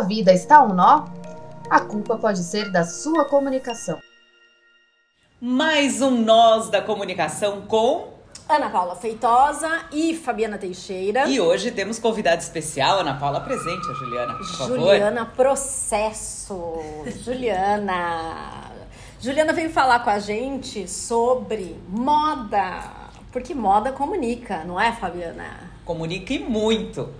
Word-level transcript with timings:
sua 0.00 0.02
vida 0.02 0.32
está 0.32 0.62
um 0.62 0.72
nó, 0.72 1.04
a 1.68 1.80
culpa 1.80 2.16
pode 2.16 2.42
ser 2.42 2.72
da 2.72 2.84
sua 2.84 3.26
comunicação. 3.26 3.98
Mais 5.38 6.00
um 6.00 6.10
Nós 6.10 6.70
da 6.70 6.80
Comunicação 6.80 7.62
com 7.62 8.08
Ana 8.48 8.70
Paula 8.70 8.96
Feitosa 8.96 9.68
e 9.92 10.14
Fabiana 10.16 10.56
Teixeira. 10.56 11.26
E 11.28 11.38
hoje 11.38 11.70
temos 11.70 11.98
convidado 11.98 12.40
especial, 12.40 13.00
Ana 13.00 13.18
Paula, 13.18 13.40
presente 13.40 13.86
a 13.90 13.92
Juliana, 13.92 14.34
por 14.34 14.46
favor. 14.46 14.78
Juliana 14.78 15.26
Processo. 15.26 16.78
Juliana. 17.22 18.70
Juliana 19.20 19.52
veio 19.52 19.68
falar 19.68 19.98
com 19.98 20.10
a 20.10 20.18
gente 20.18 20.88
sobre 20.88 21.78
moda. 21.88 23.10
Porque 23.30 23.54
moda 23.54 23.92
comunica, 23.92 24.64
não 24.64 24.80
é, 24.80 24.92
Fabiana? 24.92 25.70
Comunica 25.84 26.32
e 26.32 26.38
muito. 26.38 27.12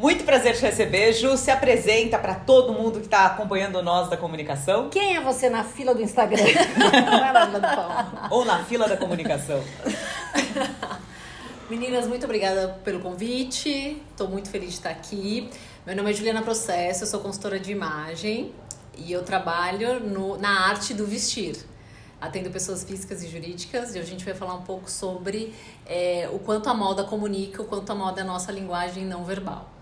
Muito 0.00 0.24
prazer 0.24 0.56
te 0.56 0.62
receber, 0.62 1.12
Ju. 1.12 1.36
Se 1.36 1.50
apresenta 1.50 2.18
para 2.18 2.34
todo 2.34 2.72
mundo 2.72 3.00
que 3.00 3.04
está 3.04 3.26
acompanhando 3.26 3.82
nós 3.82 4.08
da 4.08 4.16
comunicação. 4.16 4.88
Quem 4.88 5.14
é 5.14 5.20
você 5.20 5.50
na 5.50 5.62
fila 5.62 5.94
do 5.94 6.00
Instagram? 6.00 6.42
Ou 8.30 8.42
na 8.46 8.64
fila 8.64 8.88
da 8.88 8.96
comunicação. 8.96 9.62
Meninas, 11.68 12.06
muito 12.06 12.24
obrigada 12.24 12.80
pelo 12.82 13.00
convite. 13.00 14.02
Estou 14.10 14.26
muito 14.26 14.48
feliz 14.48 14.70
de 14.70 14.76
estar 14.76 14.88
aqui. 14.88 15.50
Meu 15.84 15.94
nome 15.94 16.12
é 16.12 16.14
Juliana 16.14 16.40
Processo, 16.40 17.02
eu 17.02 17.06
sou 17.06 17.20
consultora 17.20 17.60
de 17.60 17.70
imagem 17.70 18.54
e 18.96 19.12
eu 19.12 19.22
trabalho 19.22 20.00
no, 20.00 20.38
na 20.38 20.66
arte 20.66 20.94
do 20.94 21.04
vestir. 21.04 21.56
Atendo 22.18 22.48
pessoas 22.48 22.84
físicas 22.84 23.22
e 23.22 23.28
jurídicas 23.28 23.94
e 23.94 23.98
a 23.98 24.02
gente 24.02 24.24
vai 24.24 24.32
falar 24.32 24.54
um 24.54 24.62
pouco 24.62 24.90
sobre 24.90 25.54
é, 25.84 26.26
o 26.32 26.38
quanto 26.38 26.70
a 26.70 26.74
moda 26.74 27.04
comunica, 27.04 27.60
o 27.60 27.66
quanto 27.66 27.92
a 27.92 27.94
moda 27.94 28.22
é 28.22 28.24
a 28.24 28.26
nossa 28.26 28.50
linguagem 28.50 29.04
não 29.04 29.24
verbal. 29.24 29.79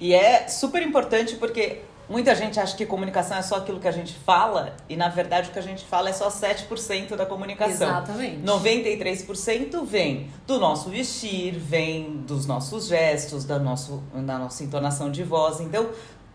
E 0.00 0.14
é 0.14 0.48
super 0.48 0.82
importante 0.82 1.36
porque 1.36 1.80
muita 2.08 2.34
gente 2.34 2.58
acha 2.58 2.76
que 2.76 2.84
comunicação 2.84 3.36
é 3.36 3.42
só 3.42 3.56
aquilo 3.56 3.78
que 3.78 3.86
a 3.86 3.92
gente 3.92 4.14
fala, 4.14 4.74
e 4.88 4.96
na 4.96 5.08
verdade 5.08 5.50
o 5.50 5.52
que 5.52 5.58
a 5.58 5.62
gente 5.62 5.84
fala 5.84 6.08
é 6.10 6.12
só 6.12 6.28
7% 6.28 7.14
da 7.14 7.24
comunicação. 7.24 7.88
Exatamente. 7.88 8.42
93% 8.42 9.84
vem 9.84 10.28
do 10.46 10.58
nosso 10.58 10.90
vestir, 10.90 11.52
vem 11.52 12.22
dos 12.26 12.46
nossos 12.46 12.88
gestos, 12.88 13.44
da, 13.44 13.58
nosso, 13.58 14.02
da 14.12 14.38
nossa 14.38 14.64
entonação 14.64 15.10
de 15.10 15.22
voz. 15.22 15.60
Então, 15.60 15.90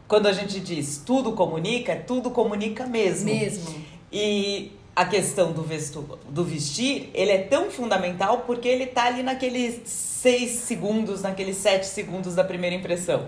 quando 0.07 0.27
a 0.27 0.31
gente 0.31 0.59
diz 0.59 1.01
tudo 1.05 1.33
comunica, 1.33 1.95
tudo 1.95 2.29
comunica 2.29 2.85
mesmo. 2.85 3.25
Mesmo. 3.25 3.83
E 4.11 4.71
a 4.95 5.05
questão 5.05 5.51
do, 5.51 5.61
vestu, 5.61 6.17
do 6.29 6.43
vestir, 6.43 7.09
ele 7.13 7.31
é 7.31 7.39
tão 7.39 7.69
fundamental 7.69 8.43
porque 8.45 8.67
ele 8.67 8.85
tá 8.85 9.05
ali 9.05 9.23
naqueles 9.23 9.81
6 9.85 10.51
segundos, 10.51 11.21
naqueles 11.21 11.57
7 11.57 11.85
segundos 11.85 12.33
da 12.33 12.43
primeira 12.43 12.75
impressão. 12.75 13.27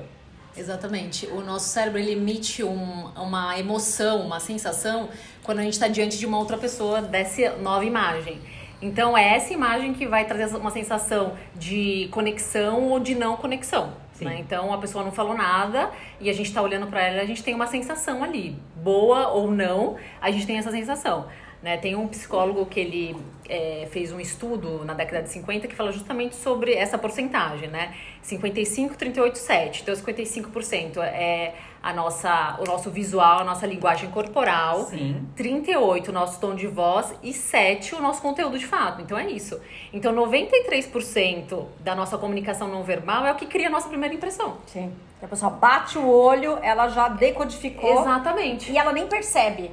Exatamente. 0.58 1.28
O 1.28 1.42
nosso 1.42 1.70
cérebro 1.70 2.00
ele 2.00 2.12
emite 2.12 2.64
um, 2.64 3.10
uma 3.16 3.58
emoção, 3.60 4.22
uma 4.22 4.40
sensação 4.40 5.10
quando 5.44 5.60
a 5.60 5.62
gente 5.62 5.74
está 5.74 5.88
diante 5.88 6.18
de 6.18 6.26
uma 6.26 6.38
outra 6.38 6.58
pessoa 6.58 7.02
dessa 7.02 7.56
nova 7.58 7.86
imagem. 7.86 8.40
Então 8.82 9.18
é 9.18 9.36
essa 9.36 9.54
imagem 9.54 9.94
que 9.94 10.08
vai 10.08 10.26
trazer 10.26 10.56
uma 10.56 10.72
sensação 10.72 11.34
de 11.56 12.08
conexão 12.12 12.90
ou 12.90 13.00
de 13.00 13.16
não 13.16 13.38
conexão. 13.38 13.94
Né? 14.22 14.40
Então 14.40 14.74
a 14.74 14.78
pessoa 14.78 15.04
não 15.04 15.12
falou 15.12 15.36
nada 15.36 15.92
e 16.20 16.30
a 16.30 16.34
gente 16.34 16.48
está 16.48 16.62
olhando 16.62 16.88
para 16.88 17.02
ela, 17.02 17.22
a 17.22 17.26
gente 17.26 17.44
tem 17.44 17.54
uma 17.54 17.68
sensação 17.68 18.24
ali, 18.24 18.58
boa 18.76 19.28
ou 19.30 19.52
não, 19.52 19.96
a 20.20 20.32
gente 20.32 20.46
tem 20.48 20.58
essa 20.58 20.72
sensação. 20.72 21.28
Né? 21.68 21.76
Tem 21.76 21.98
um 21.98 22.08
psicólogo 22.08 22.66
que 22.66 22.80
ele 22.80 23.14
é, 23.50 23.90
fez 23.92 24.14
um 24.14 24.22
estudo 24.22 24.86
na 24.86 24.94
década 24.94 25.22
de 25.22 25.28
50 25.28 25.68
que 25.68 25.76
fala 25.76 25.92
justamente 25.92 26.34
sobre 26.34 26.74
essa 26.74 26.98
porcentagem, 26.98 27.68
né? 27.68 27.94
55, 28.22 28.96
38, 28.96 29.38
7. 29.38 29.82
Então, 29.82 29.94
55% 29.94 31.00
é 31.00 31.56
a 31.84 31.92
nossa, 31.92 32.56
o 32.62 32.64
nosso 32.64 32.90
visual, 32.90 33.42
a 33.42 33.44
nossa 33.44 33.68
linguagem 33.68 34.10
corporal. 34.12 34.86
Sim. 34.86 35.28
38, 35.36 36.08
o 36.08 36.14
nosso 36.14 36.40
tom 36.40 36.56
de 36.56 36.68
voz. 36.68 37.14
E 37.22 37.34
7, 37.34 37.96
o 37.96 38.02
nosso 38.02 38.22
conteúdo 38.22 38.58
de 38.58 38.66
fato. 38.66 39.02
Então, 39.02 39.18
é 39.18 39.30
isso. 39.30 39.60
Então, 39.92 40.16
93% 40.16 41.66
da 41.82 41.94
nossa 41.94 42.18
comunicação 42.18 42.70
não 42.70 42.82
verbal 42.82 43.26
é 43.26 43.32
o 43.34 43.36
que 43.36 43.46
cria 43.46 43.68
a 43.68 43.70
nossa 43.70 43.90
primeira 43.90 44.16
impressão. 44.16 44.56
Sim. 44.68 44.94
A 45.22 45.28
pessoa 45.28 45.52
bate 45.52 45.98
o 45.98 46.08
olho, 46.08 46.60
ela 46.62 46.88
já 46.88 47.10
decodificou. 47.10 48.00
Exatamente. 48.04 48.72
E 48.72 48.78
ela 48.78 48.94
nem 48.94 49.06
percebe. 49.06 49.70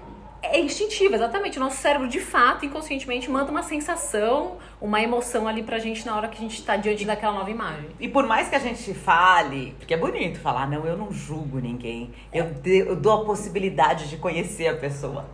É 0.52 0.60
instintivo, 0.60 1.14
exatamente. 1.14 1.58
O 1.58 1.60
nosso 1.60 1.76
cérebro, 1.78 2.08
de 2.08 2.20
fato, 2.20 2.64
inconscientemente, 2.64 3.30
manda 3.30 3.50
uma 3.50 3.62
sensação, 3.62 4.58
uma 4.80 5.00
emoção 5.00 5.48
ali 5.48 5.62
pra 5.62 5.78
gente 5.78 6.04
na 6.04 6.16
hora 6.16 6.28
que 6.28 6.36
a 6.36 6.40
gente 6.40 6.62
tá 6.62 6.76
diante 6.76 7.04
daquela 7.04 7.32
nova 7.32 7.50
imagem. 7.50 7.90
E 7.98 8.08
por 8.08 8.26
mais 8.26 8.48
que 8.48 8.54
a 8.54 8.58
gente 8.58 8.92
fale, 8.94 9.74
porque 9.78 9.94
é 9.94 9.96
bonito 9.96 10.38
falar, 10.40 10.68
não, 10.68 10.86
eu 10.86 10.96
não 10.96 11.12
julgo 11.12 11.58
ninguém, 11.58 12.12
eu, 12.32 12.46
de, 12.46 12.78
eu 12.78 12.96
dou 12.96 13.22
a 13.22 13.24
possibilidade 13.24 14.08
de 14.08 14.16
conhecer 14.16 14.68
a 14.68 14.76
pessoa. 14.76 15.26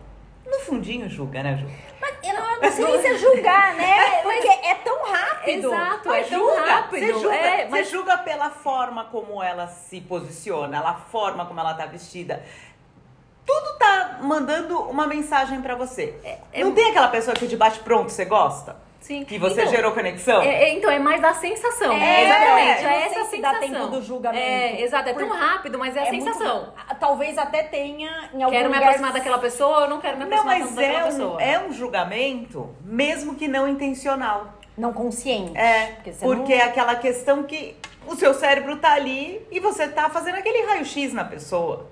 No 0.45 0.59
fundinho 0.59 1.09
julga, 1.09 1.41
né, 1.43 1.57
Ju? 1.57 1.67
Mas 1.99 2.15
eu 2.23 2.33
não, 2.33 2.61
não 2.61 2.71
sei 2.71 3.01
se 3.01 3.07
é 3.07 3.17
julgar, 3.17 3.75
né? 3.75 4.21
Porque 4.21 4.47
é 4.47 4.75
tão 4.75 5.03
rápido. 5.03 5.67
Exato, 5.67 6.09
mas 6.09 6.27
é 6.27 6.29
tão 6.29 6.39
julga, 6.39 6.65
rápido. 6.65 7.05
Você 7.05 7.13
julga, 7.13 7.35
é, 7.35 7.67
mas... 7.67 7.87
você 7.87 7.91
julga 7.91 8.17
pela 8.17 8.49
forma 8.49 9.05
como 9.05 9.41
ela 9.41 9.67
se 9.67 10.01
posiciona, 10.01 10.79
a 10.79 10.93
forma 10.93 11.45
como 11.45 11.59
ela 11.59 11.73
tá 11.73 11.85
vestida 11.85 12.43
tudo 13.51 13.77
tá 13.77 14.19
mandando 14.21 14.79
uma 14.79 15.05
mensagem 15.05 15.61
para 15.61 15.75
você. 15.75 16.15
É, 16.23 16.37
é, 16.53 16.63
não 16.63 16.73
tem 16.73 16.89
aquela 16.89 17.09
pessoa 17.09 17.35
que 17.35 17.47
de 17.47 17.57
bate 17.57 17.79
pronto 17.79 18.09
você 18.09 18.23
gosta? 18.23 18.77
Sim. 19.01 19.25
Que 19.25 19.37
você 19.39 19.61
então, 19.61 19.73
gerou 19.73 19.91
conexão? 19.93 20.41
É, 20.41 20.63
é, 20.63 20.73
então, 20.75 20.89
é 20.89 20.99
mais 20.99 21.19
da 21.19 21.33
sensação. 21.33 21.91
É, 21.91 22.23
exatamente. 22.23 22.85
É, 22.85 23.05
essa 23.07 23.25
sensação. 23.25 23.41
Dá 23.41 23.59
tempo 23.59 23.87
do 23.87 24.01
julgamento. 24.03 24.43
É, 24.43 24.81
exato. 24.81 25.09
É 25.09 25.13
tão 25.13 25.29
rápido, 25.29 25.79
mas 25.79 25.97
é 25.97 26.01
a 26.01 26.05
sensação. 26.05 26.61
Muito, 26.61 26.99
talvez 26.99 27.37
até 27.37 27.63
tenha 27.63 28.29
em 28.31 28.43
algum 28.43 28.55
Quero 28.55 28.69
me 28.69 28.77
aproximar 28.77 29.11
daquela 29.11 29.39
pessoa 29.39 29.81
eu 29.81 29.89
não 29.89 29.99
quero 29.99 30.17
me 30.17 30.23
aproximar 30.23 30.59
não, 30.59 30.65
mas 30.67 30.77
é 30.77 30.81
daquela 30.81 31.03
um, 31.03 31.09
pessoa. 31.09 31.41
É 31.41 31.59
um 31.59 31.73
julgamento, 31.73 32.69
mesmo 32.85 33.35
que 33.35 33.47
não 33.47 33.67
intencional. 33.67 34.53
Não 34.77 34.93
consciente. 34.93 35.57
É, 35.57 35.87
porque, 35.95 36.11
porque 36.11 36.55
não... 36.55 36.61
é 36.61 36.63
aquela 36.63 36.95
questão 36.95 37.43
que 37.43 37.75
o 38.05 38.15
seu 38.15 38.33
cérebro 38.35 38.77
tá 38.77 38.93
ali 38.93 39.45
e 39.51 39.59
você 39.59 39.87
tá 39.87 40.09
fazendo 40.09 40.35
aquele 40.35 40.63
raio-x 40.67 41.11
na 41.11 41.25
pessoa. 41.25 41.89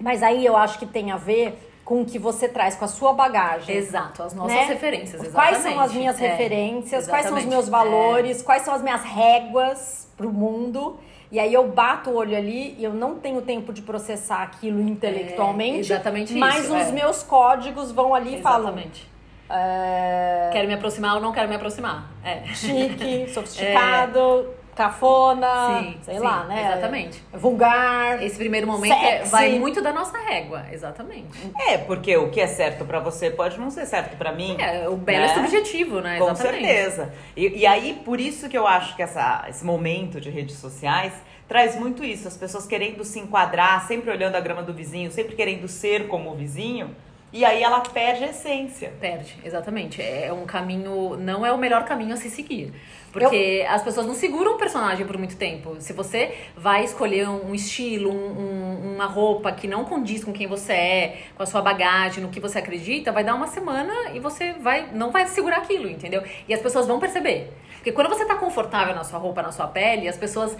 Mas 0.00 0.22
aí 0.22 0.44
eu 0.44 0.56
acho 0.56 0.78
que 0.78 0.86
tem 0.86 1.10
a 1.10 1.16
ver 1.16 1.58
com 1.84 2.02
o 2.02 2.04
que 2.04 2.18
você 2.18 2.48
traz, 2.48 2.76
com 2.76 2.84
a 2.84 2.88
sua 2.88 3.12
bagagem. 3.12 3.76
Exato, 3.76 4.22
as 4.22 4.32
nossas 4.32 4.54
né? 4.54 4.64
referências, 4.64 5.22
exatamente. 5.22 5.34
Quais 5.34 5.58
são 5.58 5.80
as 5.80 5.92
minhas 5.92 6.20
é, 6.20 6.28
referências, 6.28 7.02
exatamente. 7.02 7.10
quais 7.10 7.26
são 7.26 7.38
os 7.38 7.44
meus 7.44 7.68
valores, 7.68 8.40
é. 8.40 8.44
quais 8.44 8.62
são 8.62 8.72
as 8.72 8.82
minhas 8.82 9.02
réguas 9.02 10.08
pro 10.16 10.32
mundo. 10.32 10.98
E 11.32 11.38
aí 11.38 11.52
eu 11.52 11.66
bato 11.68 12.10
o 12.10 12.14
olho 12.14 12.36
ali 12.36 12.76
e 12.78 12.84
eu 12.84 12.92
não 12.92 13.16
tenho 13.16 13.42
tempo 13.42 13.72
de 13.72 13.82
processar 13.82 14.42
aquilo 14.42 14.80
intelectualmente. 14.80 15.92
É, 15.92 15.96
exatamente 15.96 16.34
mas 16.34 16.60
isso. 16.60 16.72
Mas 16.72 16.82
os 16.82 16.88
é. 16.88 16.92
meus 16.92 17.22
códigos 17.22 17.90
vão 17.92 18.14
ali 18.14 18.38
e 18.38 18.42
falam. 18.42 18.68
Exatamente. 18.68 19.10
É... 19.48 20.50
Quero 20.52 20.68
me 20.68 20.74
aproximar 20.74 21.16
ou 21.16 21.20
não 21.20 21.32
quero 21.32 21.48
me 21.48 21.56
aproximar. 21.56 22.08
É. 22.24 22.44
Chique, 22.54 23.28
sofisticado 23.34 24.59
cafona, 24.80 25.82
sim, 25.82 25.96
sei 26.02 26.14
sim, 26.14 26.20
lá, 26.20 26.44
né? 26.44 26.72
Exatamente. 26.72 27.22
Vulgar. 27.34 28.22
Esse 28.22 28.36
primeiro 28.36 28.66
momento 28.66 28.94
é, 28.94 29.24
vai 29.24 29.58
muito 29.58 29.82
da 29.82 29.92
nossa 29.92 30.16
régua, 30.18 30.64
exatamente. 30.72 31.28
É, 31.68 31.76
porque 31.76 32.16
o 32.16 32.30
que 32.30 32.40
é 32.40 32.46
certo 32.46 32.86
para 32.86 32.98
você 32.98 33.30
pode 33.30 33.58
não 33.58 33.70
ser 33.70 33.84
certo 33.84 34.16
para 34.16 34.32
mim. 34.32 34.56
É, 34.58 34.88
o 34.88 34.96
belo 34.96 35.24
é 35.24 35.26
né? 35.26 35.32
é 35.32 35.34
subjetivo, 35.34 36.00
né? 36.00 36.18
Com 36.18 36.34
certeza. 36.34 37.12
E, 37.36 37.58
e, 37.58 37.66
aí, 37.66 38.00
por 38.04 38.18
isso 38.18 38.48
que 38.48 38.56
eu 38.56 38.66
acho 38.66 38.96
que 38.96 39.02
essa, 39.02 39.44
esse 39.50 39.64
momento 39.64 40.18
de 40.18 40.30
redes 40.30 40.56
sociais 40.56 41.12
traz 41.46 41.76
muito 41.76 42.02
isso. 42.02 42.26
As 42.26 42.36
pessoas 42.36 42.66
querendo 42.66 43.04
se 43.04 43.18
enquadrar, 43.18 43.86
sempre 43.86 44.10
olhando 44.10 44.36
a 44.36 44.40
grama 44.40 44.62
do 44.62 44.72
vizinho, 44.72 45.10
sempre 45.10 45.36
querendo 45.36 45.68
ser 45.68 46.08
como 46.08 46.30
o 46.30 46.34
vizinho. 46.34 46.96
E 47.32 47.44
aí 47.44 47.62
ela 47.62 47.80
perde 47.80 48.24
a 48.24 48.28
essência. 48.28 48.92
Perde, 49.00 49.36
exatamente. 49.44 50.02
É 50.02 50.32
um 50.32 50.44
caminho, 50.44 51.16
não 51.16 51.46
é 51.46 51.52
o 51.52 51.58
melhor 51.58 51.84
caminho 51.84 52.12
a 52.14 52.16
se 52.16 52.28
seguir. 52.28 52.72
Porque 53.12 53.64
eu... 53.64 53.70
as 53.70 53.82
pessoas 53.82 54.06
não 54.06 54.14
seguram 54.14 54.54
um 54.54 54.58
personagem 54.58 55.06
por 55.06 55.16
muito 55.16 55.36
tempo. 55.36 55.76
Se 55.80 55.92
você 55.92 56.34
vai 56.56 56.84
escolher 56.84 57.28
um 57.28 57.54
estilo, 57.54 58.10
um, 58.10 58.40
um, 58.40 58.94
uma 58.94 59.06
roupa 59.06 59.52
que 59.52 59.68
não 59.68 59.84
condiz 59.84 60.24
com 60.24 60.32
quem 60.32 60.46
você 60.46 60.72
é, 60.72 61.18
com 61.36 61.42
a 61.42 61.46
sua 61.46 61.62
bagagem, 61.62 62.22
no 62.22 62.30
que 62.30 62.40
você 62.40 62.58
acredita, 62.58 63.12
vai 63.12 63.22
dar 63.22 63.34
uma 63.34 63.46
semana 63.46 63.92
e 64.12 64.20
você 64.20 64.52
vai 64.52 64.88
não 64.92 65.10
vai 65.10 65.26
segurar 65.26 65.58
aquilo, 65.58 65.88
entendeu? 65.88 66.22
E 66.48 66.54
as 66.54 66.60
pessoas 66.60 66.86
vão 66.86 66.98
perceber. 66.98 67.52
Porque 67.74 67.92
quando 67.92 68.08
você 68.08 68.26
tá 68.26 68.36
confortável 68.36 68.94
na 68.94 69.04
sua 69.04 69.18
roupa, 69.18 69.40
na 69.40 69.52
sua 69.52 69.66
pele, 69.66 70.06
as 70.06 70.16
pessoas 70.16 70.56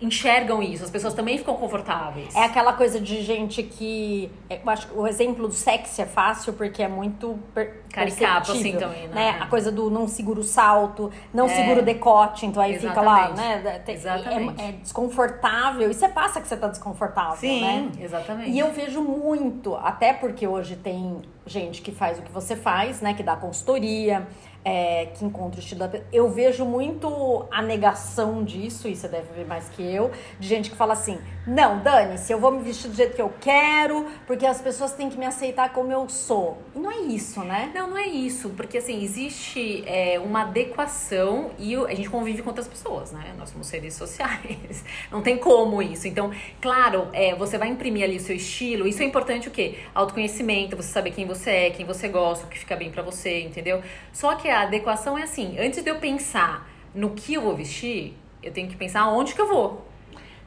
enxergam 0.00 0.62
isso, 0.62 0.82
as 0.82 0.90
pessoas 0.90 1.12
também 1.12 1.36
ficam 1.36 1.54
confortáveis. 1.54 2.34
É 2.34 2.44
aquela 2.44 2.72
coisa 2.72 2.98
de 2.98 3.22
gente 3.22 3.62
que. 3.62 4.30
É, 4.48 4.60
eu 4.62 4.70
acho 4.70 4.88
que 4.88 4.98
o 4.98 5.06
exemplo 5.06 5.46
do 5.46 5.54
sexy 5.54 6.00
é 6.00 6.06
fácil 6.06 6.54
porque 6.54 6.82
é 6.82 6.88
muito 6.88 7.38
per 7.54 7.80
caricato 7.92 8.52
assim 8.52 8.76
também, 8.76 9.08
né? 9.08 9.14
né? 9.14 9.38
A 9.40 9.46
coisa 9.46 9.70
do 9.70 9.90
não 9.90 10.06
segura 10.06 10.40
o 10.40 10.44
salto, 10.44 11.10
não 11.34 11.46
é. 11.46 11.48
segura 11.48 11.80
o 11.80 11.84
decote, 11.84 12.46
então 12.46 12.62
aí 12.62 12.74
Exatamente. 12.74 12.98
fica 12.98 13.10
lá, 13.10 13.28
né? 13.34 13.82
Exatamente. 13.86 14.62
É, 14.62 14.68
é, 14.68 14.72
desconfortável 14.72 15.90
e 15.90 15.94
você 15.94 16.08
passa 16.08 16.40
que 16.40 16.48
você 16.48 16.56
tá 16.56 16.68
desconfortável, 16.68 17.36
Sim, 17.36 17.60
né? 17.60 17.90
Exatamente. 18.00 18.50
E 18.50 18.58
eu 18.58 18.72
vejo 18.72 19.02
muito, 19.02 19.74
até 19.74 20.12
porque 20.12 20.46
hoje 20.46 20.76
tem 20.76 21.20
gente 21.44 21.82
que 21.82 21.90
faz 21.90 22.18
o 22.18 22.22
que 22.22 22.30
você 22.30 22.54
faz, 22.54 23.00
né? 23.00 23.12
Que 23.12 23.22
dá 23.22 23.34
consultoria, 23.36 24.26
é, 24.64 25.06
que 25.06 25.24
encontra 25.24 25.58
o 25.58 25.62
estilo 25.62 25.80
da 25.80 26.00
Eu 26.12 26.30
vejo 26.30 26.64
muito 26.64 27.46
a 27.50 27.62
negação 27.62 28.44
disso, 28.44 28.88
e 28.88 28.94
você 28.94 29.08
deve 29.08 29.32
ver 29.32 29.46
mais 29.46 29.68
que 29.70 29.82
eu, 29.82 30.10
de 30.38 30.46
gente 30.46 30.70
que 30.70 30.76
fala 30.76 30.92
assim: 30.92 31.18
não, 31.46 31.82
Dani, 31.82 32.18
se 32.18 32.32
eu 32.32 32.38
vou 32.38 32.50
me 32.50 32.62
vestir 32.62 32.88
do 32.88 32.94
jeito 32.94 33.14
que 33.14 33.22
eu 33.22 33.32
quero, 33.40 34.06
porque 34.26 34.44
as 34.44 34.60
pessoas 34.60 34.92
têm 34.92 35.08
que 35.08 35.16
me 35.16 35.24
aceitar 35.24 35.72
como 35.72 35.90
eu 35.90 36.08
sou. 36.08 36.58
E 36.74 36.78
não 36.78 36.90
é 36.90 36.98
isso, 36.98 37.42
né? 37.42 37.70
Não, 37.74 37.90
não 37.90 37.98
é 37.98 38.06
isso, 38.06 38.50
porque 38.50 38.78
assim, 38.78 39.02
existe 39.02 39.82
é, 39.86 40.18
uma 40.18 40.42
adequação 40.42 41.50
e 41.58 41.74
a 41.74 41.94
gente 41.94 42.10
convive 42.10 42.42
com 42.42 42.50
outras 42.50 42.68
pessoas, 42.68 43.12
né? 43.12 43.34
Nós 43.38 43.50
somos 43.50 43.66
seres 43.66 43.94
sociais. 43.94 44.84
Não 45.10 45.22
tem 45.22 45.38
como 45.38 45.80
isso. 45.82 46.06
Então, 46.06 46.30
claro, 46.60 47.08
é, 47.12 47.34
você 47.34 47.56
vai 47.56 47.68
imprimir 47.68 48.04
ali 48.04 48.16
o 48.16 48.20
seu 48.20 48.36
estilo. 48.36 48.86
Isso 48.86 49.02
é 49.02 49.06
importante 49.06 49.48
o 49.48 49.50
quê? 49.50 49.78
Autoconhecimento, 49.94 50.76
você 50.76 50.88
saber 50.88 51.10
quem 51.10 51.26
você 51.26 51.50
é, 51.50 51.70
quem 51.70 51.86
você 51.86 52.08
gosta, 52.08 52.46
o 52.46 52.48
que 52.48 52.58
fica 52.58 52.76
bem 52.76 52.90
para 52.90 53.02
você, 53.02 53.42
entendeu? 53.42 53.82
Só 54.12 54.34
que 54.34 54.48
a 54.50 54.62
adequação 54.62 55.16
é 55.16 55.22
assim, 55.22 55.58
antes 55.58 55.82
de 55.82 55.90
eu 55.90 55.96
pensar 55.96 56.68
no 56.94 57.10
que 57.10 57.34
eu 57.34 57.42
vou 57.42 57.56
vestir, 57.56 58.14
eu 58.42 58.52
tenho 58.52 58.68
que 58.68 58.76
pensar 58.76 59.08
onde 59.08 59.34
que 59.34 59.40
eu 59.40 59.48
vou. 59.48 59.86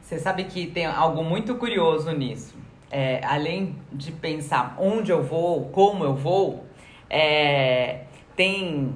Você 0.01 0.19
sabe 0.19 0.43
que 0.45 0.67
tem 0.67 0.85
algo 0.85 1.23
muito 1.23 1.55
curioso 1.55 2.11
nisso. 2.11 2.55
É, 2.91 3.21
além 3.23 3.75
de 3.91 4.11
pensar 4.11 4.75
onde 4.77 5.11
eu 5.11 5.23
vou, 5.23 5.65
como 5.69 6.03
eu 6.03 6.13
vou, 6.13 6.65
é, 7.09 8.01
tem 8.35 8.93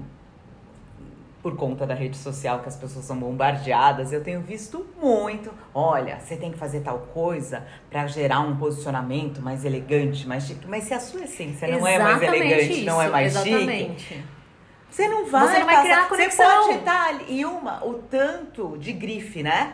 por 1.41 1.55
conta 1.55 1.85
da 1.85 1.93
rede 1.93 2.17
social 2.17 2.59
que 2.59 2.67
as 2.67 2.75
pessoas 2.75 3.05
são 3.05 3.17
bombardeadas, 3.17 4.11
eu 4.11 4.21
tenho 4.21 4.41
visto 4.41 4.85
muito. 5.01 5.49
Olha, 5.73 6.19
você 6.19 6.35
tem 6.35 6.51
que 6.51 6.57
fazer 6.57 6.81
tal 6.81 6.99
coisa 7.13 7.65
para 7.89 8.05
gerar 8.05 8.41
um 8.41 8.57
posicionamento 8.57 9.41
mais 9.41 9.63
elegante, 9.63 10.27
mais 10.27 10.45
chique. 10.45 10.67
Mas 10.67 10.83
se 10.83 10.93
a 10.93 10.99
sua 10.99 11.23
essência 11.23 11.67
não 11.69 11.87
é 11.87 11.97
mais 11.97 12.21
elegante, 12.21 12.71
isso, 12.73 12.85
não 12.85 13.01
é 13.01 13.09
mais 13.09 13.33
exatamente. 13.33 14.01
chique, 14.01 14.23
você 14.89 15.07
não 15.07 15.25
vai, 15.25 15.47
você 15.47 15.59
não 15.59 15.65
vai 15.65 15.75
passar, 15.75 15.83
criar 15.83 16.09
conexão. 16.09 16.63
Você 16.63 16.67
pode 16.67 16.79
estar. 16.79 17.29
E 17.29 17.45
uma, 17.45 17.85
o 17.85 17.95
tanto 17.95 18.77
de 18.77 18.93
grife, 18.93 19.43
né? 19.43 19.73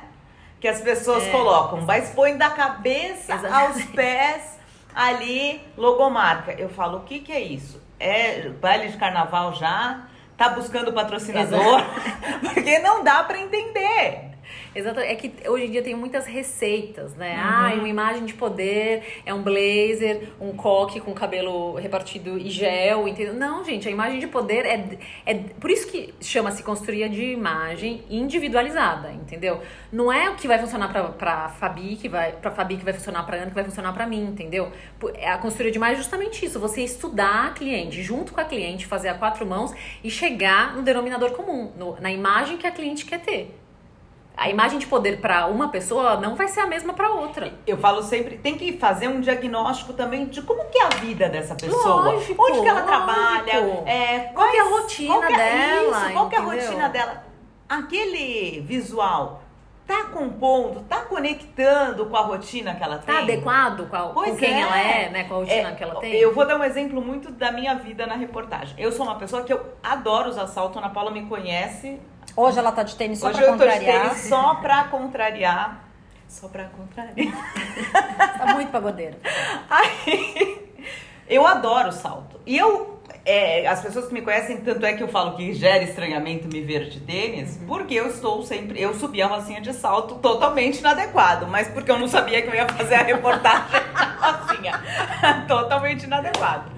Que 0.60 0.68
as 0.68 0.82
pessoas 0.82 1.24
É, 1.24 1.32
colocam. 1.32 1.82
Mas 1.82 2.10
põe 2.12 2.38
da 2.38 2.50
cabeça 2.50 3.34
Exatamente. 3.36 3.54
aos 3.82 3.84
pés 3.92 4.58
ali, 4.96 5.62
logomarca. 5.78 6.54
Eu 6.54 6.70
falo, 6.70 7.00
o 7.00 7.02
que 7.02 7.20
que 7.20 7.32
é 7.32 7.40
isso? 7.42 7.82
É 8.00 8.50
baile 8.50 8.90
de 8.90 8.98
carnaval 8.98 9.54
já? 9.54 10.02
Tá 10.38 10.50
buscando 10.50 10.92
patrocinador? 10.94 11.82
Porque 12.54 12.80
não 12.80 13.04
dá 13.04 13.24
pra 13.24 13.40
entender. 13.40 14.32
Exato, 14.76 15.00
é 15.00 15.14
que 15.16 15.32
hoje 15.48 15.66
em 15.66 15.72
dia 15.72 15.84
tem 15.84 15.94
muitas 15.96 16.26
receitas, 16.26 17.14
né? 17.16 17.36
Uhum. 17.36 17.42
Ah, 17.44 17.72
uma 17.76 17.88
imagem 17.88 18.26
de 18.26 18.34
poder 18.34 19.22
é 19.26 19.34
um 19.34 19.44
blazer, 19.44 20.30
um 20.42 20.52
coque 20.56 21.00
com 21.00 21.14
cabelo 21.14 21.76
repartido 21.76 22.38
e 22.40 22.50
gel, 22.50 23.08
entendeu? 23.08 23.34
Não, 23.36 23.64
gente, 23.64 23.88
a 23.88 23.92
imagem 23.92 24.20
de 24.20 24.28
poder 24.28 24.66
é, 24.66 24.98
é 25.26 25.36
por 25.36 25.70
isso 25.70 25.88
que 25.88 26.14
chama-se 26.20 26.64
consultoria 26.64 27.08
de 27.08 27.24
imagem 27.24 28.04
individualizada, 28.10 29.12
entendeu? 29.12 29.62
Não 29.92 30.12
é 30.12 30.30
o 30.30 30.36
que 30.36 30.48
vai 30.48 30.58
funcionar 30.58 30.90
pra, 30.92 31.04
pra 31.04 31.50
Fabi, 31.50 31.96
que 31.96 32.10
vai 32.10 32.32
pra 32.32 32.50
Fabi 32.52 32.78
que 32.78 32.84
vai 32.84 32.94
funcionar 32.94 33.24
pra 33.24 33.38
Ana, 33.38 33.48
que 33.48 33.56
vai 33.56 33.64
funcionar 33.64 33.94
pra 33.94 34.08
mim, 34.08 34.24
entendeu? 34.26 34.72
É 35.16 35.30
A 35.30 35.38
consultoria 35.38 35.72
de 35.72 35.78
imagem 35.78 35.96
é 35.96 35.98
justamente 35.98 36.46
isso, 36.46 36.60
você 36.60 36.82
estudar 36.84 37.48
a 37.48 37.50
cliente, 37.52 38.02
junto 38.02 38.34
com 38.34 38.42
a 38.42 38.44
cliente, 38.46 38.86
fazer 38.88 39.10
a 39.10 39.14
quatro 39.14 39.46
mãos 39.46 39.74
e 40.04 40.10
chegar 40.10 40.76
no 40.76 40.82
denominador 40.82 41.32
comum, 41.34 41.72
no- 41.78 42.00
na 42.02 42.12
imagem 42.12 42.58
que 42.58 42.66
a 42.66 42.72
cliente 42.72 43.06
quer 43.06 43.20
ter. 43.20 43.56
A 44.36 44.50
imagem 44.50 44.80
de 44.80 44.88
poder 44.88 45.22
para 45.22 45.46
uma 45.46 45.70
pessoa 45.70 46.18
não 46.18 46.36
vai 46.36 46.48
ser 46.48 46.62
a 46.62 46.68
mesma 46.68 46.94
para 46.94 47.10
outra. 47.12 47.54
Eu 47.68 47.78
falo 47.78 48.02
sempre, 48.02 48.38
tem 48.38 48.58
que 48.58 48.78
fazer 48.78 49.08
um 49.08 49.22
diagnóstico 49.22 49.94
também 49.94 50.26
de 50.26 50.42
como 50.42 50.66
que 50.66 50.78
é 50.80 50.86
a 50.86 50.90
vida 50.90 51.30
dessa 51.30 51.54
pessoa. 51.56 52.12
Lógico, 52.12 52.44
onde 52.44 52.62
que 52.62 52.68
ela 52.68 52.82
lógico. 52.84 52.88
trabalha, 53.06 53.52
é, 53.86 54.20
Qual 54.34 54.50
que 54.50 54.58
é 54.58 54.60
a 54.62 54.64
rotina 54.70 55.14
qual 55.14 55.24
é- 55.24 55.36
dela, 55.36 55.98
Isso, 56.06 56.14
qual 56.14 56.30
que 56.30 56.36
é 56.36 56.40
a 56.40 56.42
rotina 56.42 56.90
dela? 56.90 57.24
Aquele 57.70 58.62
visual 58.62 59.44
tá 59.86 60.06
compondo, 60.06 60.82
tá 60.88 61.02
conectando 61.02 62.06
com 62.06 62.16
a 62.18 62.22
rotina 62.22 62.74
que 62.74 62.84
ela 62.84 62.98
tem? 62.98 63.14
Tá 63.14 63.22
adequado 63.22 63.88
com, 63.90 63.96
a- 63.96 64.10
com 64.14 64.36
quem 64.36 64.54
é. 64.54 64.62
ela 64.62 64.80
é, 64.80 65.10
né? 65.10 65.24
Com 65.26 65.36
a 65.36 65.38
rotina 65.40 65.70
É, 65.70 65.76
que 65.76 65.84
ela 65.84 65.96
tem? 66.00 66.14
Eu 66.16 66.34
vou 66.34 66.46
dar 66.48 66.56
um 66.58 66.64
exemplo 66.64 67.02
muito 67.02 67.32
da 67.32 67.52
minha 67.52 67.76
vida 67.76 68.08
na 68.08 68.16
reportagem. 68.16 68.74
Eu 68.78 68.92
sou 68.92 69.06
uma 69.06 69.16
pessoa 69.16 69.44
que 69.44 69.54
eu 69.54 69.62
adoro 69.84 70.30
usar 70.30 70.48
salto. 70.48 70.78
A 70.80 70.82
Ana 70.82 70.90
Paula 70.90 71.12
me 71.12 71.26
conhece. 71.26 72.00
Hoje 72.36 72.58
ela 72.60 72.72
tá 72.72 72.84
de 72.84 72.96
tênis 72.96 73.20
só 73.20 73.28
Hoje 73.28 73.38
pra 73.38 73.46
eu 73.48 73.58
tô 73.58 73.64
de 73.64 73.70
contrariar. 73.70 74.02
tênis 74.10 74.18
só 74.28 74.56
pra 74.56 74.84
contrariar. 74.86 75.84
Só 76.28 76.48
pra 76.48 76.64
contrariar. 76.66 77.54
Tá 78.38 78.54
muito 78.54 78.72
pagodeiro. 78.72 79.16
Aí, 79.70 80.70
eu 81.30 81.46
adoro 81.48 81.92
salto. 81.92 82.40
E 82.46 82.58
eu, 82.58 83.00
é, 83.24 83.66
as 83.68 83.82
pessoas 83.82 84.08
que 84.08 84.14
me 84.14 84.22
conhecem, 84.22 84.58
tanto 84.58 84.86
é 84.86 84.94
que 84.94 85.04
eu 85.04 85.08
falo 85.08 85.36
que 85.38 85.54
gera 85.54 85.84
estranhamento 85.84 86.48
me 86.48 86.62
ver 86.62 86.90
de 86.90 87.00
tênis, 87.00 87.60
porque 87.68 87.94
eu 87.94 88.08
estou 88.08 88.44
sempre, 88.44 88.82
eu 88.82 88.94
subi 88.96 89.22
a 89.22 89.28
rocinha 89.28 89.62
de 89.62 89.72
salto 89.74 90.16
totalmente 90.16 90.80
inadequado, 90.80 91.48
mas 91.48 91.68
porque 91.70 91.90
eu 91.92 92.00
não 92.00 92.08
sabia 92.08 92.42
que 92.42 92.48
eu 92.50 92.56
ia 92.56 92.68
fazer 92.68 92.96
a 92.96 93.04
reportagem 93.04 93.66
na 93.94 94.32
rocinha. 94.32 94.82
totalmente 95.48 96.04
inadequado. 96.06 96.72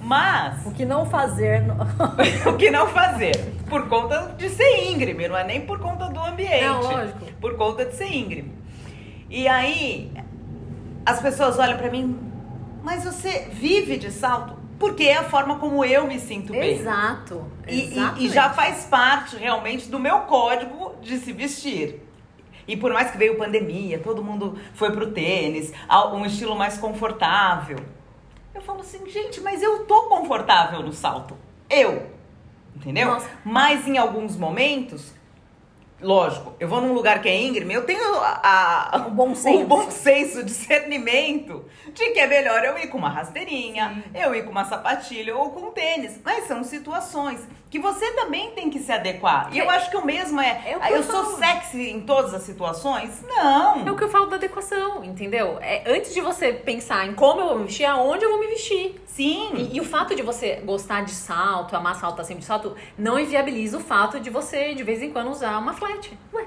Mas, 0.00 0.66
O 0.66 0.72
que 0.72 0.84
não 0.84 1.06
fazer. 1.06 1.62
no- 1.62 1.76
o 2.50 2.56
que 2.56 2.70
não 2.70 2.88
fazer? 2.88 3.36
Por 3.68 3.88
conta 3.88 4.34
de 4.36 4.48
ser 4.50 4.90
íngreme, 4.90 5.28
não 5.28 5.36
é 5.36 5.44
nem 5.44 5.60
por 5.62 5.78
conta 5.78 6.06
do 6.08 6.20
ambiente. 6.20 6.64
Não, 6.64 6.80
lógico. 6.82 7.24
Por 7.40 7.56
conta 7.56 7.84
de 7.84 7.94
ser 7.94 8.12
íngreme. 8.12 8.52
E 9.30 9.46
aí, 9.48 10.12
as 11.04 11.20
pessoas 11.20 11.58
olham 11.58 11.76
pra 11.78 11.90
mim, 11.90 12.18
mas 12.82 13.04
você 13.04 13.48
vive 13.52 13.96
de 13.96 14.10
salto? 14.10 14.54
Porque 14.78 15.04
é 15.04 15.16
a 15.16 15.24
forma 15.24 15.56
como 15.58 15.84
eu 15.84 16.06
me 16.06 16.18
sinto 16.20 16.52
bem. 16.52 16.78
Exato. 16.78 17.44
E, 17.66 17.98
e- 18.20 18.26
e 18.26 18.28
já 18.28 18.50
faz 18.50 18.84
parte 18.84 19.36
realmente 19.36 19.88
do 19.88 19.98
meu 19.98 20.20
código 20.20 20.94
de 21.00 21.16
se 21.18 21.32
vestir. 21.32 22.02
E 22.68 22.76
por 22.76 22.92
mais 22.92 23.10
que 23.12 23.16
veio 23.18 23.38
pandemia, 23.38 23.98
todo 24.00 24.22
mundo 24.22 24.58
foi 24.74 24.90
pro 24.90 25.12
tênis, 25.12 25.72
um 26.12 26.26
estilo 26.26 26.56
mais 26.56 26.76
confortável. 26.76 27.78
Eu 28.56 28.62
falo 28.62 28.80
assim, 28.80 29.06
gente, 29.08 29.40
mas 29.42 29.62
eu 29.62 29.84
tô 29.84 30.04
confortável 30.04 30.80
no 30.82 30.92
salto. 30.92 31.36
Eu. 31.68 32.10
Entendeu? 32.74 33.06
Nossa. 33.08 33.28
Mas 33.44 33.86
em 33.86 33.98
alguns 33.98 34.34
momentos, 34.36 35.12
lógico, 36.00 36.54
eu 36.58 36.66
vou 36.66 36.80
num 36.80 36.92
lugar 36.94 37.20
que 37.20 37.28
é 37.28 37.38
íngreme, 37.38 37.74
eu 37.74 37.84
tenho 37.84 38.02
a, 38.20 38.96
a- 38.96 39.06
O 39.08 39.10
bom 39.10 39.34
senso. 39.34 39.60
o 39.62 39.66
bom 39.66 39.90
senso, 39.90 40.42
discernimento 40.42 41.64
de 41.92 42.10
que 42.12 42.18
é 42.18 42.26
melhor 42.26 42.64
eu 42.64 42.78
ir 42.78 42.88
com 42.88 42.96
uma 42.98 43.10
rasteirinha, 43.10 44.02
eu 44.14 44.34
ir 44.34 44.44
com 44.44 44.50
uma 44.50 44.64
sapatilha 44.64 45.36
ou 45.36 45.50
com 45.50 45.70
tênis. 45.70 46.18
Mas 46.24 46.46
são 46.46 46.64
situações 46.64 47.46
que 47.76 47.78
você 47.78 48.10
também 48.12 48.52
tem 48.52 48.70
que 48.70 48.78
se 48.78 48.90
adequar. 48.90 49.50
E 49.52 49.58
eu 49.58 49.68
acho 49.68 49.90
que 49.90 49.96
o 49.96 50.04
mesmo 50.04 50.40
é, 50.40 50.62
É 50.66 50.76
o 50.76 50.80
que 50.80 50.92
eu 50.92 50.96
eu 50.96 51.02
sou 51.02 51.36
sexy 51.36 51.90
em 51.90 52.00
todas 52.00 52.32
as 52.32 52.42
situações? 52.42 53.22
Não. 53.28 53.86
É 53.86 53.90
o 53.90 53.96
que 53.96 54.02
eu 54.02 54.08
falo 54.08 54.26
da 54.26 54.36
adequação, 54.36 55.04
entendeu? 55.04 55.58
É, 55.60 55.82
antes 55.86 56.14
de 56.14 56.22
você 56.22 56.54
pensar 56.54 57.06
em 57.06 57.12
como 57.12 57.40
eu 57.40 57.48
vou 57.48 57.58
me 57.58 57.64
vestir, 57.64 57.84
aonde 57.84 58.24
eu 58.24 58.30
vou 58.30 58.40
me 58.40 58.46
vestir. 58.46 58.98
Sim. 59.06 59.52
E, 59.54 59.76
e 59.76 59.80
o 59.80 59.84
fato 59.84 60.14
de 60.14 60.22
você 60.22 60.56
gostar 60.64 61.04
de 61.04 61.10
salto, 61.10 61.76
amar 61.76 61.96
salto, 61.96 62.16
tá 62.16 62.24
sempre 62.24 62.40
de 62.40 62.46
salto, 62.46 62.74
não 62.96 63.18
inviabiliza 63.18 63.76
o 63.76 63.80
fato 63.80 64.18
de 64.18 64.30
você, 64.30 64.74
de 64.74 64.82
vez 64.82 65.02
em 65.02 65.10
quando, 65.10 65.30
usar 65.30 65.58
uma 65.58 65.74
flat. 65.74 66.18
Ué. 66.32 66.46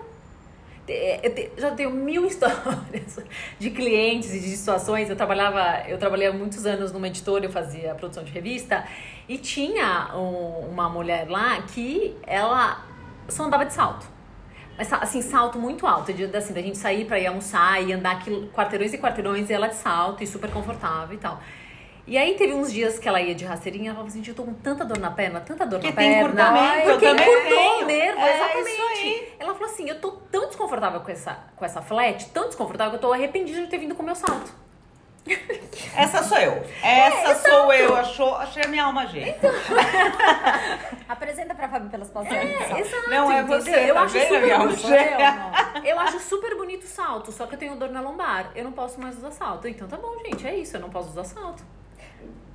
É, 0.92 1.52
Eu 1.56 1.62
já 1.62 1.72
tenho 1.72 1.92
mil 1.92 2.26
histórias 2.28 3.20
de 3.60 3.70
clientes 3.70 4.34
e 4.34 4.40
de 4.40 4.56
situações. 4.58 5.10
Eu 5.10 5.16
trabalhava, 5.16 5.88
eu 5.88 5.98
trabalhei 5.98 6.28
há 6.28 6.34
muitos 6.34 6.66
anos 6.66 6.92
numa 6.92 7.08
editora, 7.08 7.46
eu 7.46 7.52
fazia 7.52 7.94
produção 7.96 8.24
de 8.24 8.32
revista, 8.32 8.84
e 9.28 9.38
tinha 9.38 10.10
um- 10.16 10.70
uma 10.72 10.90
mulher 10.90 11.30
lá 11.30 11.62
que 11.62 12.16
ela 12.26 12.84
só 13.28 13.44
andava 13.44 13.66
de 13.66 13.74
salto. 13.74 14.06
Mas 14.78 14.92
assim, 14.94 15.22
salto 15.22 15.60
muito 15.60 15.86
alto, 15.86 16.14
de, 16.14 16.24
assim, 16.36 16.54
da 16.54 16.62
gente 16.62 16.78
sair 16.78 17.04
pra 17.06 17.20
ir 17.20 17.28
almoçar 17.28 17.84
e 17.84 17.92
andar 17.92 18.24
quil- 18.24 18.48
quarteirões 18.54 18.94
e 18.94 18.98
quarteirões 18.98 19.50
e 19.50 19.54
ela 19.54 19.68
de 19.68 19.76
salto 19.76 20.24
e 20.24 20.28
super 20.28 20.50
confortável 20.50 21.14
e 21.16 21.20
tal. 21.20 21.42
E 22.10 22.18
aí 22.18 22.34
teve 22.34 22.54
uns 22.54 22.74
dias 22.74 22.98
que 22.98 23.08
ela 23.08 23.22
ia 23.22 23.36
de 23.36 23.46
rasteirinha, 23.46 23.90
ela 23.92 23.98
falava 23.98 24.10
assim, 24.10 24.24
eu 24.28 24.34
tô 24.34 24.44
com 24.44 24.54
tanta 24.56 24.84
dor 24.84 24.98
na 24.98 25.12
perna, 25.12 25.40
tanta 25.42 25.64
dor 25.64 25.80
Porque 25.80 25.92
na 25.94 26.02
tem 26.02 26.10
perna. 26.12 26.24
encurtamento, 26.24 26.78
eu 26.88 26.92
porque 26.94 27.06
também 27.06 27.24
encurtou 27.24 27.58
tenho. 27.58 27.84
o 27.84 27.86
nervo, 27.86 28.20
É, 28.20 28.36
exatamente. 28.36 29.34
Ela 29.40 29.54
falou 29.54 29.70
assim, 29.70 29.88
eu 29.90 30.02
tô 30.02 30.12
tão 30.32 30.48
desconfortável 30.48 31.02
com 31.02 31.12
essa, 31.12 31.38
com 31.56 31.64
essa 31.64 31.84
flat, 31.84 32.26
tão 32.32 32.48
desconfortável 32.48 32.92
que 32.92 32.98
eu 32.98 33.02
tô 33.10 33.14
arrependida 33.14 33.62
de 33.62 33.68
ter 33.68 33.78
vindo 33.78 33.94
com 33.94 34.02
o 34.02 34.06
meu 34.08 34.16
salto. 34.16 34.52
Essa 35.96 36.24
sou 36.24 36.38
eu. 36.40 36.64
Essa 36.82 37.36
sou 37.48 37.72
eu. 37.74 37.96
Achou, 37.96 38.36
achei 38.38 38.64
a 38.64 38.68
minha 38.68 38.86
alma 38.86 39.06
gente. 39.06 39.38
Apresenta 41.08 41.54
pra 41.54 41.70
Fabi 41.70 41.90
pelas 41.90 42.10
passagens. 42.10 42.60
É, 42.72 42.80
exato. 42.80 43.10
Não 43.10 43.32
é 43.32 43.44
você, 43.44 43.90
eu 43.90 43.94
tá 43.94 44.02
acho 44.04 44.14
vendo, 44.14 44.24
super 44.28 44.42
minha 44.44 44.58
bonito. 44.60 44.86
algema? 44.86 45.52
Eu 45.84 46.00
acho 46.00 46.20
super 46.22 46.56
bonito 46.56 46.84
o 46.86 46.88
salto, 46.88 47.32
só 47.32 47.46
que 47.46 47.54
eu 47.56 47.60
tenho 47.60 47.76
dor 47.76 47.90
na 47.90 48.02
lombar. 48.02 48.52
Eu 48.56 48.64
não 48.64 48.72
posso 48.72 49.00
mais 49.00 49.18
usar 49.18 49.32
salto. 49.32 49.68
Então 49.68 49.88
tá 49.88 49.98
bom, 49.98 50.18
gente, 50.26 50.48
é 50.48 50.56
isso, 50.56 50.78
eu 50.78 50.82
não 50.82 50.90
posso 50.90 51.10
usar 51.10 51.24
salto. 51.26 51.62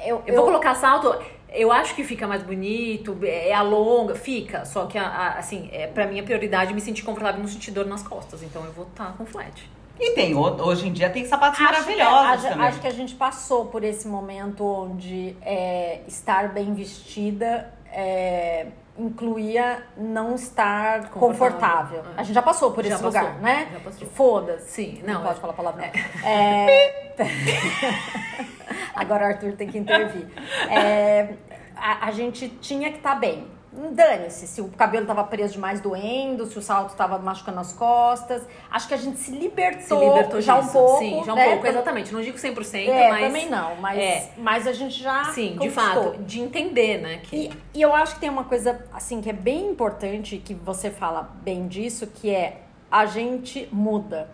Eu, 0.01 0.23
Eu, 0.27 0.35
vou 0.37 0.45
colocar 0.45 0.75
salto, 0.75 1.15
eu 1.49 1.71
acho 1.73 1.95
que 1.95 2.05
fica 2.05 2.27
mais 2.27 2.43
bonito, 2.43 3.17
é 3.23 3.53
alonga, 3.53 4.15
fica. 4.15 4.65
Só 4.65 4.87
que, 4.87 4.99
a- 4.99 5.07
a- 5.07 5.39
assim, 5.39 5.69
é, 5.73 5.87
pra 5.87 6.07
mim 6.07 6.19
a 6.21 6.23
prioridade 6.23 6.73
é 6.73 6.75
me 6.75 6.81
sentir 6.81 7.03
confortável 7.03 7.39
e 7.41 7.43
não 7.43 7.49
sentir 7.49 7.71
dor 7.71 7.87
nas 7.87 8.03
costas. 8.03 8.43
Então 8.43 8.65
eu 8.65 8.73
vou 8.73 8.87
estar 8.87 9.17
com 9.17 9.25
flat. 9.25 9.69
E 9.99 10.11
tem, 10.11 10.35
ho- 10.35 10.61
hoje 10.67 10.89
em 10.89 10.93
dia 10.93 11.09
tem 11.09 11.25
sapatos 11.25 11.61
Acho 11.61 11.85
que- 11.87 11.95
maravilhosos 11.97 12.31
acho, 12.45 12.49
também. 12.49 12.67
acho 12.69 12.81
que 12.81 12.87
a 12.89 12.93
gente 12.93 13.15
passou 13.15 13.67
por 13.67 13.85
esse 13.85 14.09
momento 14.09 14.65
onde 14.67 15.37
é, 15.41 16.01
estar 16.09 16.49
bem 16.53 16.75
vestida 16.75 17.73
é, 17.93 18.67
incluía 18.97 19.83
não 19.97 20.35
estar 20.35 21.11
confortável. 21.11 21.21
Confortável. 21.21 22.01
É. 22.17 22.21
A 22.21 22.23
gente 22.23 22.35
já 22.35 22.43
passou 22.43 22.71
por 22.71 22.85
Já 22.85 22.95
esse 22.95 23.03
passou, 23.03 23.21
lugar, 23.21 23.41
né? 23.41 23.69
já 23.73 23.81
passou. 23.81 24.09
Foda-se. 24.09 24.71
Sim, 24.71 25.03
não, 25.05 25.15
não, 25.15 25.23
pode 25.23 25.39
é- 25.39 25.41
falar 25.41 25.53
palavrão. 25.53 25.85
É... 26.25 27.13
Agora 28.95 29.25
o 29.25 29.29
Arthur 29.29 29.53
tem 29.53 29.69
que 29.69 29.79
intervir. 29.79 30.27
É, 30.71 31.35
a, 31.77 32.07
a 32.07 32.11
gente 32.13 32.49
tinha 32.49 32.91
que 32.91 32.99
estar 32.99 33.17
bem. 33.17 33.47
Dane-se, 33.93 34.47
se 34.47 34.61
o 34.61 34.69
cabelo 34.69 35.05
tava 35.05 35.25
preso 35.25 35.55
demais 35.55 35.81
doendo, 35.81 36.47
se 36.47 36.57
o 36.59 36.63
salto 36.63 36.95
tava 36.95 37.19
machucando 37.19 37.59
as 37.61 37.73
costas. 37.73 38.43
Acho 38.71 38.87
que 38.89 38.95
a 38.95 38.97
gente 38.97 39.19
se 39.19 39.33
libertou, 39.33 39.99
Se 39.99 40.05
libertou 40.07 40.41
já 40.41 40.57
um 40.57 40.61
disso. 40.61 40.73
pouco. 40.73 40.99
Sim, 41.01 41.23
já 41.25 41.33
um 41.33 41.37
né? 41.37 41.49
pouco, 41.51 41.67
exatamente. 41.67 42.13
Não 42.13 42.21
digo 42.23 42.39
100%, 42.39 42.89
É, 42.89 43.11
mas... 43.11 43.27
também 43.27 43.49
não, 43.51 43.77
mas, 43.77 43.99
É. 43.99 44.31
mas 44.37 44.67
a 44.67 44.73
gente 44.73 45.03
já 45.03 45.25
Sim, 45.33 45.53
de 45.53 45.59
conquistou. 45.59 45.83
fato, 46.13 46.19
de 46.23 46.41
entender, 46.41 46.99
né? 47.01 47.21
Que... 47.25 47.37
E, 47.37 47.53
e 47.79 47.83
eu 47.83 47.93
acho 47.95 48.15
que 48.15 48.21
tem 48.21 48.31
uma 48.31 48.45
coisa, 48.45 48.85
assim, 48.93 49.21
que 49.21 49.29
é 49.31 49.33
bem 49.33 49.71
importante, 49.71 50.39
que 50.39 50.55
você 50.55 50.91
fala 50.91 51.31
bem 51.43 51.67
disso, 51.67 52.07
que 52.07 52.31
é 52.31 52.63
a 52.91 53.07
gente 53.07 53.69
muda. 53.73 54.31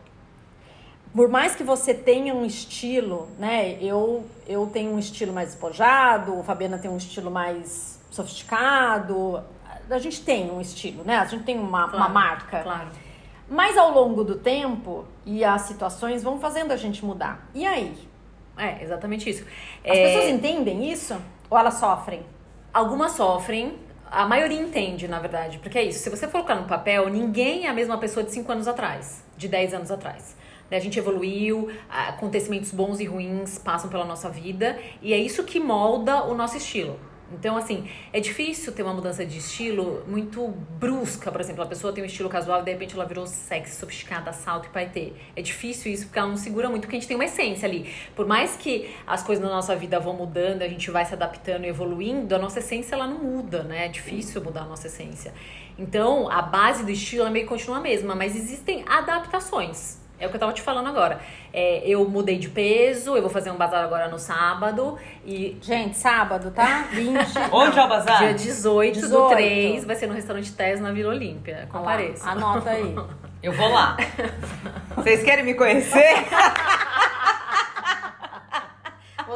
Por 1.15 1.29
mais 1.29 1.57
que 1.57 1.65
você 1.65 1.93
tenha 1.95 2.35
um 2.35 2.45
estilo, 2.45 3.29
né? 3.39 3.77
Eu, 3.81 4.25
eu 4.47 4.67
tenho 4.67 4.93
um 4.93 4.99
estilo 4.99 5.33
mais 5.33 5.49
despojado, 5.51 6.39
o 6.39 6.43
Fabiana 6.45 6.79
tem 6.79 6.91
um 6.91 6.97
estilo 6.97 7.31
mais 7.31 8.00
sofisticado. 8.21 9.43
A 9.91 9.99
gente 9.99 10.23
tem 10.23 10.51
um 10.51 10.61
estilo, 10.61 11.03
né? 11.05 11.17
A 11.17 11.25
gente 11.25 11.45
tem 11.45 11.59
uma, 11.59 11.87
uma 11.87 11.89
Claro, 11.91 12.13
marca. 12.13 12.61
Claro. 12.63 12.89
Mas 13.49 13.77
ao 13.77 13.93
longo 13.93 14.23
do 14.23 14.37
tempo 14.37 15.05
e 15.27 15.45
as 15.45 15.63
situações 15.63 16.23
vão 16.23 16.39
fazendo 16.39 16.71
a 16.73 16.77
gente 16.77 17.05
mudar. 17.05 17.49
E 17.53 17.67
aí? 17.67 17.97
É, 18.57 18.83
exatamente 18.83 19.29
isso. 19.29 19.45
As 19.85 19.97
É, 19.99 20.05
pessoas 20.07 20.29
entendem 20.29 20.91
isso? 20.93 21.17
Ou 21.49 21.59
elas 21.59 21.75
sofrem? 21.75 22.23
Algumas 22.73 23.13
sofrem, 23.13 23.77
a 24.09 24.25
maioria 24.27 24.61
entende, 24.61 25.09
na 25.09 25.19
verdade, 25.19 25.59
porque 25.59 25.77
é 25.79 25.83
isso. 25.83 25.99
Se 25.99 26.11
você 26.11 26.27
for 26.27 26.33
colocar 26.33 26.55
no 26.55 26.69
papel, 26.69 27.09
ninguém 27.09 27.67
é 27.67 27.69
a 27.71 27.73
mesma 27.75 27.99
pessoa 27.99 28.23
de 28.23 28.31
5 28.31 28.53
anos 28.53 28.69
atrás, 28.69 29.25
de 29.37 29.49
10 29.49 29.75
anos 29.75 29.91
atrás. 29.91 30.37
Né, 30.71 30.77
A 30.77 30.81
gente 30.81 30.97
evoluiu, 30.97 31.69
acontecimentos 31.89 32.71
bons 32.71 33.01
e 33.01 33.05
ruins 33.07 33.59
passam 33.59 33.91
pela 33.91 34.05
nossa 34.05 34.29
vida 34.31 34.79
e 35.03 35.13
é 35.13 35.19
isso 35.19 35.43
que 35.43 35.59
molda 35.59 36.23
o 36.25 36.35
nosso 36.37 36.57
estilo. 36.57 37.01
Então, 37.33 37.57
assim, 37.57 37.89
é 38.13 38.21
difícil 38.21 38.73
ter 38.73 38.83
uma 38.83 38.93
mudança 38.93 39.25
de 39.25 39.39
estilo 39.39 40.05
muito 40.07 40.49
brusca, 40.79 41.31
por 41.31 41.41
exemplo. 41.41 41.63
A 41.63 41.67
pessoa 41.67 41.93
tem 41.93 42.03
um 42.03 42.07
estilo 42.07 42.29
casual 42.29 42.61
e 42.61 42.65
de 42.65 42.73
repente 42.73 42.95
ela 42.95 43.05
virou 43.05 43.27
sexy, 43.27 43.77
sofisticada, 43.77 44.33
salto 44.33 44.67
e 44.67 44.69
paetê. 44.71 45.13
É 45.37 45.43
difícil 45.43 45.93
isso 45.93 46.07
porque 46.07 46.19
ela 46.19 46.29
não 46.29 46.37
segura 46.37 46.69
muito, 46.69 46.83
porque 46.83 46.97
a 46.97 47.01
gente 47.01 47.09
tem 47.09 47.17
uma 47.17 47.25
essência 47.25 47.69
ali. 47.69 47.93
Por 48.17 48.27
mais 48.27 48.57
que 48.57 48.91
as 49.07 49.23
coisas 49.23 49.45
na 49.45 49.51
nossa 49.51 49.77
vida 49.77 50.01
vão 50.01 50.15
mudando, 50.15 50.63
a 50.63 50.69
gente 50.69 50.91
vai 50.91 51.05
se 51.05 51.15
adaptando 51.15 51.65
e 51.65 51.69
evoluindo, 51.69 52.35
a 52.35 52.39
nossa 52.39 52.59
essência 52.59 52.95
ela 52.95 53.07
não 53.07 53.19
muda, 53.19 53.63
né? 53.63 53.87
É 53.87 53.89
difícil 53.89 54.43
mudar 54.43 54.63
a 54.63 54.67
nossa 54.67 54.89
essência. 54.89 55.33
Então, 55.79 56.31
a 56.31 56.43
base 56.43 56.85
do 56.85 56.91
estilo 56.91 57.23
ela 57.23 57.31
meio 57.31 57.45
que 57.45 57.49
continua 57.49 57.79
a 57.79 57.81
mesma, 57.81 58.15
mas 58.15 58.37
existem 58.37 58.85
adaptações. 58.87 60.01
É 60.21 60.27
o 60.27 60.31
que 60.31 60.37
eu 60.37 60.41
tava 60.41 60.53
te 60.53 60.63
falando 60.63 60.89
agora. 60.89 61.19
É, 61.53 61.83
eu 61.85 62.07
mudei 62.09 62.39
de 62.39 62.49
peso, 62.49 63.17
eu 63.17 63.23
vou 63.23 63.31
fazer 63.31 63.51
um 63.51 63.57
bazar 63.57 63.83
agora 63.83 64.09
no 64.09 64.19
sábado 64.19 64.99
e 65.25 65.57
Gente, 65.63 65.97
sábado, 65.97 66.51
tá? 66.51 66.89
20. 66.93 67.17
Onde 67.51 67.79
é 67.79 67.85
o 67.85 67.89
bazar? 67.89 68.19
Dia 68.19 68.35
18, 68.35 69.01
18. 69.01 69.11
do 69.11 69.29
3 69.29 69.85
vai 69.85 69.97
ser 69.97 70.07
no 70.07 70.15
restaurante 70.15 70.53
Tess 70.53 70.81
na 70.81 70.93
Vila 70.93 71.11
Olímpia. 71.11 71.67
Compareça. 71.73 72.29
Anota 72.29 72.71
aí. 72.71 72.95
Eu 73.43 73.53
vou 73.53 73.69
lá. 73.69 73.97
Vocês 74.95 75.23
querem 75.23 75.45
me 75.45 75.55
conhecer? 75.55 76.27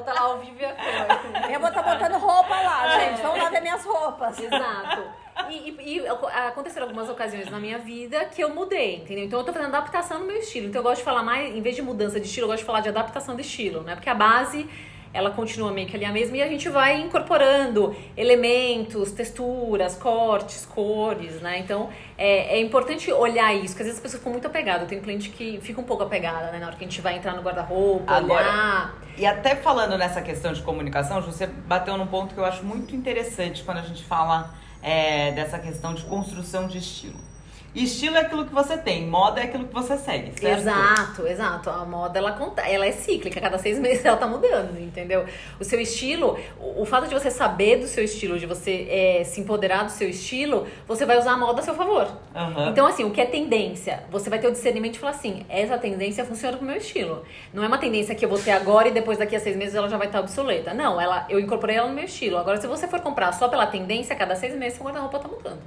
Estar 0.09 0.13
lá 0.21 0.29
ao 0.29 0.39
vivo 0.39 0.57
e 0.61 0.65
a 0.65 0.73
cor. 0.75 1.51
Eu 1.51 1.61
vou 1.61 1.69
estar 1.69 1.83
botando 1.83 2.19
roupa 2.21 2.55
lá, 2.61 2.99
gente. 2.99 3.23
Vamos 3.23 3.39
lá 3.43 3.49
ver 3.51 3.61
minhas 3.61 3.85
roupas. 3.85 4.39
Exato. 4.39 5.03
E, 5.51 5.71
e- 5.71 5.99
e 5.99 6.07
aconteceram 6.09 6.87
algumas 6.87 7.09
ocasiões 7.09 7.51
na 7.51 7.59
minha 7.59 7.79
vida 7.79 8.25
que 8.27 8.43
eu 8.43 8.51
mudei, 8.55 8.97
entendeu? 8.97 9.25
Então 9.25 9.39
eu 9.41 9.45
tô 9.45 9.53
fazendo 9.53 9.69
adaptação 9.75 10.19
no 10.21 10.27
meu 10.27 10.37
estilo. 10.37 10.67
Então 10.69 10.81
eu 10.81 10.83
gosto 10.85 10.99
de 10.99 11.05
falar 11.05 11.23
mais, 11.23 11.55
em 11.55 11.61
vez 11.61 11.75
de 11.75 11.83
mudança 11.83 12.21
de 12.21 12.27
estilo, 12.27 12.45
eu 12.45 12.49
gosto 12.51 12.61
de 12.61 12.67
falar 12.67 12.81
de 12.81 12.89
adaptação 12.91 13.35
de 13.35 13.41
estilo, 13.43 13.83
né? 13.83 13.95
Porque 13.95 14.09
a 14.11 14.15
base, 14.15 14.69
ela 15.15 15.31
continua 15.31 15.71
meio 15.71 15.87
que 15.87 15.95
ali 15.97 16.05
a 16.05 16.11
mesma 16.13 16.37
e 16.37 16.43
a 16.43 16.49
gente 16.49 16.69
vai 16.69 17.01
incorporando 17.01 17.95
elementos, 18.17 19.13
texturas, 19.13 19.95
cortes, 19.97 20.67
cores, 20.67 21.41
né? 21.41 21.61
Então 21.61 21.89
é, 22.19 22.57
é 22.57 22.61
importante 22.61 23.11
olhar 23.13 23.55
isso, 23.55 23.69
porque 23.69 23.83
às 23.83 23.87
vezes 23.87 23.95
as 23.99 24.01
pessoas 24.01 24.19
ficam 24.19 24.33
muito 24.33 24.47
apegadas. 24.47 24.83
Eu 24.83 24.89
tenho 24.89 25.03
cliente 25.03 25.31
que 25.31 25.61
fica 25.63 25.81
um 25.81 25.85
pouco 25.85 26.03
apegada, 26.03 26.51
né? 26.51 26.59
Na 26.59 26.67
hora 26.67 26.77
que 26.77 26.85
a 26.85 26.89
gente 26.89 27.01
vai 27.01 27.17
entrar 27.17 27.35
no 27.35 27.43
guarda-roupa, 27.43 28.13
Agora- 28.13 28.43
olhar. 28.43 28.95
E 29.17 29.25
até 29.25 29.55
falando 29.55 29.97
nessa 29.97 30.21
questão 30.21 30.53
de 30.53 30.61
comunicação, 30.61 31.23
você 31.23 31.47
bateu 31.47 31.97
num 31.97 32.09
ponto 32.09 32.35
que 32.35 32.41
eu 32.41 32.45
acho 32.45 32.65
muito 32.65 32.97
interessante 32.97 33.63
quando 33.63 33.79
a 33.79 33.83
gente 33.83 34.03
fala 34.03 34.53
é, 34.83 35.31
dessa 35.31 35.59
questão 35.61 35.95
de 35.95 36.03
construção 36.03 36.67
de 36.67 36.79
estilo. 36.79 37.34
Estilo 37.75 38.17
é 38.17 38.21
aquilo 38.21 38.45
que 38.45 38.55
você 38.55 38.79
tem, 38.79 39.05
moda 39.07 39.41
é 39.41 39.45
aquilo 39.45 39.67
que 39.67 39.75
você 39.75 39.97
segue, 39.99 40.39
certo? 40.39 40.61
Exato, 40.61 41.27
exato. 41.27 41.71
A 41.71 41.85
moda 41.85 42.19
ela, 42.19 42.33
conta- 42.33 42.63
ela 42.63 42.87
é 42.87 42.93
cíclica, 42.93 43.41
cada 43.41 43.59
seis 43.59 43.79
meses 43.81 44.05
ela 44.07 44.17
tá 44.17 44.27
mudando, 44.29 44.79
entendeu? 44.81 45.25
O 45.59 45.65
seu 45.65 45.81
estilo, 45.81 46.39
o, 46.61 46.83
o 46.83 46.85
fato 46.85 47.09
de 47.09 47.15
você 47.15 47.31
saber 47.31 47.79
do 47.81 47.87
seu 47.89 48.05
estilo, 48.05 48.39
de 48.39 48.47
você 48.47 48.87
é, 48.89 49.25
se 49.25 49.41
empoderar 49.41 49.85
do 49.85 49.91
seu 49.91 50.09
estilo, 50.09 50.67
você 50.87 51.05
vai 51.05 51.19
usar 51.19 51.33
a 51.33 51.37
moda 51.37 51.61
a 51.61 51.65
seu 51.65 51.75
favor. 51.75 52.07
Aham. 52.35 52.71
Então, 52.71 52.87
assim, 52.87 53.03
o 53.05 53.11
que 53.11 53.21
é 53.21 53.27
tendência? 53.27 54.05
Você 54.11 54.31
vai 54.31 54.39
ter 54.39 54.47
o 54.47 54.53
discernimento 54.53 54.95
e 54.95 54.99
falar 54.99 55.13
assim: 55.13 55.45
essa 55.49 55.77
tendência 55.77 56.25
funciona 56.25 56.57
com 56.57 56.65
o 56.65 56.67
meu 56.69 56.77
estilo. 56.77 57.25
Não 57.53 57.65
é 57.65 57.67
uma 57.67 57.79
tendência 57.79 58.15
que 58.15 58.25
eu 58.25 58.29
vou 58.29 58.39
ter 58.39 58.53
agora 58.53 58.89
e 58.89 58.93
depois 58.93 59.19
daqui 59.19 59.35
a 59.35 59.41
seis 59.41 59.57
meses 59.57 59.75
ela 59.75 59.89
já 59.89 59.97
vai 59.97 60.07
estar 60.07 60.21
obsoleta. 60.21 60.73
Não, 60.73 61.01
ela, 61.01 61.27
eu 61.29 61.41
incorporei 61.41 61.77
ela 61.77 61.89
no 61.89 61.95
meu 61.95 62.05
estilo. 62.05 62.39
Agora, 62.39 62.61
se 62.61 62.67
você 62.67 62.87
for 62.87 63.01
comprar 63.01 63.33
só 63.33 63.49
pela 63.49 63.67
tendência, 63.67 64.15
cada 64.15 64.37
seis 64.37 64.55
meses 64.55 64.77
seu 64.77 64.85
guarda-roupa 64.87 65.19
tá 65.19 65.29
mudando. 65.29 65.59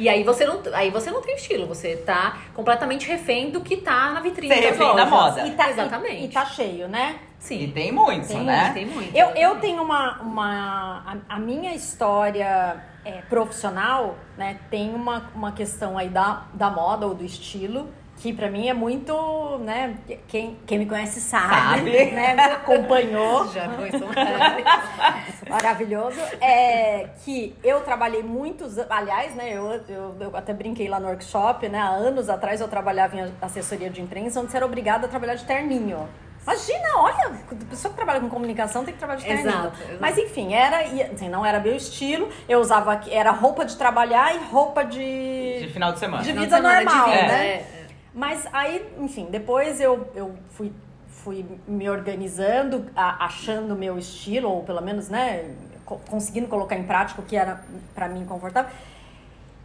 E 0.00 0.08
aí 0.08 0.24
você 0.24 0.46
não, 0.46 0.62
aí 0.72 0.90
você 0.90 1.10
não 1.10 1.20
tem 1.20 1.36
estilo, 1.36 1.66
você 1.66 1.94
tá 1.94 2.38
completamente 2.54 3.06
refém 3.06 3.50
do 3.50 3.60
que 3.60 3.76
tá 3.76 4.12
na 4.12 4.20
vitrine. 4.20 4.54
Você 4.54 4.60
refém 4.60 4.96
da 4.96 5.04
moda. 5.04 5.46
E 5.46 5.50
tá, 5.50 5.68
Exatamente. 5.68 6.22
E, 6.22 6.24
e 6.24 6.28
tá 6.28 6.46
cheio, 6.46 6.88
né? 6.88 7.18
E 7.38 7.42
Sim. 7.42 7.70
tem 7.70 7.92
muito, 7.92 8.28
Tem 8.28 8.44
né? 8.44 8.70
tem 8.72 8.86
muito. 8.86 9.14
Eu, 9.14 9.28
eu 9.30 9.60
tenho 9.60 9.82
uma. 9.82 10.20
uma 10.22 11.20
a, 11.28 11.34
a 11.36 11.38
minha 11.38 11.74
história 11.74 12.82
é, 13.04 13.22
profissional, 13.28 14.16
né, 14.36 14.58
tem 14.70 14.94
uma, 14.94 15.30
uma 15.34 15.52
questão 15.52 15.96
aí 15.96 16.08
da, 16.08 16.44
da 16.54 16.70
moda 16.70 17.06
ou 17.06 17.14
do 17.14 17.24
estilo. 17.24 17.88
Que 18.20 18.34
pra 18.34 18.50
mim 18.50 18.68
é 18.68 18.74
muito, 18.74 19.58
né? 19.64 19.96
Quem, 20.28 20.58
quem 20.66 20.78
me 20.78 20.84
conhece 20.84 21.22
sabe, 21.22 21.54
Sabe. 21.54 21.90
né? 22.12 22.34
Me 22.34 22.42
acompanhou. 22.42 23.48
Já 23.52 23.66
foi 23.70 23.88
isso. 23.88 24.04
Maravilhoso. 25.48 26.20
É 26.38 27.08
que 27.24 27.56
eu 27.64 27.80
trabalhei 27.80 28.22
muitos 28.22 28.76
anos. 28.76 28.90
Aliás, 28.90 29.34
né? 29.34 29.50
Eu, 29.50 29.72
eu, 29.88 30.16
eu 30.20 30.36
até 30.36 30.52
brinquei 30.52 30.86
lá 30.86 31.00
no 31.00 31.08
workshop, 31.08 31.66
né? 31.70 31.78
Há 31.78 31.88
anos 31.88 32.28
atrás 32.28 32.60
eu 32.60 32.68
trabalhava 32.68 33.16
em 33.16 33.32
assessoria 33.40 33.88
de 33.88 34.02
imprensa, 34.02 34.38
onde 34.38 34.50
você 34.50 34.58
era 34.58 34.66
obrigada 34.66 35.06
a 35.06 35.08
trabalhar 35.08 35.36
de 35.36 35.44
terninho. 35.44 36.06
Imagina, 36.42 36.88
olha, 36.96 37.32
a 37.50 37.64
pessoa 37.70 37.90
que 37.90 37.96
trabalha 37.96 38.20
com 38.20 38.28
comunicação 38.28 38.84
tem 38.84 38.92
que 38.92 38.98
trabalhar 38.98 39.20
de 39.20 39.26
terninho. 39.26 39.48
Exato, 39.48 39.82
exato. 39.82 39.98
Mas 40.00 40.18
enfim, 40.18 40.52
era, 40.54 40.80
assim, 41.12 41.28
não 41.28 41.44
era 41.44 41.60
meu 41.60 41.76
estilo. 41.76 42.28
Eu 42.48 42.60
usava, 42.60 43.00
era 43.10 43.30
roupa 43.30 43.64
de 43.64 43.76
trabalhar 43.76 44.34
e 44.34 44.38
roupa 44.44 44.84
de. 44.84 45.60
De 45.60 45.68
final 45.72 45.92
de 45.92 45.98
semana. 45.98 46.22
De 46.22 46.28
Final 46.30 46.44
vida 46.44 46.56
semana, 46.56 46.84
normal, 46.84 47.10
vida, 47.10 47.22
né? 47.22 47.46
é, 47.46 47.54
é. 47.54 47.79
Mas 48.14 48.46
aí, 48.52 48.92
enfim, 48.98 49.26
depois 49.30 49.80
eu, 49.80 50.08
eu 50.14 50.34
fui, 50.50 50.72
fui 51.08 51.44
me 51.66 51.88
organizando, 51.88 52.86
a- 52.96 53.24
achando 53.24 53.74
o 53.74 53.76
meu 53.76 53.98
estilo, 53.98 54.48
ou 54.50 54.62
pelo 54.64 54.80
menos, 54.80 55.08
né, 55.08 55.54
co- 55.84 56.00
conseguindo 56.10 56.48
colocar 56.48 56.76
em 56.76 56.84
prática 56.84 57.20
o 57.20 57.24
que 57.24 57.36
era 57.36 57.62
pra 57.94 58.08
mim 58.08 58.24
confortável. 58.24 58.70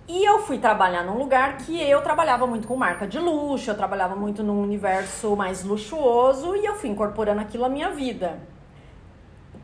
E 0.07 0.23
eu 0.23 0.39
fui 0.39 0.59
trabalhar 0.59 1.03
num 1.03 1.17
lugar 1.17 1.57
que 1.57 1.81
eu 1.81 1.99
trabalhava 2.03 2.45
muito 2.45 2.67
com 2.67 2.75
marca 2.75 3.07
de 3.07 3.17
luxo, 3.17 3.71
eu 3.71 3.75
trabalhava 3.75 4.15
muito 4.15 4.43
num 4.43 4.61
universo 4.61 5.35
mais 5.35 5.63
luxuoso 5.63 6.55
e 6.55 6.63
eu 6.63 6.75
fui 6.75 6.89
incorporando 6.91 7.41
aquilo 7.41 7.65
à 7.65 7.69
minha 7.69 7.89
vida. 7.89 8.37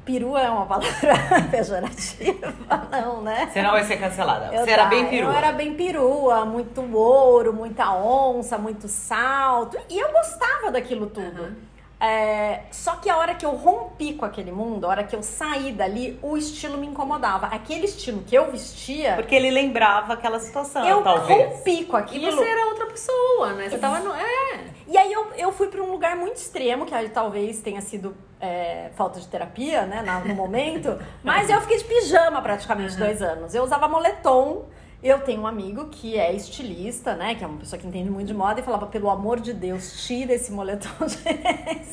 Peru 0.04 0.36
é 0.36 0.50
uma 0.50 0.66
palavra 0.66 1.14
pejorativa, 1.52 2.54
não, 2.92 3.22
né? 3.22 3.50
Você 3.52 3.62
não 3.62 3.72
vai 3.72 3.84
ser 3.84 3.98
cancelada. 3.98 4.54
Eu 4.54 4.64
você 4.64 4.72
era 4.72 4.84
tá, 4.84 4.90
bem 4.90 5.08
peru. 5.08 5.28
Eu 5.28 5.32
era 5.32 5.52
bem 5.52 5.74
perua, 5.76 6.46
muito 6.46 6.82
ouro, 6.96 7.54
muita 7.54 7.94
onça, 7.94 8.58
muito 8.58 8.88
salto. 8.88 9.78
E 9.90 10.00
eu 10.00 10.12
gostava 10.12 10.72
daquilo 10.72 11.08
tudo. 11.08 11.56
É, 12.02 12.64
só 12.72 12.96
que 12.96 13.08
a 13.12 13.18
hora 13.18 13.36
que 13.36 13.46
eu 13.46 13.52
rompi 13.52 14.14
com 14.16 14.26
aquele 14.26 14.52
mundo, 14.52 14.86
a 14.86 14.90
hora 14.90 15.04
que 15.04 15.16
eu 15.16 15.22
saí 15.22 15.72
dali, 15.72 16.18
o 16.24 16.36
estilo 16.36 16.76
me 16.80 16.88
incomodava. 16.88 17.46
Aquele 17.46 17.86
estilo 17.86 18.24
que 18.24 18.34
eu 18.34 18.52
vestia, 18.52 19.14
Porque 19.18 19.36
ele 19.36 19.52
lembrava 19.52 20.14
aquela 20.14 20.40
situação, 20.40 20.84
eu 20.84 21.04
talvez. 21.04 21.58
rompi 21.58 21.86
com 21.86 21.98
E 21.98 22.02
aquilo. 22.02 22.32
você 22.32 22.44
era 22.44 22.66
outra 22.66 22.88
pessoa, 22.88 23.54
né? 23.54 23.70
Você 23.70 23.78
tava 23.78 24.00
no. 24.00 24.16
É. 24.16 24.62
E 24.88 24.98
aí 24.98 25.14
eu, 25.14 25.28
eu 25.38 25.52
fui 25.52 25.68
para 25.68 25.82
um 25.82 25.92
lugar 25.92 26.16
muito 26.16 26.38
extremo, 26.38 26.88
que 26.88 26.94
aí 26.96 27.08
talvez 27.10 27.60
tenha 27.62 27.82
sido 27.82 28.18
é, 28.40 28.90
falta 28.96 29.20
de 29.20 29.28
terapia, 29.28 29.86
né, 29.86 30.04
no 30.26 30.34
momento. 30.34 30.98
Mas 31.24 31.52
eu 31.52 31.62
fiquei 31.62 31.78
de 31.78 31.84
pijama 31.84 32.42
praticamente 32.42 32.98
dois 32.98 33.22
anos. 33.22 33.54
Eu 33.54 33.64
usava 33.64 33.88
moletom 33.88 34.66
Eu 35.04 35.20
tenho 35.22 35.42
um 35.42 35.48
amigo 35.48 35.88
que 35.90 36.16
é 36.16 36.32
estilista, 36.32 37.16
né? 37.16 37.34
Que 37.34 37.44
é 37.44 37.48
uma 37.48 37.58
pessoa 37.58 37.80
que 37.80 37.88
entende 37.88 38.10
muito 38.12 38.28
de 38.28 38.36
moda 38.36 38.60
e 38.60 38.64
falava, 38.64 38.86
pelo 38.86 39.10
amor 39.10 39.40
de 39.40 39.52
Deus, 39.52 40.06
tira 40.06 40.34
esse 40.34 40.52
moletom 40.52 40.90
Genesio. 41.10 41.91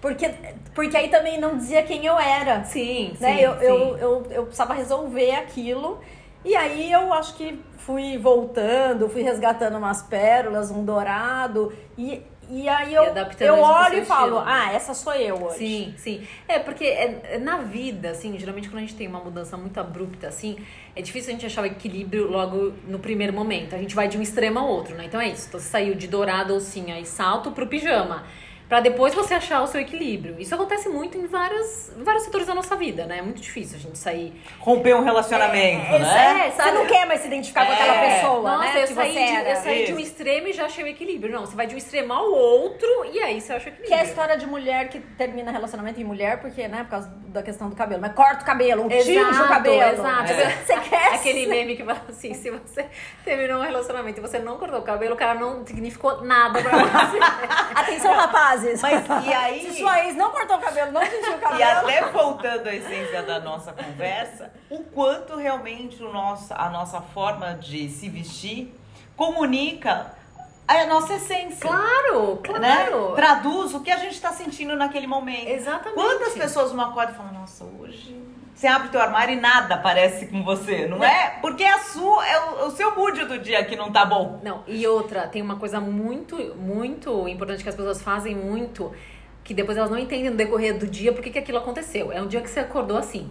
Porque, 0.00 0.30
porque 0.74 0.96
aí 0.96 1.08
também 1.08 1.40
não 1.40 1.56
dizia 1.56 1.82
quem 1.82 2.04
eu 2.06 2.18
era. 2.18 2.64
Sim, 2.64 3.16
né? 3.20 3.36
sim, 3.36 3.40
eu, 3.42 3.52
sim. 3.54 3.66
Eu, 3.66 3.96
eu, 3.98 4.26
eu 4.30 4.42
precisava 4.44 4.74
resolver 4.74 5.32
aquilo. 5.34 6.00
E 6.44 6.54
aí 6.54 6.90
eu 6.92 7.12
acho 7.12 7.34
que 7.34 7.60
fui 7.78 8.16
voltando, 8.16 9.08
fui 9.08 9.22
resgatando 9.22 9.76
umas 9.76 10.02
pérolas, 10.02 10.70
um 10.70 10.84
dourado. 10.84 11.72
E, 11.96 12.22
e 12.48 12.68
aí 12.68 12.94
eu, 12.94 13.04
adaptando 13.04 13.48
eu 13.48 13.60
olho 13.60 13.98
e 13.98 14.04
falo, 14.04 14.38
ah, 14.38 14.72
essa 14.72 14.94
sou 14.94 15.12
eu 15.14 15.42
hoje. 15.42 15.58
Sim, 15.58 15.94
sim. 15.98 16.26
É, 16.46 16.58
porque 16.58 16.84
é- 16.84 17.20
é 17.32 17.38
na 17.38 17.58
vida, 17.58 18.10
assim, 18.10 18.38
geralmente 18.38 18.68
quando 18.68 18.78
a 18.78 18.80
gente 18.86 18.94
tem 18.94 19.08
uma 19.08 19.18
mudança 19.20 19.56
muito 19.56 19.78
abrupta, 19.80 20.28
assim, 20.28 20.56
é 20.94 21.02
difícil 21.02 21.30
a 21.30 21.32
gente 21.32 21.44
achar 21.44 21.62
o 21.62 21.66
equilíbrio 21.66 22.30
logo 22.30 22.72
no 22.86 22.98
primeiro 22.98 23.32
momento. 23.32 23.74
A 23.74 23.78
gente 23.78 23.94
vai 23.94 24.06
de 24.06 24.16
um 24.16 24.22
extremo 24.22 24.58
ao 24.58 24.68
outro, 24.68 24.94
né? 24.94 25.04
Então 25.04 25.20
é 25.20 25.28
isso. 25.28 25.46
Então, 25.48 25.58
você 25.58 25.68
saiu 25.68 25.94
de 25.94 26.06
dourado 26.06 26.54
ou 26.54 26.60
sim, 26.60 26.92
aí 26.92 27.04
salto 27.04 27.50
pro 27.50 27.66
pijama. 27.66 28.24
Pra 28.68 28.80
depois 28.80 29.14
você 29.14 29.34
achar 29.34 29.62
o 29.62 29.66
seu 29.66 29.80
equilíbrio. 29.80 30.36
Isso 30.38 30.54
acontece 30.54 30.88
muito 30.90 31.16
em 31.16 31.26
várias, 31.26 31.90
vários 31.96 32.24
setores 32.24 32.46
da 32.46 32.54
nossa 32.54 32.76
vida, 32.76 33.06
né? 33.06 33.18
É 33.18 33.22
muito 33.22 33.40
difícil 33.40 33.78
a 33.78 33.80
gente 33.80 33.96
sair. 33.98 34.32
Romper 34.60 34.94
um 34.94 35.02
relacionamento, 35.02 35.86
É, 35.94 35.98
né? 35.98 36.46
é, 36.48 36.50
você 36.50 36.70
não 36.72 36.86
quer 36.86 37.06
mais 37.06 37.20
se 37.20 37.26
identificar 37.28 37.64
com 37.66 37.72
aquela 37.72 37.94
É. 37.94 38.14
pessoa, 38.20 38.42
Nossa, 38.50 38.72
né? 38.74 38.82
eu 38.82 38.86
que 38.86 38.94
saí, 38.94 39.12
você 39.12 39.26
de, 39.44 39.50
eu 39.50 39.56
saí 39.56 39.84
de 39.86 39.92
um 39.94 39.98
extremo 39.98 40.48
e 40.48 40.52
já 40.52 40.66
achei 40.66 40.84
o 40.84 40.86
equilíbrio. 40.86 41.32
Não, 41.32 41.46
você 41.46 41.56
vai 41.56 41.66
de 41.66 41.74
um 41.74 41.78
extremo 41.78 42.12
ao 42.12 42.30
outro 42.30 42.88
e 43.10 43.18
aí 43.20 43.40
você 43.40 43.54
acha 43.54 43.66
o 43.66 43.68
equilíbrio. 43.68 43.88
Que 43.88 43.94
é 43.94 44.00
a 44.00 44.04
história 44.04 44.36
de 44.36 44.46
mulher 44.46 44.88
que 44.88 45.00
termina 45.00 45.50
relacionamento 45.50 45.98
em 46.00 46.04
mulher, 46.04 46.38
porque, 46.40 46.68
né, 46.68 46.84
por 46.84 46.90
causa 46.90 47.08
da 47.28 47.42
questão 47.42 47.70
do 47.70 47.76
cabelo. 47.76 48.02
Mas 48.02 48.12
corta 48.12 48.42
o 48.42 48.44
cabelo, 48.46 48.82
ou 48.82 48.88
tinge 48.90 49.18
o 49.18 49.48
cabelo. 49.48 49.82
Exato. 49.82 50.32
É. 50.32 50.50
Você 50.64 50.80
quer 50.80 51.14
Aquele 51.14 51.46
meme 51.46 51.74
que 51.74 51.82
fala 51.84 52.02
assim, 52.08 52.34
se 52.34 52.50
você 52.50 52.86
terminou 53.24 53.60
um 53.60 53.64
relacionamento 53.64 54.18
e 54.18 54.20
você 54.22 54.38
não 54.38 54.58
cortou 54.58 54.78
o 54.80 54.82
cabelo, 54.82 55.14
o 55.14 55.16
cara 55.16 55.34
não 55.38 55.66
significou 55.66 56.22
nada 56.22 56.60
pra 56.60 56.70
você. 56.70 57.18
Atenção, 57.74 58.14
Mas 58.62 59.26
e 59.26 59.32
aí? 59.34 59.60
Se 59.72 59.78
sua 59.80 60.04
ex 60.04 60.16
não 60.16 60.30
cortou 60.30 60.56
o 60.56 60.60
cabelo, 60.60 60.92
não 60.92 61.00
tingiu 61.02 61.34
o 61.34 61.38
cabelo. 61.38 61.60
E 61.60 61.62
até 61.62 62.10
voltando 62.10 62.66
à 62.68 62.74
essência 62.74 63.22
da 63.22 63.40
nossa 63.40 63.72
conversa, 63.72 64.52
o 64.70 64.80
quanto 64.84 65.36
realmente 65.36 66.02
o 66.02 66.12
nosso, 66.12 66.52
a 66.54 66.68
nossa 66.70 67.00
forma 67.00 67.54
de 67.54 67.88
se 67.88 68.08
vestir 68.08 68.74
comunica 69.16 70.12
a 70.66 70.84
nossa 70.86 71.14
essência. 71.14 71.60
claro, 71.66 72.42
Né? 72.60 72.86
claro. 72.86 73.12
Traduz 73.14 73.74
o 73.74 73.80
que 73.80 73.90
a 73.90 73.96
gente 73.96 74.12
está 74.14 74.32
sentindo 74.32 74.76
naquele 74.76 75.06
momento. 75.06 75.48
Exatamente. 75.48 75.94
Quantas 75.94 76.34
pessoas 76.34 76.72
não 76.72 76.84
acordam 76.84 77.14
e 77.14 77.16
falam, 77.16 77.32
nossa, 77.32 77.64
hoje 77.64 78.14
você 78.58 78.66
abre 78.66 78.88
teu 78.88 79.00
armário 79.00 79.34
e 79.34 79.40
nada 79.40 79.76
parece 79.76 80.26
com 80.26 80.42
você, 80.42 80.88
não 80.88 81.04
é? 81.04 81.38
Porque 81.40 81.62
é 81.62 81.74
a 81.74 81.78
sua, 81.78 82.26
é 82.26 82.40
o, 82.40 82.66
o 82.66 82.70
seu 82.72 82.92
mood 82.96 83.24
do 83.26 83.38
dia 83.38 83.64
que 83.64 83.76
não 83.76 83.92
tá 83.92 84.04
bom. 84.04 84.40
Não, 84.42 84.64
e 84.66 84.84
outra, 84.84 85.28
tem 85.28 85.40
uma 85.40 85.54
coisa 85.54 85.80
muito, 85.80 86.36
muito 86.56 87.28
importante 87.28 87.62
que 87.62 87.68
as 87.68 87.76
pessoas 87.76 88.02
fazem 88.02 88.34
muito, 88.34 88.92
que 89.44 89.54
depois 89.54 89.78
elas 89.78 89.88
não 89.88 89.96
entendem 89.96 90.30
no 90.30 90.36
decorrer 90.36 90.76
do 90.76 90.88
dia 90.88 91.12
por 91.12 91.22
que 91.22 91.30
que 91.30 91.38
aquilo 91.38 91.58
aconteceu. 91.58 92.10
É 92.10 92.20
um 92.20 92.26
dia 92.26 92.40
que 92.40 92.50
você 92.50 92.58
acordou 92.58 92.96
assim. 92.96 93.30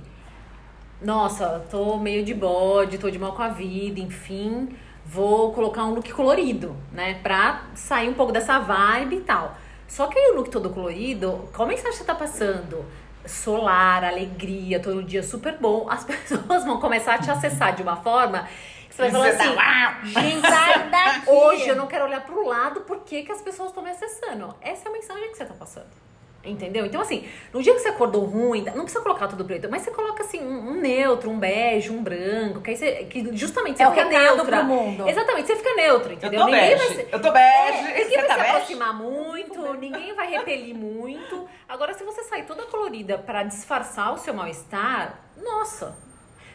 Nossa, 1.01 1.61
tô 1.69 1.97
meio 1.97 2.23
de 2.23 2.33
bode, 2.33 2.97
tô 2.97 3.11
de 3.11 3.19
mal 3.19 3.33
com 3.33 3.41
a 3.41 3.49
vida, 3.49 3.99
enfim. 3.99 4.69
Vou 5.05 5.51
colocar 5.51 5.83
um 5.83 5.93
look 5.93 6.09
colorido, 6.13 6.73
né? 6.93 7.15
Pra 7.21 7.65
sair 7.75 8.07
um 8.07 8.13
pouco 8.13 8.31
dessa 8.31 8.59
vibe 8.59 9.17
e 9.17 9.21
tal. 9.21 9.57
Só 9.89 10.07
que 10.07 10.17
aí 10.17 10.31
o 10.31 10.35
look 10.37 10.49
todo 10.49 10.69
colorido, 10.69 11.49
qual 11.53 11.67
mensagem 11.67 11.97
você 11.97 12.05
tá 12.05 12.15
passando? 12.15 12.85
Solar, 13.27 14.03
alegria, 14.03 14.79
todo 14.79 15.03
dia 15.03 15.23
super 15.23 15.57
bom. 15.57 15.87
As 15.89 16.03
pessoas 16.05 16.63
vão 16.63 16.79
começar 16.79 17.15
a 17.15 17.17
te 17.19 17.29
acessar 17.29 17.75
de 17.75 17.83
uma 17.83 17.97
forma 17.97 18.47
que 18.89 18.95
você 18.95 19.09
vai 19.09 19.11
falar 19.11 19.37
tá 19.37 19.99
assim. 20.01 20.13
Gente, 20.13 20.41
sai 20.47 20.89
daqui. 20.89 21.29
Hoje 21.29 21.67
eu 21.67 21.75
não 21.75 21.87
quero 21.87 22.05
olhar 22.05 22.21
pro 22.21 22.45
lado 22.47 22.81
porque 22.81 23.23
que 23.23 23.31
as 23.31 23.41
pessoas 23.41 23.69
estão 23.69 23.83
me 23.83 23.91
acessando. 23.91 24.55
Essa 24.61 24.87
é 24.87 24.89
a 24.89 24.93
mensagem 24.93 25.29
que 25.31 25.37
você 25.37 25.45
tá 25.45 25.53
passando. 25.53 26.06
Entendeu? 26.47 26.85
Então, 26.85 27.01
assim, 27.01 27.27
no 27.53 27.61
dia 27.61 27.73
que 27.73 27.79
você 27.79 27.89
acordou 27.89 28.23
ruim, 28.25 28.61
não 28.75 28.83
precisa 28.83 29.01
colocar 29.03 29.27
tudo 29.27 29.43
preto, 29.43 29.67
mas 29.69 29.81
você 29.81 29.91
coloca 29.91 30.23
assim, 30.23 30.39
um, 30.41 30.69
um 30.71 30.73
neutro, 30.75 31.29
um 31.29 31.37
bege, 31.37 31.91
um 31.91 32.01
branco, 32.01 32.61
que 32.61 32.69
aí 32.71 32.75
você. 32.77 32.91
Que 33.09 33.35
justamente 33.35 33.77
você 33.77 33.83
É 33.83 33.87
o 33.87 33.91
fica 33.91 34.05
neutra. 34.05 34.57
pro 34.57 34.65
mundo. 34.65 35.07
Exatamente, 35.09 35.47
você 35.47 35.55
fica 35.57 35.73
neutra, 35.75 36.11
Eu 36.13 36.15
entendeu? 36.17 36.39
tô 36.41 36.45
Ninguém 36.45 36.75
vai 36.75 36.77
bege, 36.87 36.95
se- 36.95 37.07
eu 37.11 37.21
tô 37.21 37.31
bege, 37.31 37.77
É, 37.77 37.81
ninguém 38.03 38.09
você 38.09 38.15
vai 38.17 38.27
tá 38.27 38.33
se 38.33 38.39
bege? 38.39 38.51
aproximar 38.51 38.93
muito, 38.93 39.73
ninguém 39.75 40.13
vai 40.15 40.27
repelir 40.29 40.75
muito. 40.75 41.47
Agora, 41.67 41.93
se 41.93 42.03
você 42.03 42.23
sair 42.23 42.43
toda 42.43 42.63
colorida 42.63 43.17
pra 43.17 43.43
disfarçar 43.43 44.13
o 44.13 44.17
seu 44.17 44.33
mal-estar, 44.33 45.19
nossa, 45.43 45.95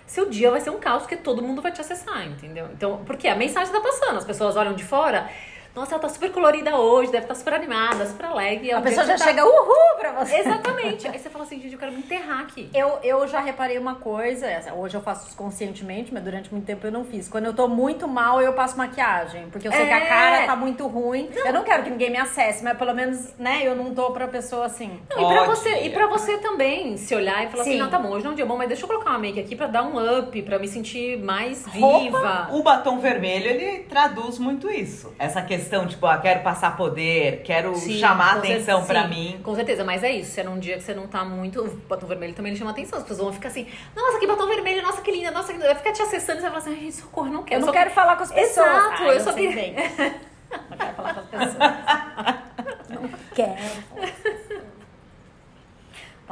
seu 0.07 0.29
dia 0.29 0.51
vai 0.51 0.61
ser 0.61 0.71
um 0.71 0.79
caos, 0.79 1.03
porque 1.03 1.17
todo 1.17 1.43
mundo 1.43 1.61
vai 1.63 1.71
te 1.73 1.81
acessar, 1.81 2.27
entendeu? 2.27 2.69
Então, 2.73 3.03
porque 3.05 3.29
a 3.29 3.35
mensagem 3.35 3.73
tá 3.73 3.81
passando, 3.81 4.17
as 4.19 4.25
pessoas 4.25 4.57
olham 4.57 4.75
de 4.75 4.85
fora, 4.85 5.29
nossa, 5.75 5.95
ela 5.95 6.03
tá 6.03 6.09
super 6.09 6.31
colorida 6.33 6.77
hoje, 6.77 7.11
deve 7.11 7.25
estar 7.25 7.35
super 7.35 7.55
animada, 7.55 8.07
super 8.07 8.27
alegre. 8.27 8.71
é 8.71 8.75
A 8.75 8.79
um 8.79 8.83
pessoa 8.83 9.07
já 9.07 9.17
tá- 9.17 9.25
chega, 9.25 9.45
uhul, 9.45 9.97
pra 9.99 10.13
você. 10.13 10.37
Exatamente. 10.37 11.09
Aí 11.09 11.19
você 11.19 11.31
fala 11.31 11.45
assim, 11.45 11.61
gente, 11.61 11.73
eu 11.73 11.79
quero 11.79 11.93
me 11.93 11.99
enterrar 11.99 12.41
aqui. 12.41 12.69
Eu, 12.75 12.99
eu 13.03 13.27
já 13.27 13.41
reparei 13.41 13.79
uma 13.79 13.95
coisa, 13.95 14.47
hoje 14.77 14.97
eu 14.97 15.01
faço 15.01 15.27
isso 15.29 15.37
conscientemente, 15.37 16.13
mas 16.13 16.23
durante 16.23 16.53
muito 16.53 16.67
tempo 16.67 16.87
eu 16.87 16.93
não 16.93 17.05
fiz. 17.05 17.29
Quando 17.29 17.47
eu 17.47 17.55
tô 17.55 17.67
muito 17.69 18.07
mal, 18.07 18.41
eu 18.41 18.53
passo 18.53 18.77
maquiagem. 18.77 19.49
Porque 19.51 19.67
eu 19.69 19.73
sei 19.73 19.87
que 19.87 19.93
a 19.93 19.99
É. 20.01 20.07
cara 20.07 20.47
tá 20.47 20.57
muito 20.57 20.87
ruim. 20.87 21.31
Eu 21.45 21.53
não 21.53 21.63
quero 21.65 21.83
que 21.85 21.91
ninguém 21.91 22.11
me 22.11 22.19
acesse, 22.19 22.63
mas 22.63 22.77
pelo 22.77 22.95
menos, 22.95 23.33
né, 23.39 23.61
eu 23.63 23.75
não 23.75 23.95
tô 23.95 24.11
pra 24.11 24.29
pessoa 24.29 24.67
assim. 24.67 25.01
Não, 25.11 25.23
e, 25.23 25.27
pra 25.33 25.43
Ótimo. 25.43 25.57
você, 25.57 25.83
e 25.85 25.91
pra 25.91 26.07
você 26.07 26.39
também 26.39 26.97
se 26.97 27.15
olhar 27.15 27.45
e 27.45 27.49
falar 27.51 27.63
assim, 27.63 27.73
Sim. 27.73 27.79
não, 27.79 27.89
tá 27.89 27.99
bom, 27.99 28.11
hoje 28.11 28.25
não 28.25 28.31
é 28.31 28.33
um 28.33 28.37
dia 28.37 28.47
bom, 28.47 28.57
mas 28.57 28.69
deixa 28.69 28.83
eu 28.85 28.89
colocar 28.89 29.11
uma 29.11 29.19
make 29.19 29.41
aqui 29.41 29.57
pra 29.57 29.67
dar 29.69 29.85
um 29.85 30.19
up, 30.19 30.43
pra 30.43 30.59
me 30.59 30.69
sentir 30.69 31.19
mais 31.19 31.65
Roupa, 31.67 31.99
viva. 32.01 32.49
O 32.53 32.63
batom 32.63 32.99
vermelho, 32.99 33.47
ele 33.47 33.85
traduz 33.85 34.39
muito 34.39 34.71
isso. 34.71 35.15
Essa 35.19 35.41
questão, 35.43 35.62
tipo, 35.89 36.07
ah, 36.07 36.19
quero 36.19 36.41
passar 36.43 36.77
poder, 36.77 37.43
quero 37.45 37.75
Sim, 37.75 37.99
chamar 37.99 38.39
atenção 38.39 38.81
sim, 38.83 38.87
mim. 39.09 39.41
Com 39.43 39.55
certeza, 39.55 39.85
mas 39.85 40.03
é 40.03 40.11
isso. 40.11 40.33
Se 40.33 40.41
é 40.41 40.45
num 40.45 40.59
dia 40.59 40.77
que 40.77 40.83
você 40.83 40.95
não 40.95 41.07
tá 41.07 41.25
muito. 41.25 41.61
O 41.63 41.69
batom 41.89 42.07
vermelho 42.07 42.35
também 42.35 42.51
ele 42.53 42.59
chama 42.59 42.71
atenção. 42.71 42.99
As 42.99 43.05
pessoas 43.05 43.25
vão 43.25 43.33
ficar 43.33 43.49
assim, 43.49 43.67
nossa, 43.97 44.19
que 44.19 44.27
batom 44.27 44.47
vermelho, 44.47 44.83
nossa, 44.83 45.01
que 45.03 45.11
linda, 45.11 45.31
nossa, 45.31 45.49
que 45.49 45.53
linda. 45.55 45.67
Vai 45.67 45.75
ficar 45.77 45.93
te 45.93 46.03
acessando 46.03 46.39
e 46.39 46.43
você 46.43 46.51
vai 46.51 46.61
falar 46.61 46.73
assim, 46.75 46.85
ai, 46.87 46.93
socorro, 46.93 47.29
não 47.29 47.43
quero. 47.43 47.61
Eu 47.61 47.67
não 47.67 47.67
só 47.69 47.73
quero 47.73 47.91
falar 47.91 48.17
com 48.17 48.23
as 48.23 48.33
pessoas. 48.33 48.67
Exato, 48.67 49.03
Ah, 49.03 49.07
eu 49.15 49.21
só 49.21 49.33
sei 49.33 49.49
queria- 49.49 49.63
bem. 49.63 49.75
Não 50.69 50.77
quero 50.77 50.95
falar 50.95 51.15
com 51.15 51.21
as 51.21 51.27
pessoas. 51.29 51.57
não 52.91 53.09
quero. 53.35 53.57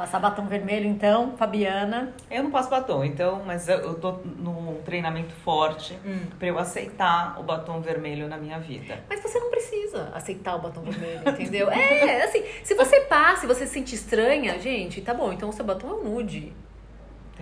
Passar 0.01 0.19
batom 0.19 0.45
vermelho, 0.47 0.87
então, 0.87 1.35
Fabiana. 1.37 2.11
Eu 2.29 2.41
não 2.43 2.49
passo 2.51 2.69
batom, 2.71 3.03
então, 3.03 3.43
mas 3.45 3.69
eu, 3.69 3.77
eu 3.77 3.93
tô 3.93 4.13
num 4.37 4.81
treinamento 4.83 5.31
forte 5.45 5.93
Hum. 6.05 6.21
pra 6.39 6.47
eu 6.47 6.57
aceitar 6.57 7.39
o 7.39 7.43
batom 7.43 7.79
vermelho 7.81 8.27
na 8.27 8.35
minha 8.37 8.57
vida. 8.59 8.99
Mas 9.07 9.19
você 9.21 9.39
não 9.39 9.51
precisa 9.51 10.11
aceitar 10.15 10.55
o 10.55 10.59
batom 10.59 10.81
vermelho, 10.81 11.21
entendeu? 11.29 11.69
É, 11.69 12.23
assim, 12.23 12.43
se 12.63 12.73
você 12.73 13.01
passa 13.01 13.45
e 13.45 13.47
você 13.47 13.67
se 13.67 13.73
sente 13.73 13.93
estranha, 13.93 14.57
gente, 14.59 15.01
tá 15.01 15.13
bom, 15.13 15.31
então 15.31 15.49
o 15.49 15.53
seu 15.53 15.63
batom 15.63 15.89
é 15.89 15.93
um 15.93 16.03
nude. 16.03 16.51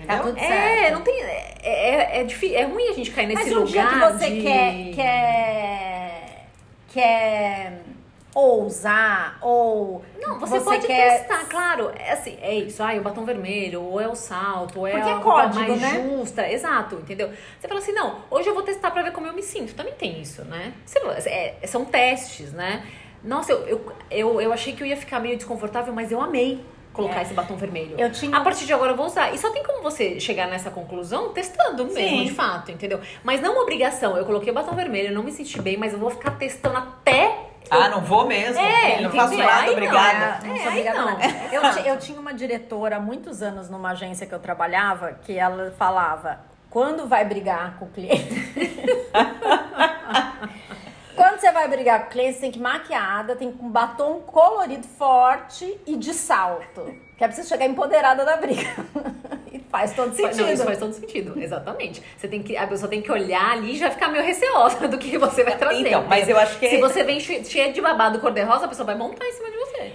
Tá 0.05 0.19
tudo 0.19 0.37
É, 0.37 0.47
certo. 0.47 0.93
não 0.95 1.01
tem. 1.01 1.21
É, 1.23 1.55
é, 1.63 2.19
é, 2.19 2.23
difí- 2.23 2.55
é 2.55 2.63
ruim 2.63 2.89
a 2.89 2.93
gente 2.93 3.11
cair 3.11 3.27
nesse 3.27 3.43
Mas 3.49 3.57
um 3.57 3.63
dia 3.65 3.83
lugar. 3.89 4.11
que 4.11 4.17
você 4.17 4.29
de... 4.31 4.41
quer, 4.41 4.91
quer, 4.95 6.45
quer 6.89 7.81
ousar 8.35 9.37
ou 9.41 10.03
Não, 10.21 10.39
você, 10.39 10.59
pode 10.59 10.85
quer 10.85 11.19
testar, 11.27 11.45
claro. 11.49 11.91
É 11.97 12.11
assim, 12.13 12.37
é 12.41 12.53
isso. 12.55 12.81
Ah, 12.83 12.93
o 12.95 13.01
batom 13.01 13.25
vermelho, 13.25 13.81
ou 13.81 13.99
é 13.99 14.07
o 14.07 14.15
salto, 14.15 14.79
ou 14.79 14.87
é 14.87 14.91
Porque 14.91 15.09
a 15.09 15.15
é 15.15 15.19
código, 15.19 15.59
mais 15.69 15.81
né? 15.81 16.03
justa. 16.17 16.49
Exato, 16.49 16.95
entendeu? 16.95 17.29
Você 17.59 17.67
fala 17.67 17.79
assim, 17.79 17.91
não, 17.91 18.17
hoje 18.29 18.47
eu 18.47 18.53
vou 18.53 18.63
testar 18.63 18.91
pra 18.91 19.01
ver 19.01 19.11
como 19.11 19.27
eu 19.27 19.33
me 19.33 19.41
sinto. 19.43 19.73
Também 19.75 19.93
tem 19.93 20.21
isso, 20.21 20.43
né? 20.45 20.73
Você- 20.85 20.99
é, 21.29 21.55
são 21.65 21.85
testes, 21.85 22.51
né? 22.53 22.85
Nossa, 23.23 23.51
eu, 23.51 23.67
eu, 23.67 23.91
eu, 24.11 24.41
eu 24.41 24.53
achei 24.53 24.73
que 24.73 24.81
eu 24.83 24.87
ia 24.87 24.95
ficar 24.95 25.19
meio 25.19 25.35
desconfortável, 25.35 25.93
mas 25.93 26.11
eu 26.11 26.21
amei 26.21 26.63
colocar 26.93 27.19
É. 27.19 27.21
esse 27.23 27.33
batom 27.33 27.55
vermelho. 27.55 27.95
Eu 27.99 28.11
tinha- 28.11 28.35
A 28.37 28.41
partir 28.41 28.65
de 28.65 28.73
agora 28.73 28.91
eu 28.91 28.95
vou 28.95 29.05
usar. 29.05 29.33
E 29.33 29.37
só 29.37 29.49
tem 29.51 29.63
como 29.63 29.81
você 29.81 30.19
chegar 30.19 30.47
nessa 30.47 30.69
conclusão 30.71 31.29
testando 31.33 31.85
mesmo, 31.85 31.99
Sim. 32.19 32.23
de 32.25 32.33
fato, 32.33 32.71
entendeu? 32.71 32.99
Mas 33.23 33.41
não 33.41 33.53
uma 33.53 33.61
obrigação. 33.63 34.15
Eu 34.17 34.25
coloquei 34.25 34.51
o 34.51 34.55
batom 34.55 34.73
vermelho, 34.75 35.13
não 35.13 35.23
me 35.23 35.31
senti 35.31 35.61
bem, 35.61 35.77
mas 35.77 35.93
eu 35.93 35.99
vou 35.99 36.09
ficar 36.09 36.31
testando 36.31 36.77
até. 36.77 37.48
Ah, 37.71 37.89
não 37.89 38.01
vou 38.01 38.25
mesmo. 38.27 38.59
É, 38.59 39.01
não 39.01 39.11
faço 39.11 39.37
nada, 39.37 39.51
Aí 39.61 39.65
não, 39.67 39.73
obrigada. 39.73 40.47
Não 40.47 40.55
É, 40.55 40.59
sou 40.59 40.71
aí 40.71 40.79
obrigada 40.79 41.01
não. 41.05 41.19
Eu, 41.51 41.61
ti- 41.73 41.87
eu 41.87 41.97
tinha 41.97 42.19
uma 42.19 42.33
diretora 42.33 42.97
há 42.97 42.99
muitos 42.99 43.41
anos 43.43 43.69
numa 43.69 43.91
agência 43.91 44.25
que 44.25 44.33
eu 44.33 44.39
trabalhava 44.39 45.13
que 45.23 45.37
ela 45.37 45.71
falava: 45.77 46.39
quando 46.69 47.07
vai 47.07 47.23
brigar 47.25 47.77
com 47.77 47.85
o 47.85 47.89
cliente. 47.89 48.25
quando 51.15 51.39
você 51.39 51.51
vai 51.51 51.67
brigar 51.67 52.01
com 52.01 52.05
o 52.07 52.09
cliente, 52.09 52.33
você 52.35 52.41
tem 52.41 52.51
que 52.51 52.59
ir 52.59 52.61
maquiada, 52.61 53.35
tem 53.35 53.51
que 53.51 53.57
ir 53.57 53.59
com 53.59 53.69
batom 53.69 54.19
colorido 54.21 54.87
forte 54.87 55.79
e 55.85 55.95
de 55.95 56.13
salto. 56.13 56.83
Que 57.17 57.23
é 57.23 57.27
pra 57.27 57.35
você 57.35 57.43
chegar 57.43 57.65
empoderada 57.65 58.23
da 58.25 58.37
briga. 58.37 58.69
faz 59.69 59.93
todo 59.95 60.13
sentido. 60.15 60.37
Não, 60.41 60.51
isso 60.53 60.63
faz 60.65 60.77
todo 60.79 60.93
sentido, 60.93 61.33
exatamente. 61.41 62.01
Você 62.17 62.27
tem 62.27 62.41
que, 62.43 62.57
a 62.57 62.65
pessoa 62.67 62.89
tem 62.89 63.01
que 63.01 63.11
olhar 63.11 63.51
ali 63.51 63.73
e 63.75 63.77
já 63.77 63.89
ficar 63.91 64.07
meio 64.09 64.23
receosa 64.23 64.87
do 64.87 64.97
que 64.97 65.17
você 65.17 65.43
vai 65.43 65.57
trazer. 65.57 65.87
Então, 65.87 66.05
mas 66.07 66.27
eu 66.27 66.37
acho 66.37 66.57
que- 66.59 66.69
Se 66.69 66.77
você 66.77 67.03
vem 67.03 67.19
che- 67.19 67.43
cheia 67.45 67.71
de 67.71 67.79
babado 67.81 68.19
cor-de-rosa, 68.19 68.65
a 68.65 68.67
pessoa 68.67 68.85
vai 68.85 68.95
montar 68.95 69.25
em 69.25 69.31
cima 69.33 69.49
de 69.51 69.57
você. 69.57 69.91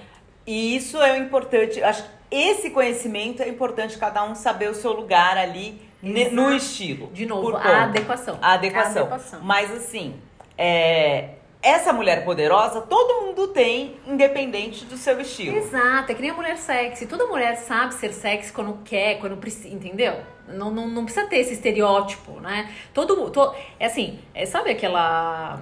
E 0.46 0.76
isso 0.76 1.00
é 1.02 1.12
o 1.12 1.16
importante. 1.16 1.82
Acho 1.82 2.02
que 2.04 2.08
esse 2.30 2.70
conhecimento 2.70 3.42
é 3.42 3.48
importante 3.48 3.96
cada 3.98 4.22
um 4.24 4.34
saber 4.34 4.68
o 4.70 4.74
seu 4.74 4.92
lugar 4.92 5.36
ali 5.38 5.80
ne- 6.02 6.28
no 6.30 6.52
estilo. 6.52 7.08
De 7.12 7.24
novo, 7.26 7.56
a 7.56 7.84
adequação. 7.84 8.38
A 8.42 8.52
adequação. 8.54 9.02
A 9.02 9.06
adequação. 9.06 9.40
Mas 9.42 9.70
assim, 9.72 10.14
é, 10.58 11.30
essa 11.64 11.94
mulher 11.94 12.24
poderosa, 12.24 12.82
todo 12.82 13.24
mundo 13.24 13.48
tem, 13.48 13.96
independente 14.06 14.84
do 14.84 14.98
seu 14.98 15.18
estilo. 15.18 15.56
Exato, 15.56 16.12
é 16.12 16.14
que 16.14 16.20
nem 16.20 16.30
a 16.30 16.34
mulher 16.34 16.58
sexy. 16.58 17.06
Toda 17.06 17.26
mulher 17.26 17.56
sabe 17.56 17.94
ser 17.94 18.12
sexy 18.12 18.52
quando 18.52 18.78
quer, 18.84 19.18
quando 19.18 19.38
precisa, 19.38 19.74
entendeu? 19.74 20.14
Não, 20.46 20.70
não, 20.70 20.86
não 20.86 21.04
precisa 21.04 21.26
ter 21.26 21.38
esse 21.38 21.54
estereótipo, 21.54 22.38
né? 22.40 22.70
Todo, 22.92 23.30
to, 23.30 23.54
é 23.80 23.86
assim, 23.86 24.18
é, 24.34 24.44
sabe 24.44 24.70
aquela 24.70 25.58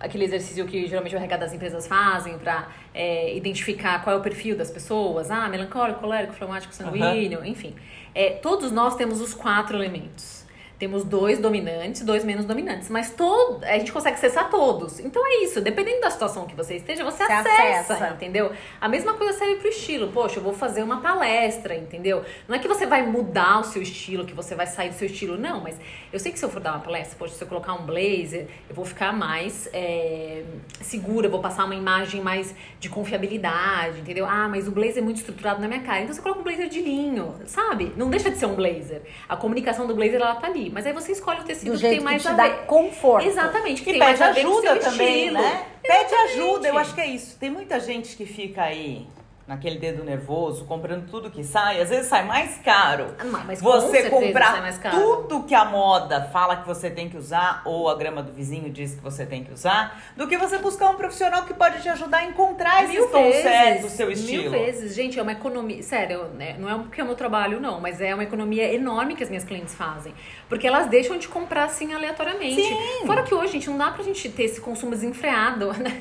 aquele 0.00 0.24
exercício 0.24 0.64
que 0.66 0.86
geralmente 0.86 1.14
o 1.14 1.18
RH 1.18 1.36
das 1.36 1.52
empresas 1.52 1.86
fazem 1.86 2.38
pra 2.38 2.68
é, 2.94 3.34
identificar 3.36 4.02
qual 4.04 4.16
é 4.16 4.18
o 4.18 4.22
perfil 4.22 4.56
das 4.56 4.70
pessoas? 4.70 5.30
Ah, 5.30 5.48
melancólico, 5.48 6.00
colérico, 6.00 6.34
fleumático, 6.34 6.72
sanguíneo, 6.74 7.44
enfim. 7.44 7.74
É, 8.14 8.30
todos 8.30 8.70
nós 8.70 8.96
temos 8.96 9.20
os 9.20 9.34
quatro 9.34 9.76
elementos. 9.76 10.37
Temos 10.78 11.02
dois 11.02 11.40
dominantes, 11.40 12.02
dois 12.02 12.24
menos 12.24 12.44
dominantes, 12.44 12.88
mas 12.88 13.10
todo, 13.10 13.64
a 13.64 13.76
gente 13.78 13.90
consegue 13.90 14.14
acessar 14.14 14.48
todos. 14.48 15.00
Então 15.00 15.20
é 15.26 15.42
isso, 15.42 15.60
dependendo 15.60 16.00
da 16.02 16.10
situação 16.10 16.46
que 16.46 16.54
você 16.54 16.76
esteja, 16.76 17.02
você, 17.04 17.24
Você 17.24 17.32
acessa, 17.32 17.94
acessa. 17.94 18.14
entendeu? 18.14 18.52
A 18.80 18.88
mesma 18.88 19.14
coisa 19.14 19.36
serve 19.36 19.56
pro 19.56 19.68
estilo. 19.68 20.12
Poxa, 20.12 20.38
eu 20.38 20.42
vou 20.42 20.52
fazer 20.52 20.84
uma 20.84 21.00
palestra, 21.00 21.74
entendeu? 21.74 22.24
Não 22.46 22.54
é 22.54 22.60
que 22.60 22.68
você 22.68 22.86
vai 22.86 23.04
mudar 23.04 23.58
o 23.60 23.64
seu 23.64 23.82
estilo, 23.82 24.24
que 24.24 24.32
você 24.34 24.54
vai 24.54 24.66
sair 24.68 24.90
do 24.90 24.94
seu 24.94 25.06
estilo, 25.06 25.36
não, 25.36 25.60
mas 25.60 25.76
eu 26.12 26.20
sei 26.20 26.30
que 26.30 26.38
se 26.38 26.44
eu 26.44 26.48
for 26.48 26.60
dar 26.60 26.74
uma 26.74 26.80
palestra, 26.80 27.16
poxa, 27.18 27.34
se 27.34 27.42
eu 27.42 27.48
colocar 27.48 27.74
um 27.74 27.84
blazer, 27.84 28.46
eu 28.68 28.74
vou 28.76 28.84
ficar 28.84 29.12
mais 29.12 29.68
é, 29.72 30.44
segura, 30.80 31.28
vou 31.28 31.40
passar 31.40 31.64
uma 31.64 31.74
imagem 31.74 32.20
mais 32.20 32.54
de 32.78 32.88
confiabilidade, 32.88 33.98
entendeu? 33.98 34.26
Ah, 34.26 34.48
mas 34.48 34.68
o 34.68 34.70
blazer 34.70 34.98
é 34.98 35.00
muito 35.00 35.16
estruturado 35.16 35.60
na 35.60 35.66
minha 35.66 35.80
cara. 35.80 36.02
Então 36.02 36.14
você 36.14 36.22
coloca 36.22 36.40
um 36.40 36.44
blazer 36.44 36.68
de 36.68 36.80
linho, 36.80 37.34
sabe? 37.46 37.92
Não 37.96 38.08
deixa 38.08 38.30
de 38.30 38.38
ser 38.38 38.46
um 38.46 38.54
blazer. 38.54 39.02
A 39.28 39.36
comunicação 39.36 39.84
do 39.86 39.94
blazer, 39.94 40.20
ela 40.20 40.36
tá 40.36 40.46
ali. 40.46 40.67
Mas 40.72 40.86
aí 40.86 40.92
você 40.92 41.12
escolhe 41.12 41.40
o 41.40 41.44
tecido 41.44 41.66
Do 41.72 41.72
que 41.72 41.78
jeito 41.78 41.96
tem 41.96 42.04
mais 42.04 42.22
que 42.22 42.28
a 42.28 42.30
te 42.32 42.36
dá 42.36 42.48
ver. 42.48 42.66
conforto. 42.66 43.26
Exatamente, 43.26 43.82
que 43.82 43.90
E 43.90 43.92
tem 43.94 43.98
mais 44.00 44.18
pede 44.18 44.30
a 44.30 44.32
ver 44.32 44.42
com 44.44 44.48
o 44.48 44.60
seu 44.60 44.70
ajuda 44.72 44.90
também, 44.90 45.16
estilo. 45.26 45.34
né? 45.42 45.64
Pede 45.82 45.94
Exatamente. 46.04 46.32
ajuda, 46.40 46.68
eu 46.68 46.78
acho 46.78 46.94
que 46.94 47.00
é 47.00 47.06
isso. 47.06 47.36
Tem 47.38 47.50
muita 47.50 47.80
gente 47.80 48.16
que 48.16 48.26
fica 48.26 48.62
aí 48.62 49.06
naquele 49.48 49.78
dedo 49.78 50.04
nervoso, 50.04 50.66
comprando 50.66 51.08
tudo 51.08 51.30
que 51.30 51.42
sai, 51.42 51.80
às 51.80 51.88
vezes 51.88 52.06
sai 52.06 52.26
mais 52.26 52.58
caro. 52.58 53.14
Ah, 53.18 53.24
mas 53.46 53.62
com 53.62 53.72
você 53.72 54.02
sai 54.02 54.10
comprar 54.10 54.78
caro. 54.78 54.98
tudo 54.98 55.44
que 55.44 55.54
a 55.54 55.64
moda 55.64 56.28
fala 56.30 56.56
que 56.56 56.66
você 56.66 56.90
tem 56.90 57.08
que 57.08 57.16
usar, 57.16 57.62
ou 57.64 57.88
a 57.88 57.96
grama 57.96 58.22
do 58.22 58.30
vizinho 58.30 58.68
diz 58.68 58.94
que 58.94 59.00
você 59.00 59.24
tem 59.24 59.42
que 59.42 59.50
usar, 59.50 60.02
do 60.14 60.28
que 60.28 60.36
você 60.36 60.58
buscar 60.58 60.90
um 60.90 60.96
profissional 60.96 61.44
que 61.44 61.54
pode 61.54 61.80
te 61.80 61.88
ajudar 61.88 62.18
a 62.18 62.24
encontrar 62.26 62.84
esses 62.84 62.96
Mil 62.96 63.08
tons 63.08 63.22
vezes, 63.22 63.42
certos 63.42 63.82
do 63.82 63.88
seu 63.88 64.12
estilo. 64.12 64.42
Mil 64.42 64.50
vezes. 64.50 64.94
Gente, 64.94 65.18
é 65.18 65.22
uma 65.22 65.32
economia. 65.32 65.82
Sério, 65.82 66.24
né? 66.34 66.56
não 66.58 66.68
é 66.68 66.74
porque 66.74 67.00
é 67.00 67.04
o 67.04 67.06
meu 67.06 67.16
trabalho, 67.16 67.58
não, 67.58 67.80
mas 67.80 68.02
é 68.02 68.12
uma 68.12 68.24
economia 68.24 68.70
enorme 68.70 69.16
que 69.16 69.22
as 69.22 69.30
minhas 69.30 69.44
clientes 69.44 69.74
fazem. 69.74 70.12
Porque 70.46 70.66
elas 70.66 70.88
deixam 70.88 71.16
de 71.16 71.26
comprar 71.26 71.64
assim 71.64 71.94
aleatoriamente. 71.94 72.62
Sim. 72.62 73.06
Fora 73.06 73.22
que 73.22 73.34
hoje, 73.34 73.54
gente, 73.54 73.70
não 73.70 73.78
dá 73.78 73.90
pra 73.92 74.04
gente 74.04 74.28
ter 74.28 74.42
esse 74.42 74.60
consumo 74.60 74.90
desenfreado, 74.92 75.72
né? 75.78 75.98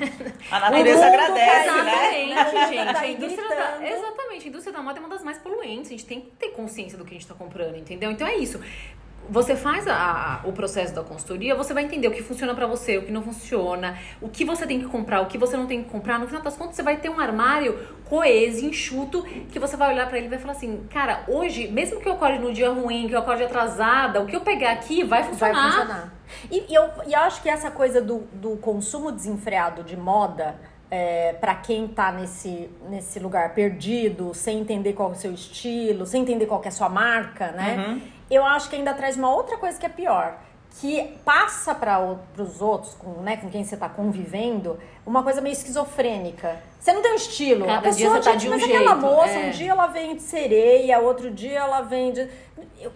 A 0.51 0.59
natureza 0.59 1.05
agradece, 1.05 1.71
né? 1.83 2.31
Exatamente, 2.31 3.19
gente. 3.21 3.36
Indústria 3.41 3.77
da, 3.79 3.87
exatamente, 3.89 4.45
a 4.45 4.49
indústria 4.49 4.73
da 4.73 4.81
moda 4.81 4.97
é 4.97 5.01
uma 5.01 5.09
das 5.09 5.23
mais 5.23 5.37
poluentes. 5.37 5.87
A 5.87 5.91
gente 5.91 6.05
tem 6.05 6.21
que 6.21 6.31
ter 6.31 6.49
consciência 6.49 6.97
do 6.97 7.03
que 7.05 7.11
a 7.11 7.17
gente 7.17 7.27
tá 7.27 7.33
comprando, 7.33 7.75
entendeu? 7.75 8.11
Então 8.11 8.27
é 8.27 8.35
isso. 8.37 8.59
Você 9.29 9.57
faz 9.57 9.85
a- 9.89 9.93
a- 10.43 10.47
o 10.47 10.53
processo 10.53 10.95
da 10.95 11.03
consultoria, 11.03 11.53
você 11.53 11.73
vai 11.73 11.83
entender 11.83 12.07
o 12.07 12.11
que 12.11 12.23
funciona 12.23 12.55
pra 12.55 12.65
você, 12.65 12.97
o 12.97 13.01
que 13.03 13.11
não 13.11 13.21
funciona, 13.21 13.97
o 14.21 14.29
que 14.29 14.45
você 14.45 14.65
tem 14.65 14.79
que 14.79 14.85
comprar, 14.85 15.19
o 15.19 15.25
que 15.25 15.37
você 15.37 15.57
não 15.57 15.67
tem 15.67 15.83
que 15.83 15.89
comprar. 15.89 16.17
No 16.17 16.27
final 16.27 16.41
das 16.41 16.55
contas, 16.55 16.77
você 16.77 16.83
vai 16.83 16.95
ter 16.95 17.09
um 17.09 17.19
armário 17.19 17.77
coeso, 18.05 18.65
enxuto, 18.65 19.23
que 19.51 19.59
você 19.59 19.75
vai 19.75 19.91
olhar 19.91 20.07
pra 20.07 20.17
ele 20.17 20.27
e 20.27 20.29
vai 20.29 20.39
falar 20.39 20.53
assim: 20.53 20.81
cara, 20.89 21.25
hoje, 21.27 21.67
mesmo 21.67 21.99
que 21.99 22.07
eu 22.07 22.13
acorde 22.13 22.39
no 22.39 22.53
dia 22.53 22.69
ruim, 22.69 23.09
que 23.09 23.15
eu 23.15 23.19
acorde 23.19 23.43
atrasada, 23.43 24.21
o 24.21 24.25
que 24.25 24.35
eu 24.35 24.41
pegar 24.41 24.71
aqui 24.71 25.03
vai 25.03 25.23
Vai 25.23 25.29
funcionar. 25.31 25.71
funcionar. 25.71 26.13
E, 26.49 26.65
e 26.71 26.73
eu, 26.73 26.89
e 27.07 27.11
eu 27.13 27.19
acho 27.19 27.41
que 27.41 27.49
essa 27.49 27.69
coisa 27.69 28.01
do, 28.01 28.19
do 28.31 28.55
consumo 28.57 29.11
desenfreado 29.11 29.83
de 29.83 29.97
moda, 29.97 30.55
é, 30.89 31.33
para 31.33 31.55
quem 31.55 31.87
tá 31.87 32.11
nesse, 32.11 32.69
nesse 32.89 33.19
lugar 33.19 33.53
perdido, 33.53 34.33
sem 34.33 34.59
entender 34.59 34.93
qual 34.93 35.09
é 35.09 35.11
o 35.13 35.15
seu 35.15 35.33
estilo, 35.33 36.05
sem 36.05 36.21
entender 36.21 36.45
qual 36.45 36.61
é 36.63 36.67
a 36.67 36.71
sua 36.71 36.89
marca, 36.89 37.51
né? 37.51 37.75
Eu 38.29 38.45
acho 38.45 38.69
que 38.69 38.75
ainda 38.75 38.93
traz 38.93 39.17
uma 39.17 39.33
outra 39.33 39.57
coisa 39.57 39.77
que 39.79 39.85
é 39.85 39.89
pior. 39.89 40.37
Que 40.79 41.17
passa 41.25 41.73
para 41.73 41.99
os 42.37 42.61
outros, 42.61 42.93
com, 42.93 43.21
né, 43.21 43.37
com 43.37 43.49
quem 43.49 43.63
você 43.63 43.75
tá 43.75 43.89
convivendo, 43.89 44.77
uma 45.05 45.23
coisa 45.23 45.41
meio 45.41 45.53
esquizofrênica. 45.53 46.59
Você 46.79 46.93
não 46.93 47.01
tem 47.01 47.13
um 47.13 47.15
estilo. 47.15 47.65
Cada 47.65 47.89
a 47.89 47.91
dia 47.91 48.07
pessoa, 48.07 48.21
você 48.21 48.29
tá 48.29 48.35
de 48.35 48.47
um 48.47 48.51
mas 48.51 48.63
aquela 48.63 48.91
jeito, 48.91 49.01
moça, 49.01 49.31
é. 49.31 49.47
um 49.47 49.49
dia 49.51 49.71
ela 49.71 49.87
vem 49.87 50.15
de 50.15 50.21
sereia, 50.21 50.99
outro 50.99 51.31
dia 51.31 51.59
ela 51.59 51.81
vem 51.81 52.11
de. 52.13 52.29
Eu- 52.79 52.91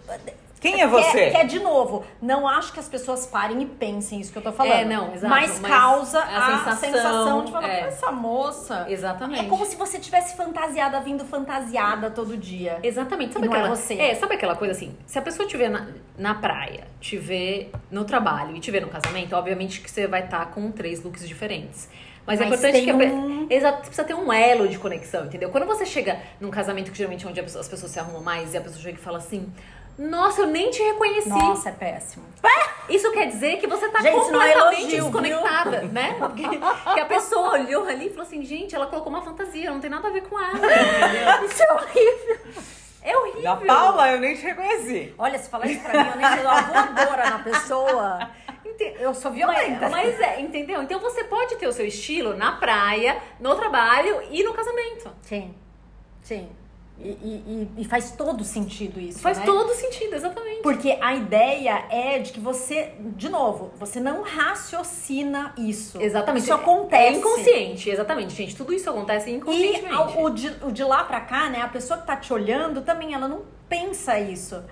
Quem 0.62 0.80
é 0.80 0.86
você? 0.86 1.24
Que, 1.26 1.30
que 1.32 1.36
é, 1.36 1.44
de 1.44 1.58
novo, 1.58 2.04
não 2.20 2.46
acho 2.46 2.72
que 2.72 2.78
as 2.78 2.88
pessoas 2.88 3.26
parem 3.26 3.60
e 3.60 3.66
pensem 3.66 4.20
isso 4.20 4.32
que 4.32 4.38
eu 4.38 4.42
tô 4.42 4.52
falando. 4.52 4.72
É, 4.72 4.84
não, 4.84 5.12
exato, 5.12 5.28
Mas, 5.28 5.58
mas 5.60 5.70
causa 5.70 6.20
a 6.20 6.46
a, 6.46 6.58
sensação, 6.58 6.76
sensação, 6.92 7.44
de 7.44 7.52
falar, 7.52 7.68
é. 7.68 7.80
essa 7.80 8.12
moça. 8.12 8.86
Exatamente. 8.88 9.44
É 9.44 9.48
como 9.48 9.66
se 9.66 9.74
você 9.74 9.98
tivesse 9.98 10.36
fantasiada, 10.36 11.00
vindo 11.00 11.24
fantasiada 11.24 12.10
todo 12.10 12.36
dia. 12.36 12.78
Exatamente. 12.82 13.34
Sabe 13.34 13.46
E 13.46 13.48
não 13.48 13.56
é 13.56 13.58
aquela, 13.58 13.76
você. 13.76 13.94
É, 13.94 14.14
sabe 14.14 14.34
aquela 14.36 14.54
coisa 14.54 14.72
assim? 14.72 14.96
Se 15.04 15.18
a 15.18 15.22
pessoa 15.22 15.44
estiver 15.44 15.68
na, 15.68 15.88
na 16.16 16.34
praia, 16.34 16.86
tiver 17.00 17.70
no 17.90 18.04
trabalho 18.04 18.54
e 18.56 18.60
tiver 18.60 18.80
no 18.80 18.88
casamento, 18.88 19.34
obviamente 19.34 19.80
que 19.80 19.90
você 19.90 20.06
vai 20.06 20.24
estar 20.24 20.46
com 20.52 20.70
três 20.70 21.02
looks 21.02 21.26
diferentes. 21.26 21.88
Mas, 22.26 22.40
é 22.40 22.44
Mas 22.44 22.52
importante 22.52 22.72
tem 22.72 22.84
que 22.84 22.90
a 22.90 22.94
um- 22.94 23.46
Exato, 23.50 23.78
você 23.78 23.86
precisa 23.86 24.04
ter 24.04 24.14
um 24.14 24.32
elo 24.32 24.68
de 24.68 24.78
conexão, 24.78 25.26
entendeu? 25.26 25.50
Quando 25.50 25.66
você 25.66 25.84
chega 25.84 26.20
num 26.40 26.50
casamento 26.50 26.92
que 26.92 26.96
geralmente 26.96 27.26
é 27.26 27.28
onde 27.28 27.40
as 27.40 27.68
pessoas 27.68 27.90
se 27.90 27.98
arrumam 27.98 28.22
mais 28.22 28.54
e 28.54 28.56
a 28.56 28.60
pessoa 28.60 28.80
chega 28.80 28.96
e 28.96 29.00
fala 29.00 29.18
assim: 29.18 29.52
Nossa, 29.98 30.42
eu 30.42 30.46
nem 30.46 30.70
te 30.70 30.82
reconheci. 30.82 31.28
Nossa, 31.28 31.68
é 31.68 31.72
péssimo. 31.72 32.24
Isso 32.88 33.10
quer 33.12 33.26
dizer 33.26 33.58
que 33.58 33.66
você 33.66 33.88
tá 33.88 34.00
Gente, 34.02 34.08
é 34.08 34.20
completamente 34.20 34.80
elogio, 34.80 35.04
desconectada, 35.04 35.82
né? 35.82 36.16
Porque, 36.18 36.42
que 36.42 37.00
a 37.00 37.06
pessoa 37.06 37.52
olhou 37.52 37.86
ali 37.86 38.06
e 38.06 38.10
falou 38.10 38.24
assim, 38.24 38.44
gente, 38.44 38.74
ela 38.74 38.86
colocou 38.86 39.10
uma 39.10 39.22
fantasia, 39.22 39.70
não 39.70 39.80
tem 39.80 39.88
nada 39.88 40.08
a 40.08 40.10
ver 40.10 40.22
com 40.22 40.38
ela, 40.38 40.56
entendeu? 40.56 41.44
Isso 41.48 41.62
é 41.62 41.72
horrível. 41.72 42.38
É 43.02 43.16
horrível. 43.16 43.42
Da 43.42 43.56
Paula, 43.56 44.10
eu 44.12 44.20
nem 44.20 44.34
te 44.34 44.42
reconheci. 44.42 45.14
Olha, 45.18 45.38
se 45.38 45.48
falar 45.48 45.66
isso 45.66 45.82
pra 45.82 46.04
mim, 46.04 46.10
eu 46.10 46.16
nem 46.16 46.28
sei 46.32 46.44
uma 46.44 46.62
voadora 46.62 47.30
na 47.30 47.38
pessoa. 47.40 48.30
Eu 48.98 49.14
sou 49.14 49.30
Mas, 49.30 49.38
violenta. 49.38 49.88
mas 49.88 50.20
é, 50.20 50.40
entendeu? 50.40 50.82
Então 50.82 50.98
você 50.98 51.24
pode 51.24 51.56
ter 51.56 51.66
o 51.66 51.72
seu 51.72 51.86
estilo 51.86 52.36
na 52.36 52.52
praia, 52.52 53.20
no 53.38 53.54
trabalho 53.54 54.22
e 54.30 54.42
no 54.42 54.52
casamento. 54.54 55.10
Sim, 55.22 55.54
sim. 56.22 56.48
E, 56.98 57.08
e- 57.08 57.68
e- 57.78 57.80
e 57.82 57.84
faz 57.84 58.12
todo 58.12 58.44
sentido 58.44 59.00
isso. 59.00 59.18
Faz 59.18 59.38
né? 59.38 59.44
todo 59.44 59.72
sentido, 59.74 60.14
exatamente. 60.14 60.62
Porque 60.62 60.96
a 61.00 61.14
ideia 61.14 61.84
é 61.90 62.18
de 62.20 62.32
que 62.32 62.38
você, 62.38 62.92
de 63.16 63.28
novo, 63.28 63.72
você 63.76 63.98
não 63.98 64.22
raciocina 64.22 65.52
isso. 65.58 66.00
Exatamente. 66.00 66.44
Isso 66.44 66.52
acontece. 66.52 67.02
É 67.02 67.12
inconsciente, 67.18 67.90
exatamente, 67.90 68.34
gente. 68.34 68.54
Tudo 68.56 68.72
isso 68.72 68.88
acontece 68.88 69.30
E 69.30 69.34
inconscientemente. 69.34 69.94
ao- 69.94 70.22
o 70.22 70.30
de, 70.30 70.48
o 70.64 70.70
de 70.70 70.84
lá 70.84 71.02
pra 71.04 71.20
cá, 71.20 71.48
né? 71.48 71.60
A 71.62 71.68
pessoa 71.68 71.98
que 71.98 72.06
tá 72.06 72.16
te 72.16 72.32
olhando 72.32 72.82
também, 72.82 73.14
ela 73.14 73.26
não 73.26 73.42
pensa 73.68 74.18
isso. 74.20 74.62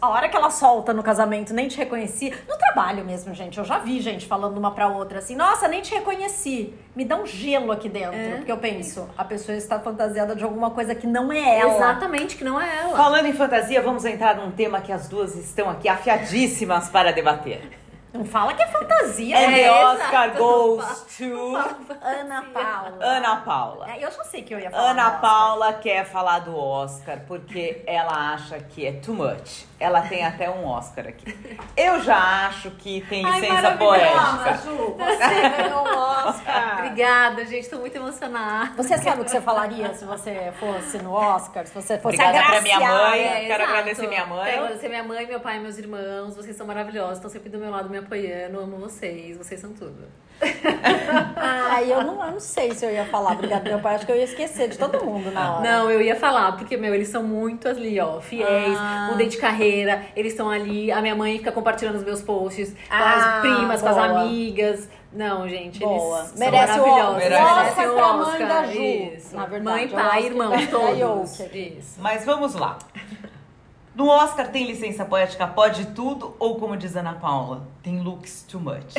A 0.00 0.08
hora 0.08 0.28
que 0.28 0.36
ela 0.36 0.50
solta 0.50 0.92
no 0.92 1.02
casamento, 1.02 1.54
nem 1.54 1.66
te 1.66 1.78
reconheci. 1.78 2.32
No 2.48 2.56
trabalho 2.56 3.04
mesmo, 3.04 3.34
gente. 3.34 3.58
Eu 3.58 3.64
já 3.64 3.78
vi 3.78 4.00
gente 4.00 4.26
falando 4.26 4.56
uma 4.58 4.70
pra 4.72 4.88
outra 4.88 5.18
assim: 5.18 5.34
Nossa, 5.34 5.66
nem 5.68 5.80
te 5.80 5.94
reconheci. 5.94 6.74
Me 6.94 7.04
dá 7.04 7.16
um 7.16 7.26
gelo 7.26 7.72
aqui 7.72 7.88
dentro. 7.88 8.14
É. 8.14 8.36
Porque 8.36 8.52
eu 8.52 8.58
penso, 8.58 9.08
a 9.16 9.24
pessoa 9.24 9.56
está 9.56 9.80
fantasiada 9.80 10.36
de 10.36 10.44
alguma 10.44 10.70
coisa 10.70 10.94
que 10.94 11.06
não 11.06 11.32
é 11.32 11.58
ela. 11.58 11.74
Exatamente, 11.74 12.36
que 12.36 12.44
não 12.44 12.60
é 12.60 12.78
ela. 12.78 12.96
Falando 12.96 13.26
em 13.26 13.32
fantasia, 13.32 13.80
vamos 13.82 14.04
entrar 14.04 14.36
num 14.36 14.50
tema 14.50 14.80
que 14.80 14.92
as 14.92 15.08
duas 15.08 15.34
estão 15.34 15.68
aqui 15.68 15.88
afiadíssimas 15.88 16.88
para 16.88 17.12
debater. 17.12 17.80
Não 18.12 18.24
fala 18.24 18.54
que 18.54 18.62
é 18.62 18.66
fantasia. 18.66 19.38
And 19.38 19.50
né? 19.50 19.62
the 19.62 19.70
Oscar 19.70 20.28
exato. 20.28 20.38
goes 20.38 21.04
to 21.16 21.56
Ana 22.02 22.42
Paula. 22.52 22.98
Ana 23.00 23.36
Paula. 23.36 23.90
É, 23.90 24.04
eu 24.04 24.10
já 24.10 24.24
sei 24.24 24.42
que 24.42 24.52
eu 24.52 24.58
ia 24.58 24.70
falar. 24.70 24.90
Ana 24.90 25.02
do 25.02 25.06
Oscar. 25.08 25.20
Paula 25.20 25.72
quer 25.74 26.04
falar 26.04 26.38
do 26.40 26.56
Oscar 26.56 27.20
porque 27.26 27.82
ela 27.86 28.32
acha 28.34 28.58
que 28.58 28.84
é 28.84 28.92
too 28.92 29.14
much. 29.14 29.66
Ela 29.78 30.02
tem 30.02 30.26
até 30.26 30.50
um 30.50 30.66
Oscar 30.66 31.06
aqui. 31.06 31.34
Eu 31.76 32.02
já 32.02 32.48
acho 32.48 32.70
que 32.72 33.00
tem 33.08 33.24
Ai, 33.24 33.40
licença 33.40 33.62
maravilhosa, 33.62 33.96
poética. 33.96 34.56
Ju, 34.58 34.96
você 34.98 35.48
ganhou 35.62 35.84
um 35.86 35.98
Oscar. 35.98 36.78
Obrigada, 36.78 37.46
gente. 37.46 37.70
Tô 37.70 37.78
muito 37.78 37.96
emocionada. 37.96 38.74
Você 38.76 38.98
sabe 38.98 39.22
o 39.22 39.24
que 39.24 39.30
você 39.30 39.40
falaria 39.40 39.94
se 39.94 40.04
você 40.04 40.52
fosse 40.58 40.98
no 40.98 41.12
Oscar? 41.12 41.64
Se 41.64 41.72
você 41.72 41.98
fosse 41.98 42.16
Obrigada 42.16 42.46
pra 42.46 42.60
minha 42.60 42.80
mãe. 42.80 43.20
É, 43.20 43.46
quero 43.46 43.62
exato. 43.62 43.62
agradecer 43.62 44.06
minha 44.08 44.26
mãe. 44.26 44.50
Quero 44.50 44.64
agradecer 44.64 44.88
minha 44.88 45.04
mãe, 45.04 45.26
meu 45.26 45.40
pai 45.40 45.60
meus 45.60 45.78
irmãos. 45.78 46.36
Vocês 46.36 46.56
são 46.56 46.66
maravilhosos, 46.66 47.14
estão 47.14 47.30
sempre 47.30 47.48
do 47.48 47.58
meu 47.58 47.70
lado 47.70 47.88
me 47.88 47.99
apoiando. 48.00 48.58
Amo 48.60 48.76
vocês, 48.78 49.36
vocês 49.38 49.60
são 49.60 49.72
tudo. 49.72 50.04
Ai, 51.36 51.92
eu 51.92 52.02
não, 52.02 52.24
eu 52.24 52.32
não 52.32 52.40
sei 52.40 52.72
se 52.74 52.84
eu 52.84 52.90
ia 52.90 53.04
falar 53.04 53.32
obrigado 53.32 53.64
meu 53.64 53.78
pai. 53.78 53.96
Acho 53.96 54.06
que 54.06 54.12
eu 54.12 54.16
ia 54.16 54.24
esquecer 54.24 54.68
de 54.68 54.78
todo 54.78 55.04
mundo 55.04 55.30
na 55.30 55.56
hora. 55.56 55.70
Não, 55.70 55.90
eu 55.90 56.00
ia 56.00 56.16
falar, 56.16 56.52
porque, 56.56 56.76
meu, 56.76 56.94
eles 56.94 57.08
são 57.08 57.22
muito 57.22 57.68
ali, 57.68 58.00
ó, 58.00 58.20
fiéis, 58.20 58.76
Ah. 58.78 59.08
mudei 59.10 59.28
de 59.28 59.36
carreira, 59.36 60.02
eles 60.16 60.32
estão 60.32 60.48
ali, 60.50 60.90
a 60.90 61.00
minha 61.02 61.14
mãe 61.14 61.36
fica 61.38 61.52
compartilhando 61.52 61.96
os 61.96 62.04
meus 62.04 62.22
posts 62.22 62.70
com 62.72 62.76
Ah, 62.94 63.14
as 63.36 63.40
primas, 63.42 63.82
com 63.82 63.88
as 63.88 63.94
boa. 63.96 64.06
amigas. 64.22 64.88
Não, 65.12 65.48
gente, 65.48 65.80
Boa. 65.80 66.20
eles 66.20 66.38
Merece 66.38 66.72
são 66.74 66.84
o 66.84 66.88
maravilhosos. 66.88 67.18
Merece. 67.24 67.42
Oscar 67.42 67.64
merecem 67.64 67.88
o 67.88 67.94
pra 67.94 68.12
mãe 68.12 68.20
Oscar, 68.30 68.48
da 68.48 68.66
Ju. 68.66 68.80
Isso. 68.80 69.36
Na 69.36 69.46
verdade, 69.46 69.64
mãe, 69.64 69.86
o 69.86 69.90
pai, 69.90 70.04
Oscar 70.06 70.22
irmãos, 70.22 70.50
da- 70.50 70.56
da 70.56 70.66
todos. 70.66 71.40
Isso. 71.52 72.00
Mas 72.00 72.24
vamos 72.24 72.54
lá. 72.54 72.78
No 74.00 74.08
Oscar 74.08 74.48
tem 74.50 74.64
licença 74.64 75.04
poética, 75.04 75.46
pode 75.46 75.88
tudo, 75.88 76.34
ou 76.38 76.58
como 76.58 76.74
diz 76.74 76.96
Ana 76.96 77.16
Paula, 77.16 77.68
tem 77.82 78.00
looks 78.00 78.46
too 78.48 78.58
much. 78.58 78.94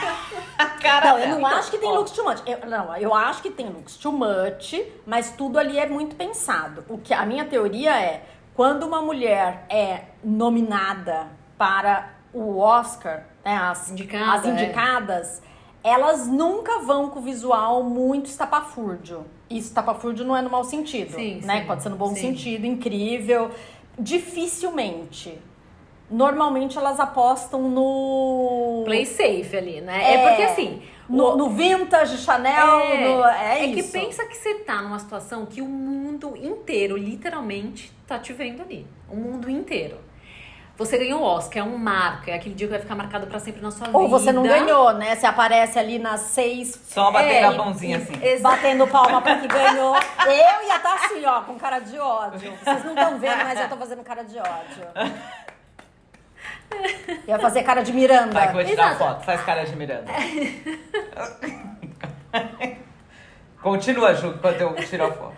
Cara 0.80 1.10
Não, 1.10 1.18
eu 1.18 1.28
não 1.38 1.46
acho 1.46 1.70
que 1.70 1.76
tem 1.76 1.92
looks 1.92 2.12
too 2.12 2.24
much. 2.24 2.42
Eu, 2.46 2.66
não, 2.66 2.96
eu 2.96 3.14
acho 3.14 3.42
que 3.42 3.50
tem 3.50 3.68
looks 3.68 3.98
too 3.98 4.10
much, 4.10 4.82
mas 5.04 5.32
tudo 5.32 5.58
ali 5.58 5.78
é 5.78 5.86
muito 5.86 6.16
pensado. 6.16 6.82
O 6.88 6.96
que 6.96 7.12
a 7.12 7.26
minha 7.26 7.44
teoria 7.44 7.94
é, 8.00 8.24
quando 8.54 8.84
uma 8.84 9.02
mulher 9.02 9.66
é 9.68 10.04
nominada 10.24 11.26
para 11.58 12.14
o 12.32 12.56
Oscar, 12.56 13.24
né, 13.44 13.54
as, 13.54 13.90
Indicada, 13.90 14.32
as 14.32 14.46
é. 14.46 14.48
indicadas, 14.48 15.42
elas 15.84 16.26
nunca 16.26 16.78
vão 16.78 17.10
com 17.10 17.18
o 17.18 17.22
visual 17.22 17.82
muito 17.82 18.30
estapafúrdio. 18.30 19.26
E 19.50 19.58
estapafúrdio 19.58 20.24
não 20.24 20.34
é 20.34 20.40
no 20.40 20.48
mau 20.48 20.64
sentido, 20.64 21.16
Sim, 21.16 21.42
né? 21.44 21.60
sim, 21.60 21.66
Pode 21.66 21.82
ser 21.82 21.90
no 21.90 21.96
bom 21.96 22.14
sim. 22.14 22.20
sentido, 22.22 22.64
incrível. 22.64 23.50
Dificilmente. 24.02 25.38
Normalmente 26.10 26.76
elas 26.76 27.00
apostam 27.00 27.62
no 27.70 28.82
Play 28.84 29.06
safe 29.06 29.56
ali, 29.56 29.80
né? 29.80 30.14
É, 30.14 30.28
porque 30.28 30.42
assim. 30.42 30.82
no, 31.08 31.30
o- 31.32 31.36
no 31.36 31.48
vintage 31.50 32.14
é, 32.14 32.18
Chanel, 32.18 32.78
no- 33.00 33.24
é, 33.24 33.64
é 33.64 33.72
que 33.72 33.80
isso. 33.80 33.92
pensa 33.92 34.24
que 34.26 34.36
você 34.36 34.56
tá 34.56 34.82
numa 34.82 34.98
situação 34.98 35.46
que 35.46 35.62
o 35.62 35.66
mundo 35.66 36.34
inteiro, 36.36 36.96
literalmente, 36.98 37.90
tá 38.06 38.18
te 38.18 38.32
vendo 38.34 38.60
ali. 38.60 38.86
O 39.10 39.16
mundo 39.16 39.48
inteiro. 39.48 39.96
Você 40.84 40.98
ganhou 40.98 41.20
o 41.20 41.24
Oscar, 41.24 41.62
é 41.62 41.66
um 41.66 41.78
marco, 41.78 42.28
é 42.30 42.34
aquele 42.34 42.54
dia 42.54 42.66
que 42.66 42.72
vai 42.72 42.80
ficar 42.80 42.94
marcado 42.94 43.26
pra 43.26 43.38
sempre 43.38 43.60
na 43.62 43.70
sua 43.70 43.86
vida. 43.86 43.98
Ou 43.98 44.08
você 44.08 44.32
não 44.32 44.42
ganhou, 44.42 44.92
né? 44.94 45.14
Você 45.14 45.26
aparece 45.26 45.78
ali 45.78 45.98
nas 45.98 46.20
seis 46.20 46.78
Só 46.88 47.10
bater 47.10 47.34
É, 47.34 47.44
a 47.44 47.52
mãozinha 47.52 47.98
assim. 47.98 48.14
Exato. 48.22 48.56
batendo 48.56 48.86
palma 48.88 49.20
pra 49.22 49.36
que 49.38 49.46
ganhou. 49.48 49.94
Eu 50.26 50.66
ia 50.66 50.76
estar 50.76 50.94
assim, 50.94 51.24
ó, 51.24 51.40
com 51.42 51.58
cara 51.58 51.78
de 51.78 51.98
ódio. 51.98 52.52
Vocês 52.62 52.84
não 52.84 52.94
estão 52.94 53.18
vendo, 53.18 53.44
mas 53.44 53.60
eu 53.60 53.68
tô 53.68 53.76
fazendo 53.76 54.02
cara 54.02 54.22
de 54.24 54.38
ódio. 54.38 54.86
Ia 57.28 57.38
fazer 57.38 57.62
cara 57.62 57.82
de 57.82 57.92
Miranda. 57.92 58.32
Vai 58.32 58.44
que 58.44 58.48
eu 58.48 58.54
vou 58.54 58.64
te 58.64 58.74
dar 58.76 58.82
uma 58.86 58.92
Exato. 58.94 59.10
foto, 59.14 59.24
faz 59.24 59.42
cara 59.42 59.64
de 59.64 59.76
Miranda. 59.76 60.10
Continua, 63.62 64.14
Ju, 64.14 64.28
enquanto 64.28 64.60
eu 64.60 64.74
tiro 64.74 65.04
a 65.06 65.12
foto. 65.12 65.36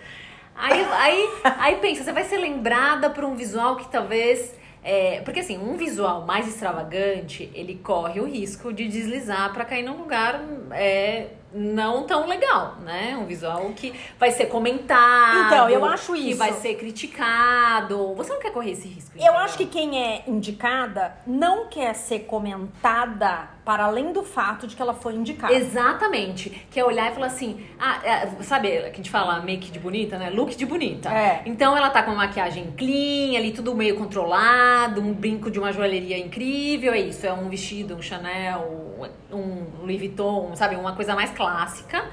Aí, 0.57 0.87
aí, 0.93 1.29
aí 1.59 1.77
pensa, 1.77 2.05
você 2.05 2.13
vai 2.13 2.25
ser 2.25 2.39
lembrada 2.39 3.11
por 3.11 3.25
um 3.25 3.35
visual 3.35 3.77
que 3.77 3.89
talvez. 3.89 4.55
É, 4.85 5.23
porque 5.23 5.41
assim, 5.41 5.57
um 5.57 5.79
visual 5.79 6.27
mais 6.27 6.47
extravagante, 6.47 7.51
ele 7.55 7.77
corre 7.77 8.21
o 8.21 8.27
risco 8.27 8.71
de 8.71 8.87
deslizar 8.87 9.53
pra 9.55 9.65
cair 9.65 9.83
num 9.83 9.97
lugar 9.97 10.45
é, 10.73 11.29
não 11.55 12.03
tão 12.03 12.27
legal, 12.27 12.77
né? 12.85 13.17
Um 13.21 13.27
visual 13.27 13.71
que 13.77 13.95
vai 14.19 14.33
ser 14.33 14.47
comentado. 14.47 15.47
Então, 15.47 15.69
eu 15.71 15.85
acho 15.85 16.13
Que 16.13 16.31
isso. 16.31 16.39
vai 16.39 16.53
ser 16.53 16.75
criticado. 16.75 18.15
Você 18.15 18.33
não 18.33 18.41
quer 18.41 18.51
correr 18.51 18.73
esse 18.73 18.89
risco. 18.89 19.13
Eu 19.15 19.23
entendeu? 19.23 19.39
acho 19.41 19.57
que 19.57 19.67
quem 19.67 20.03
é 20.03 20.25
indicada 20.27 21.17
não 21.27 21.69
quer 21.69 21.95
ser 21.95 22.21
comentada 22.21 23.55
para 23.65 23.85
além 23.85 24.13
do 24.13 24.23
fato 24.23 24.67
de 24.67 24.77
que 24.77 24.83
ela 24.83 24.93
foi 24.93 25.15
indicada. 25.15 25.55
Exatamente. 25.55 26.67
Que 26.71 26.79
é 26.79 26.85
olhar 26.85 27.11
e 27.11 27.15
falar 27.15 27.29
assim, 27.29 27.65
ah, 27.79 28.01
é, 28.05 28.27
sabe 28.43 28.69
que 28.69 28.77
a 28.77 28.93
gente 28.97 29.11
fala 29.11 29.41
make 29.41 29.71
de 29.71 29.79
bonita, 29.79 30.19
né? 30.19 30.31
Look 30.31 30.55
de 30.55 30.67
bonita. 30.67 31.09
É. 31.11 31.43
Então 31.47 31.77
ela 31.77 31.89
tá 31.89 32.03
com 32.03 32.11
uma 32.11 32.27
maquiagem 32.27 32.73
clean, 32.77 33.39
ali 33.39 33.53
tudo 33.53 33.75
meio 33.75 33.97
controlado, 33.97 35.01
um 35.01 35.15
brinco 35.15 35.51
de 35.51 35.59
uma 35.59 35.73
joalheria 35.73 36.19
incrível, 36.19 36.93
é 36.93 37.01
isso. 37.01 37.27
É 37.27 37.33
um 37.33 37.49
vestido, 37.49 37.95
um 37.95 38.03
Chanel, 38.03 38.94
um 39.33 39.67
Louis 39.81 39.99
Vuitton, 39.99 40.55
sabe? 40.57 40.77
Uma 40.77 40.95
coisa 40.95 41.15
mais 41.15 41.31
clássica. 41.31 42.05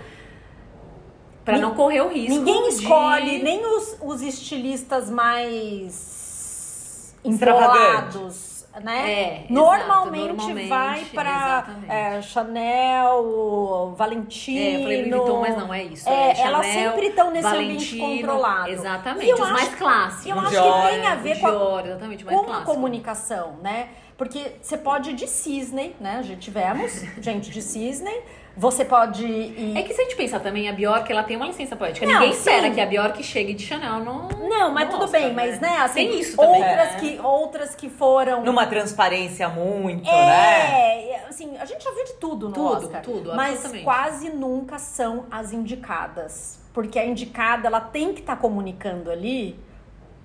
Pra 1.45 1.55
Ni- 1.55 1.61
não 1.61 1.73
correr 1.73 2.01
o 2.01 2.09
risco. 2.09 2.37
Ninguém 2.37 2.63
de- 2.69 2.75
escolhe, 2.75 3.41
nem 3.41 3.65
os, 3.65 3.97
os 4.01 4.21
estilistas 4.21 5.09
mais 5.09 7.15
Extravagante. 7.23 8.17
enrolados, 8.17 8.67
né? 8.83 9.11
É, 9.11 9.33
exato, 9.39 9.53
normalmente, 9.53 10.27
normalmente, 10.27 10.69
vai 10.69 11.05
pra 11.05 11.63
exatamente. 11.65 11.91
é, 11.91 12.21
Chanel, 12.21 13.93
Valentino. 13.97 14.59
É, 14.59 14.75
eu 14.75 14.81
falei 14.83 14.97
Louis 15.01 15.15
Vuitton, 15.15 15.41
mas 15.41 15.57
não 15.57 15.73
é 15.73 15.83
isso. 15.83 16.07
É, 16.09 16.13
É, 16.13 16.41
elas 16.41 16.65
Chanel, 16.67 16.91
sempre 16.91 17.07
estão 17.07 17.31
nesse 17.31 17.47
ambiente 17.47 17.97
Valentino, 17.97 18.27
controlado. 18.27 18.69
Exatamente, 18.69 19.29
E 19.29 19.33
os 19.33 19.41
acho- 19.41 19.53
mais 19.53 19.75
clássicos. 19.75 20.25
Eu 20.27 20.39
acho 20.39 20.49
Dior, 20.51 20.81
que 20.83 20.87
tem 20.89 21.07
a 21.07 21.15
ver 21.15 21.37
o 21.37 21.39
com 21.39 21.47
a 21.47 21.51
Dior, 21.51 22.45
com 22.45 22.53
a 22.53 22.61
comunicação, 22.61 23.55
né? 23.63 23.89
Porque 24.21 24.51
você 24.61 24.77
pode 24.77 25.09
ir 25.09 25.13
de 25.15 25.25
cisne, 25.27 25.95
né? 25.99 26.21
Já 26.21 26.35
tivemos 26.35 27.03
gente 27.19 27.49
de 27.49 27.59
cisne. 27.59 28.11
Você 28.55 28.85
pode 28.85 29.25
ir. 29.25 29.75
É 29.75 29.81
que 29.81 29.95
se 29.95 29.99
a 29.99 30.03
gente 30.03 30.15
pensar 30.15 30.39
também, 30.39 30.69
a 30.69 30.73
Bjork, 30.73 31.11
ela 31.11 31.23
tem 31.23 31.35
uma 31.35 31.47
licença 31.47 31.75
poética. 31.75 32.05
Não, 32.05 32.13
Ninguém 32.19 32.29
espera 32.29 32.67
sim. 32.67 32.73
que 32.75 32.81
a 32.81 32.85
Bjork 32.85 33.23
chegue 33.23 33.55
de 33.55 33.65
Chanel 33.65 34.01
no 34.01 34.27
Não, 34.47 34.71
mas 34.71 34.85
no 34.85 34.91
tudo 34.91 35.05
Oscar, 35.05 35.21
bem, 35.21 35.33
mas 35.33 35.59
né, 35.59 35.75
assim, 35.79 36.07
Tem 36.07 36.19
isso 36.19 36.37
também. 36.37 36.61
outras, 36.61 36.91
né? 36.91 36.99
que, 36.99 37.19
outras 37.19 37.73
que 37.73 37.89
foram. 37.89 38.43
Numa 38.43 38.67
transparência 38.67 39.49
muito, 39.49 40.03
né? 40.03 41.09
É, 41.09 41.25
assim, 41.27 41.57
a 41.57 41.65
gente 41.65 41.83
já 41.83 41.89
viu 41.91 42.05
de 42.05 42.13
tudo 42.13 42.47
no 42.49 42.53
Tudo, 42.53 42.75
Oscar. 42.75 43.01
tudo, 43.01 43.33
Mas 43.35 43.53
absolutamente. 43.55 43.83
quase 43.83 44.29
nunca 44.29 44.77
são 44.77 45.25
as 45.31 45.51
indicadas. 45.51 46.59
Porque 46.71 46.99
a 46.99 47.05
indicada, 47.07 47.67
ela 47.67 47.81
tem 47.81 48.13
que 48.13 48.19
estar 48.19 48.35
comunicando 48.35 49.09
ali 49.09 49.57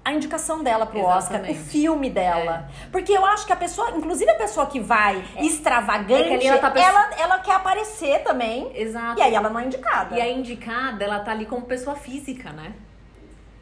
a 0.06 0.12
indicação 0.12 0.62
dela 0.62 0.86
pro 0.86 1.00
Oscar, 1.00 1.40
o 1.40 1.44
Exatamente. 1.44 1.58
filme 1.68 2.08
dela. 2.08 2.68
Porque 2.92 3.10
eu 3.10 3.26
acho 3.26 3.44
que 3.44 3.52
a 3.52 3.56
pessoa, 3.56 3.90
inclusive 3.90 4.30
a 4.30 4.36
pessoa 4.36 4.66
que 4.66 4.78
vai 4.78 5.20
extravagante, 5.38 6.22
é 6.22 6.28
que 6.28 6.34
ali 6.34 6.46
ela 6.46 6.58
tá 6.58 6.70
pens- 6.70 6.86
ela, 6.86 7.10
ela 7.18 7.38
quer 7.40 7.56
aparecer 7.56 8.22
também. 8.22 8.70
Exato. 8.72 9.18
E 9.18 9.22
aí 9.22 9.34
ela 9.34 9.50
não 9.50 9.58
é 9.58 9.64
indicada. 9.64 10.14
E 10.16 10.20
a 10.20 10.28
indicada, 10.30 11.04
ela 11.04 11.18
tá 11.18 11.32
ali 11.32 11.44
como 11.44 11.62
pessoa 11.62 11.96
física, 11.96 12.52
né? 12.52 12.72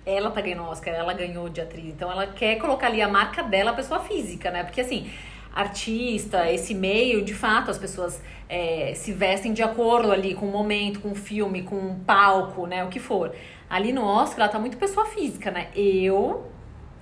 Ela 0.04 0.30
tá 0.30 0.42
ganhando 0.42 0.64
Oscar, 0.68 0.92
ela 0.92 1.14
ganhou 1.14 1.48
de 1.48 1.62
atriz. 1.62 1.86
Então 1.86 2.12
ela 2.12 2.26
quer 2.26 2.56
colocar 2.56 2.88
ali 2.88 3.00
a 3.00 3.08
marca 3.08 3.42
dela, 3.42 3.70
a 3.70 3.74
pessoa 3.74 4.00
física, 4.00 4.50
né? 4.50 4.62
Porque 4.64 4.82
assim, 4.82 5.10
artista, 5.54 6.50
esse 6.50 6.74
meio, 6.74 7.24
de 7.24 7.32
fato, 7.32 7.70
as 7.70 7.78
pessoas 7.78 8.20
é, 8.48 8.92
se 8.96 9.12
vestem 9.12 9.52
de 9.52 9.62
acordo 9.62 10.10
ali 10.10 10.34
com 10.34 10.46
o 10.46 10.50
momento, 10.50 11.00
com 11.00 11.12
o 11.12 11.14
filme, 11.14 11.62
com 11.62 11.76
o 11.76 12.00
palco, 12.04 12.66
né? 12.66 12.84
O 12.84 12.88
que 12.88 12.98
for. 12.98 13.32
Ali 13.70 13.92
no 13.92 14.04
Oscar, 14.04 14.40
ela 14.40 14.48
tá 14.48 14.58
muito 14.58 14.76
pessoa 14.76 15.06
física, 15.06 15.50
né? 15.52 15.68
Eu, 15.74 16.50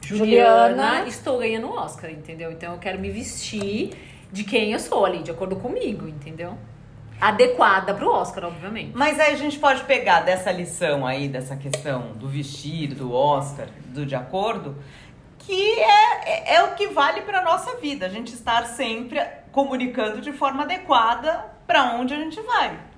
Juliana, 0.02 0.68
Juliana. 0.68 1.08
estou 1.08 1.38
ganhando 1.38 1.68
o 1.68 1.72
Oscar, 1.72 2.10
entendeu? 2.10 2.52
Então 2.52 2.74
eu 2.74 2.78
quero 2.78 2.98
me 2.98 3.10
vestir 3.10 3.96
de 4.30 4.44
quem 4.44 4.72
eu 4.72 4.78
sou 4.78 5.04
ali, 5.04 5.22
de 5.22 5.30
acordo 5.30 5.56
comigo, 5.56 6.06
entendeu? 6.06 6.56
Adequada 7.20 7.94
pro 7.94 8.10
Oscar, 8.10 8.44
obviamente. 8.44 8.90
Mas 8.94 9.18
aí 9.20 9.32
a 9.32 9.36
gente 9.36 9.58
pode 9.58 9.84
pegar 9.84 10.22
dessa 10.22 10.50
lição 10.50 11.06
aí, 11.06 11.28
dessa 11.28 11.56
questão 11.56 12.12
do 12.14 12.28
vestido, 12.28 12.96
do 12.96 13.12
Oscar, 13.12 13.68
do 13.86 14.04
de 14.04 14.16
acordo, 14.16 14.76
que 15.46 15.80
é, 15.80 16.52
é, 16.52 16.54
é 16.56 16.62
o 16.64 16.74
que 16.74 16.88
vale 16.88 17.22
para 17.22 17.42
nossa 17.42 17.76
vida. 17.76 18.06
A 18.06 18.08
gente 18.08 18.34
estar 18.34 18.66
sempre 18.66 19.20
comunicando 19.50 20.20
de 20.20 20.32
forma 20.32 20.62
adequada 20.62 21.44
para 21.66 21.94
onde 21.94 22.14
a 22.14 22.16
gente 22.16 22.40
vai. 22.40 22.91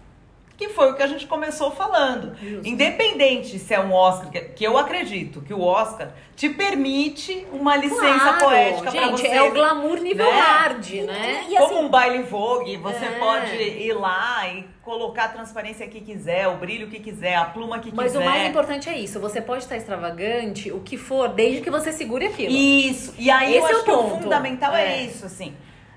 Que 0.56 0.68
foi 0.68 0.92
o 0.92 0.94
que 0.94 1.02
a 1.02 1.06
gente 1.08 1.26
começou 1.26 1.72
falando. 1.72 2.36
Justo. 2.40 2.68
Independente 2.68 3.58
se 3.58 3.74
é 3.74 3.80
um 3.80 3.92
Oscar, 3.92 4.30
que, 4.30 4.62
eu 4.64 4.78
acredito 4.78 5.40
que 5.40 5.52
o 5.52 5.60
Oscar 5.60 6.10
te 6.36 6.48
permite 6.48 7.44
uma 7.52 7.74
licença 7.76 8.00
Claro, 8.20 8.38
poética 8.38 8.92
para 8.92 9.08
você. 9.08 9.26
é 9.26 9.42
o 9.42 9.50
glamour 9.52 9.98
nível 10.00 10.24
né? 10.26 10.40
hard, 10.40 10.88
né? 11.06 11.44
E 11.48 11.56
assim- 11.56 11.66
Como 11.66 11.80
um 11.80 11.88
baile 11.88 12.22
vogue, 12.22 12.76
você 12.76 13.04
É. 13.04 13.18
pode 13.18 13.56
ir 13.56 13.94
lá 13.94 14.46
e 14.48 14.64
colocar 14.82 15.24
a 15.24 15.28
transparência 15.28 15.88
que 15.88 16.00
quiser, 16.00 16.46
o 16.46 16.56
brilho 16.56 16.86
que 16.88 17.00
quiser, 17.00 17.34
a 17.34 17.46
pluma 17.46 17.80
que 17.80 17.92
Mas 17.92 18.12
quiser. 18.12 18.18
o 18.20 18.24
mais 18.24 18.48
importante 18.48 18.88
é 18.88 18.96
isso. 18.96 19.18
Você 19.18 19.40
pode 19.40 19.64
estar 19.64 19.76
extravagante, 19.76 20.70
o 20.70 20.80
que 20.80 20.96
for, 20.96 21.28
desde 21.30 21.62
que 21.62 21.70
você 21.70 21.90
segure 21.92 22.26
aquilo. 22.26 22.52
Isso. 22.52 23.12
E 23.18 23.28
aí 23.28 23.56
eu 23.56 23.64
Esse 23.64 23.72
é 23.72 23.74
acho 23.74 23.80
o 23.80 23.84
que 23.84 23.90
o 23.90 24.08
fundamental 24.20 24.72
é. 24.74 24.98
É. 24.98 25.02
isso, 25.02 25.26
assim. 25.26 25.52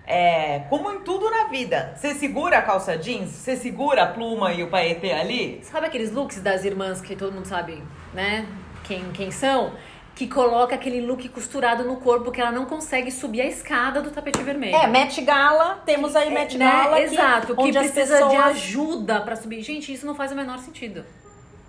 É, 0.08 0.60
como 0.70 0.90
em 0.90 1.00
tudo 1.02 1.30
na 1.30 1.46
vida. 1.50 1.94
Você 1.98 2.14
segura 2.16 2.60
a 2.60 2.62
calça 2.62 2.98
jeans, 2.98 3.30
você 3.30 3.58
segura 3.58 4.04
a 4.04 4.08
pluma 4.08 4.54
e 4.54 4.64
o 4.64 4.70
paetê 4.70 5.12
ali. 5.12 5.60
Sabe 5.64 5.86
aqueles 5.88 6.12
looks 6.14 6.40
das 6.42 6.64
irmãs 6.64 7.02
que 7.02 7.14
todo 7.16 7.34
mundo 7.34 7.46
sabe, 7.46 7.84
né? 8.14 8.46
Quem, 8.86 9.12
quem 9.12 9.32
são? 9.32 9.74
Que 10.16 10.26
coloca 10.28 10.74
aquele 10.74 11.02
look 11.02 11.28
costurado 11.30 11.84
no 11.84 11.98
corpo 11.98 12.32
que 12.32 12.40
ela 12.40 12.52
não 12.54 12.66
consegue 12.66 13.12
subir 13.12 13.42
a 13.42 13.46
escada 13.46 14.02
do 14.02 14.10
tapete 14.10 14.42
vermelho. 14.42 14.76
É, 14.78 14.88
Met 14.88 15.22
Gala, 15.22 15.84
temos 15.86 16.16
aí 16.16 16.32
Met 16.34 16.58
né? 16.58 16.66
Gala. 16.66 16.96
que- 16.96 17.02
Exato, 17.04 17.56
que 17.56 17.62
onde 17.62 17.78
as 17.78 17.92
precisa 17.92 18.18
de 18.18 18.24
pessoas- 18.24 18.46
ajuda 18.48 19.22
pra 19.22 19.36
subir. 19.36 19.62
Gente, 19.62 19.92
isso 19.94 20.06
não 20.06 20.16
faz 20.16 20.32
o 20.32 20.36
menor 20.36 20.58
sentido. 20.60 21.04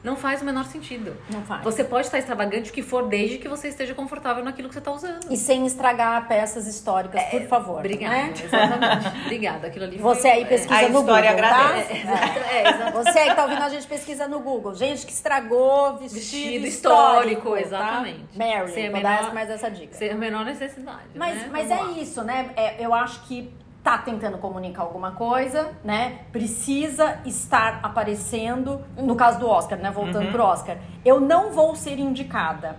Não 0.08 0.16
faz 0.16 0.40
o 0.40 0.44
menor 0.44 0.64
sentido. 0.64 1.14
Não 1.30 1.42
faz. 1.42 1.62
Você 1.62 1.84
pode 1.84 2.06
estar 2.06 2.18
extravagante 2.18 2.70
o 2.70 2.72
que 2.72 2.82
for, 2.82 3.06
desde 3.08 3.36
que 3.38 3.46
você 3.48 3.68
esteja 3.68 3.94
confortável 3.94 4.42
naquilo 4.42 4.68
que 4.68 4.74
você 4.74 4.78
está 4.78 4.90
usando. 4.90 5.30
E 5.30 5.36
sem 5.36 5.66
estragar 5.66 6.26
peças 6.26 6.66
históricas, 6.66 7.22
por 7.24 7.42
favor. 7.42 7.78
Obrigada, 7.80 8.14
né? 8.16 8.32
exatamente. 8.42 9.08
Obrigada. 9.26 9.66
Aquilo 9.66 9.84
ali 9.84 9.98
foi- 9.98 10.14
Você 10.14 10.28
aí 10.28 10.42
é. 10.42 10.46
pesquisa 10.46 10.78
A 10.78 10.82
no 10.88 10.88
Google, 11.00 11.16
história 11.18 11.36
tá? 11.36 11.48
agradece. 11.58 11.92
É, 11.92 12.56
é, 12.56 12.68
exato. 12.70 12.92
Você 12.92 13.18
aí 13.18 13.28
que 13.30 13.36
tá 13.36 13.42
ouvindo 13.44 13.62
a 13.62 13.68
gente 13.68 13.86
pesquisa 13.86 14.26
no 14.28 14.40
Google. 14.40 14.74
Gente 14.74 15.04
que 15.04 15.12
estragou 15.12 15.96
vestido, 15.98 16.14
Vestido 16.14 16.66
histórico, 16.66 17.48
histórico, 17.48 17.50
tá? 17.50 17.60
exatamente. 17.60 18.24
Mary, 18.38 18.72
Sem 18.72 18.90
vou 18.90 19.00
menor- 19.02 19.22
dar 19.24 19.34
mais 19.34 19.50
essa 19.50 19.70
dica. 19.70 19.94
Sem 19.94 20.10
a 20.10 20.14
menor 20.14 20.44
necessidade. 20.44 21.02
Mas, 21.14 21.34
né? 21.36 21.48
mas 21.52 21.68
Vamos 21.68 21.82
é 21.84 21.86
lá. 21.96 22.02
isso, 22.02 22.22
né? 22.24 22.50
É, 22.56 22.76
eu 22.84 22.94
acho 22.94 23.20
que 23.26 23.52
tá 23.88 23.96
tentando 23.96 24.36
comunicar 24.36 24.82
alguma 24.82 25.12
coisa, 25.12 25.70
né? 25.82 26.18
Precisa 26.30 27.20
estar 27.24 27.80
aparecendo. 27.82 28.82
No 28.98 29.14
caso 29.16 29.38
do 29.38 29.48
Oscar, 29.48 29.78
né? 29.78 29.90
Voltando 29.90 30.26
Uhum. 30.26 30.32
pro 30.32 30.42
Oscar. 30.42 30.76
Eu 31.02 31.18
não 31.20 31.52
vou 31.52 31.74
ser 31.74 31.98
indicada. 31.98 32.76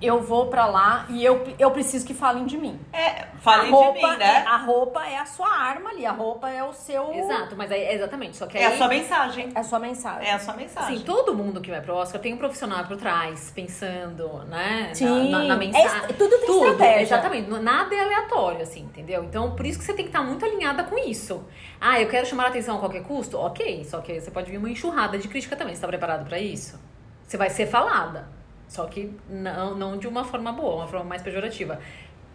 Eu 0.00 0.20
vou 0.20 0.46
pra 0.46 0.66
lá 0.66 1.06
e 1.08 1.24
eu, 1.24 1.44
eu 1.58 1.70
preciso 1.70 2.06
que 2.06 2.14
falem 2.14 2.46
de 2.46 2.56
mim. 2.56 2.80
É, 2.92 3.26
falem 3.40 3.70
roupa, 3.70 3.92
de 3.98 4.06
mim, 4.06 4.12
é, 4.14 4.16
né? 4.16 4.44
a 4.46 4.56
roupa 4.56 5.04
é 5.06 5.18
a 5.18 5.26
sua 5.26 5.48
arma 5.48 5.90
ali, 5.90 6.06
a 6.06 6.12
roupa 6.12 6.48
é 6.50 6.62
o 6.64 6.72
seu. 6.72 7.12
Exato, 7.12 7.54
mas 7.56 7.70
aí, 7.70 7.88
exatamente. 7.94 8.36
Só 8.36 8.46
que 8.46 8.56
É 8.56 8.66
aí, 8.66 8.74
a 8.74 8.76
sua 8.78 8.88
mensagem. 8.88 9.48
É 9.54 9.58
a 9.60 9.62
sua 9.62 9.78
mensagem. 9.78 10.28
É 10.28 10.32
a 10.32 10.38
sua 10.38 10.54
mensagem. 10.54 10.94
Assim, 10.96 11.04
todo 11.04 11.34
mundo 11.34 11.60
que 11.60 11.70
vai 11.70 11.80
pro 11.80 11.94
Oscar 11.94 12.20
tem 12.20 12.32
um 12.34 12.38
profissional 12.38 12.84
por 12.84 12.96
trás, 12.96 13.50
pensando, 13.54 14.28
né? 14.48 14.86
na- 14.88 14.94
Sim. 14.94 15.30
Na, 15.30 15.38
na 15.44 15.56
mensagem. 15.56 16.04
É, 16.08 16.12
tudo 16.14 16.38
tem 16.38 16.50
estratégia. 16.54 17.02
Exatamente. 17.02 17.50
Nada 17.50 17.94
é 17.94 18.00
aleatório, 18.00 18.62
assim, 18.62 18.80
entendeu? 18.80 19.22
Então, 19.24 19.54
por 19.54 19.66
isso 19.66 19.78
que 19.78 19.84
você 19.84 19.92
tem 19.92 20.04
que 20.04 20.10
estar 20.10 20.22
muito 20.22 20.44
alinhada 20.44 20.84
com 20.84 20.96
isso. 20.98 21.44
Ah, 21.80 22.00
eu 22.00 22.08
quero 22.08 22.26
chamar 22.26 22.44
a 22.44 22.48
atenção 22.48 22.76
a 22.76 22.78
qualquer 22.80 23.02
custo? 23.02 23.38
Ok, 23.38 23.84
só 23.84 24.00
que 24.00 24.20
você 24.20 24.30
pode 24.30 24.50
vir 24.50 24.58
uma 24.58 24.70
enxurrada 24.70 25.18
de 25.18 25.28
crítica 25.28 25.56
também. 25.56 25.74
Você 25.74 25.80
tá 25.80 25.88
preparado 25.88 26.26
pra 26.26 26.38
isso? 26.38 26.78
Você 27.26 27.36
vai 27.36 27.50
ser 27.50 27.66
falada. 27.66 28.28
Só 28.70 28.84
que 28.86 29.12
não, 29.28 29.74
não 29.74 29.98
de 29.98 30.06
uma 30.06 30.22
forma 30.22 30.52
boa, 30.52 30.76
uma 30.76 30.86
forma 30.86 31.04
mais 31.04 31.20
pejorativa. 31.22 31.80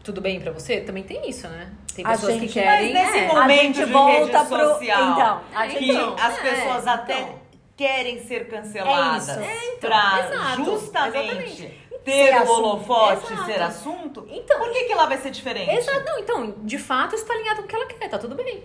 Tudo 0.03 0.19
bem 0.19 0.37
pra 0.41 0.51
você? 0.51 0.81
Também 0.81 1.01
tem 1.01 1.29
isso, 1.29 1.47
né? 1.47 1.71
Tem 1.95 2.05
A 2.05 2.09
pessoas 2.09 2.33
gente- 2.33 2.47
que 2.47 2.53
querem. 2.55 2.93
Mas 2.93 3.05
nesse 3.05 3.17
é, 3.19 3.27
momento 3.27 3.41
a 3.41 3.63
gente 3.63 3.85
de 3.85 3.85
volta 3.85 4.37
rede 4.39 4.49
pro- 4.49 4.67
social, 4.73 5.11
então, 5.13 5.41
a 5.55 5.67
que 5.67 5.79
gente- 5.79 6.21
as 6.21 6.37
é, 6.37 6.41
pessoas 6.41 6.81
então. 6.83 6.93
até 6.93 7.35
querem 7.77 8.19
ser 8.25 8.47
canceladas 8.49 9.29
É 9.29 9.31
isso. 9.31 9.39
É, 9.49 9.65
então, 9.77 9.89
pra 9.89 10.19
exato, 10.29 10.63
justamente 10.65 11.17
exatamente. 11.17 11.84
Ter 12.05 12.27
Ser 12.27 12.33
o 12.35 12.37
assunto. 12.43 12.51
holofote, 12.59 13.33
Exato. 13.33 13.45
ser 13.45 13.61
assunto. 13.61 14.27
Então. 14.29 14.59
por 14.59 14.71
que, 14.71 14.83
que 14.85 14.93
lá 14.93 15.05
vai 15.07 15.17
ser 15.17 15.31
diferente? 15.31 15.71
Exato, 15.75 16.05
não, 16.05 16.19
então, 16.19 16.53
de 16.63 16.77
fato, 16.77 17.15
isso 17.15 17.25
tá 17.25 17.33
alinhado 17.33 17.57
com 17.61 17.65
o 17.65 17.67
que 17.67 17.75
ela 17.75 17.85
quer, 17.87 18.07
tá 18.09 18.17
tudo 18.19 18.35
bem. 18.35 18.63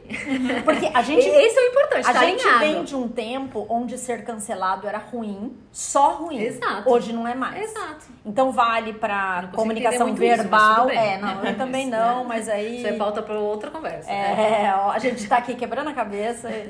Porque 0.65 0.91
a 0.93 1.01
gente. 1.03 1.27
Esse 1.27 1.59
é 1.59 1.63
o 1.63 1.67
importante, 1.71 2.07
A 2.09 2.13
tá 2.13 2.21
gente 2.21 2.47
alinhado. 2.47 2.65
vem 2.75 2.85
de 2.85 2.95
um 2.95 3.09
tempo 3.09 3.67
onde 3.69 3.97
ser 3.99 4.25
cancelado 4.25 4.87
era 4.87 4.99
ruim, 4.99 5.57
só 5.73 6.11
ruim. 6.17 6.39
Exato. 6.41 6.89
Hoje 6.91 7.13
não 7.13 7.27
é 7.27 7.35
mais. 7.35 7.63
Exato. 7.71 8.05
Então 8.25 8.53
vale 8.53 8.93
consigo 8.93 9.57
comunicação 9.57 10.09
isso, 10.09 10.17
verbal. 10.17 10.87
bem. 10.87 10.99
é, 10.99 11.19
não, 11.19 11.43
eu 11.45 11.57
também 11.57 11.87
não, 11.89 12.25
mas 12.25 12.49
aí. 12.49 12.77
Isso 12.79 12.87
é 12.89 12.93
pauta 12.93 13.23
pra 13.23 13.39
outra 13.39 13.71
conversa. 13.71 14.09
né? 14.11 14.65
É, 14.67 14.75
ó, 14.77 14.91
a 14.91 14.99
gente 14.99 15.27
tá 15.27 15.39
aqui 15.39 15.55
quebrando 15.55 15.89
a 15.89 15.95
cabeça. 15.95 16.49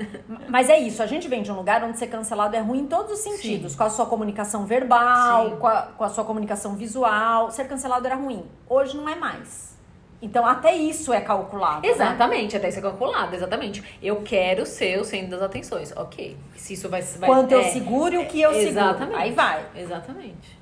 Mas 0.48 0.68
é 0.68 0.78
isso, 0.78 1.02
a 1.02 1.06
gente 1.06 1.26
vem 1.28 1.42
de 1.42 1.50
um 1.50 1.56
lugar 1.56 1.82
onde 1.84 1.98
ser 1.98 2.06
cancelado 2.08 2.54
é 2.56 2.60
ruim 2.60 2.80
em 2.80 2.86
todos 2.86 3.12
os 3.12 3.18
sentidos. 3.20 3.72
Sim. 3.72 3.78
Com 3.78 3.84
a 3.84 3.90
sua 3.90 4.06
comunicação 4.06 4.66
verbal, 4.66 5.56
com 5.58 5.66
a, 5.66 5.82
com 5.82 6.04
a 6.04 6.08
sua 6.08 6.24
comunicação 6.24 6.59
visual. 6.76 7.50
Ser 7.50 7.66
cancelado 7.66 8.06
era 8.06 8.16
ruim. 8.16 8.44
Hoje 8.68 8.96
não 8.96 9.08
é 9.08 9.14
mais. 9.14 9.70
Então 10.22 10.46
até 10.46 10.74
isso 10.74 11.12
é 11.12 11.20
calculado. 11.20 11.80
né? 11.80 11.88
Exatamente, 11.88 12.56
até 12.56 12.68
isso 12.68 12.78
é 12.78 12.82
calculado, 12.82 13.34
exatamente. 13.34 13.82
Eu 14.02 14.22
quero 14.22 14.66
ser 14.66 15.00
o 15.00 15.04
centro 15.04 15.30
das 15.30 15.42
atenções. 15.42 15.92
Ok. 15.96 16.36
Se 16.56 16.74
isso 16.74 16.88
vai. 16.88 17.00
vai 17.02 17.28
Quanto 17.28 17.52
eu 17.52 17.60
é, 17.60 17.70
seguro 17.70 18.14
e 18.14 18.18
o 18.18 18.26
que 18.26 18.40
eu 18.40 18.52
seguro. 18.52 18.70
Exatamente. 18.70 19.18
Aí 19.18 19.32
vai. 19.32 19.64
Exatamente. 19.74 20.60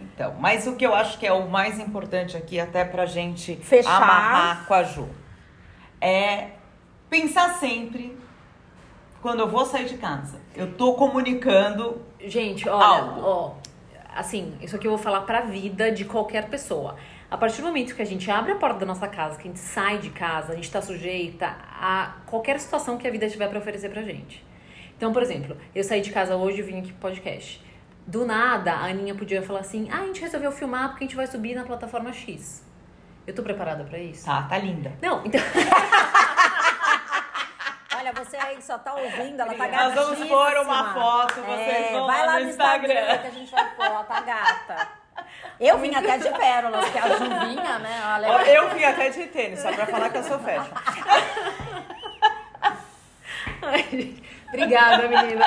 Então, 0.00 0.34
mas 0.40 0.66
o 0.66 0.74
que 0.74 0.84
eu 0.84 0.94
acho 0.94 1.16
que 1.18 1.26
é 1.26 1.32
o 1.32 1.48
mais 1.48 1.78
importante 1.78 2.36
aqui, 2.36 2.58
até 2.58 2.84
pra 2.84 3.06
gente 3.06 3.54
Fechar. 3.56 3.96
amarrar 3.96 4.66
com 4.66 4.74
a 4.74 4.82
Ju, 4.82 5.08
é 6.00 6.48
pensar 7.08 7.54
sempre 7.60 8.18
quando 9.22 9.40
eu 9.40 9.48
vou 9.48 9.64
sair 9.64 9.84
de 9.86 9.96
casa. 9.96 10.40
Eu 10.56 10.72
tô 10.74 10.94
comunicando. 10.94 12.02
Gente, 12.20 12.68
olha, 12.68 12.84
Algo. 12.84 13.20
ó, 13.22 13.52
assim, 14.18 14.54
isso 14.60 14.76
aqui 14.76 14.86
eu 14.86 14.90
vou 14.90 14.98
falar 14.98 15.22
pra 15.22 15.42
vida 15.42 15.90
de 15.90 16.04
qualquer 16.04 16.48
pessoa. 16.48 16.96
A 17.30 17.36
partir 17.36 17.60
do 17.60 17.66
momento 17.66 17.94
que 17.94 18.02
a 18.02 18.06
gente 18.06 18.30
abre 18.30 18.52
a 18.52 18.56
porta 18.56 18.80
da 18.80 18.86
nossa 18.86 19.06
casa, 19.06 19.36
que 19.36 19.46
a 19.46 19.50
gente 19.50 19.60
sai 19.60 19.98
de 19.98 20.10
casa, 20.10 20.52
a 20.52 20.56
gente 20.56 20.70
tá 20.70 20.80
sujeita 20.80 21.46
a 21.46 22.16
qualquer 22.26 22.58
situação 22.58 22.96
que 22.96 23.06
a 23.06 23.10
vida 23.10 23.28
tiver 23.28 23.48
pra 23.48 23.58
oferecer 23.58 23.90
pra 23.90 24.02
gente. 24.02 24.44
Então, 24.96 25.12
por 25.12 25.22
exemplo, 25.22 25.56
eu 25.74 25.84
saí 25.84 26.00
de 26.00 26.10
casa 26.10 26.36
hoje 26.36 26.58
e 26.58 26.62
vim 26.62 26.78
aqui 26.80 26.92
pro 26.92 27.10
podcast. 27.10 27.64
Do 28.06 28.24
nada, 28.24 28.72
a 28.72 28.86
Aninha 28.86 29.14
podia 29.14 29.42
falar 29.42 29.60
assim: 29.60 29.88
ah, 29.92 30.00
a 30.00 30.06
gente 30.06 30.20
resolveu 30.20 30.50
filmar 30.50 30.88
porque 30.88 31.04
a 31.04 31.06
gente 31.06 31.16
vai 31.16 31.26
subir 31.26 31.54
na 31.54 31.64
plataforma 31.64 32.12
X. 32.12 32.64
Eu 33.26 33.34
tô 33.34 33.42
preparada 33.42 33.84
pra 33.84 33.98
isso? 33.98 34.24
Tá, 34.24 34.42
tá 34.44 34.56
linda. 34.56 34.92
Não, 35.02 35.24
então. 35.24 35.40
Você 38.18 38.36
aí 38.36 38.56
que 38.56 38.64
só 38.64 38.78
tá 38.78 38.94
ouvindo, 38.94 39.40
ela 39.40 39.54
tá 39.54 39.66
Nós 39.68 39.94
vamos 39.94 40.28
pôr 40.28 40.56
uma 40.58 40.92
foto, 40.94 41.34
vocês 41.42 41.86
É, 41.86 41.92
vão 41.92 42.06
vai 42.06 42.20
lá 42.20 42.26
lá 42.26 42.38
no 42.38 42.44
no 42.44 42.50
Instagram. 42.50 42.92
Instagram. 42.94 43.18
que 43.18 43.26
a 43.26 43.30
gente 43.30 43.50
vai 43.52 43.74
pôr, 43.74 43.84
ela 43.86 44.04
tá 44.04 44.20
gata. 44.20 44.88
Eu 45.60 45.78
vim 45.78 45.94
até 45.94 46.18
de 46.18 46.30
pérolas, 46.30 46.84
porque 46.84 46.98
a 46.98 47.08
Ju 47.08 47.24
vinha, 47.48 47.78
né? 47.80 48.00
Olha, 48.14 48.26
Eu 48.50 48.68
vim 48.70 48.84
até 48.84 49.10
de 49.10 49.26
tênis, 49.26 49.60
só 49.60 49.72
pra 49.72 49.86
falar 49.86 50.10
que 50.10 50.18
eu 50.18 50.24
sou 50.24 50.38
fashion. 50.38 50.72
Ai, 53.62 54.14
Obrigada, 54.48 55.08
menina. 55.08 55.46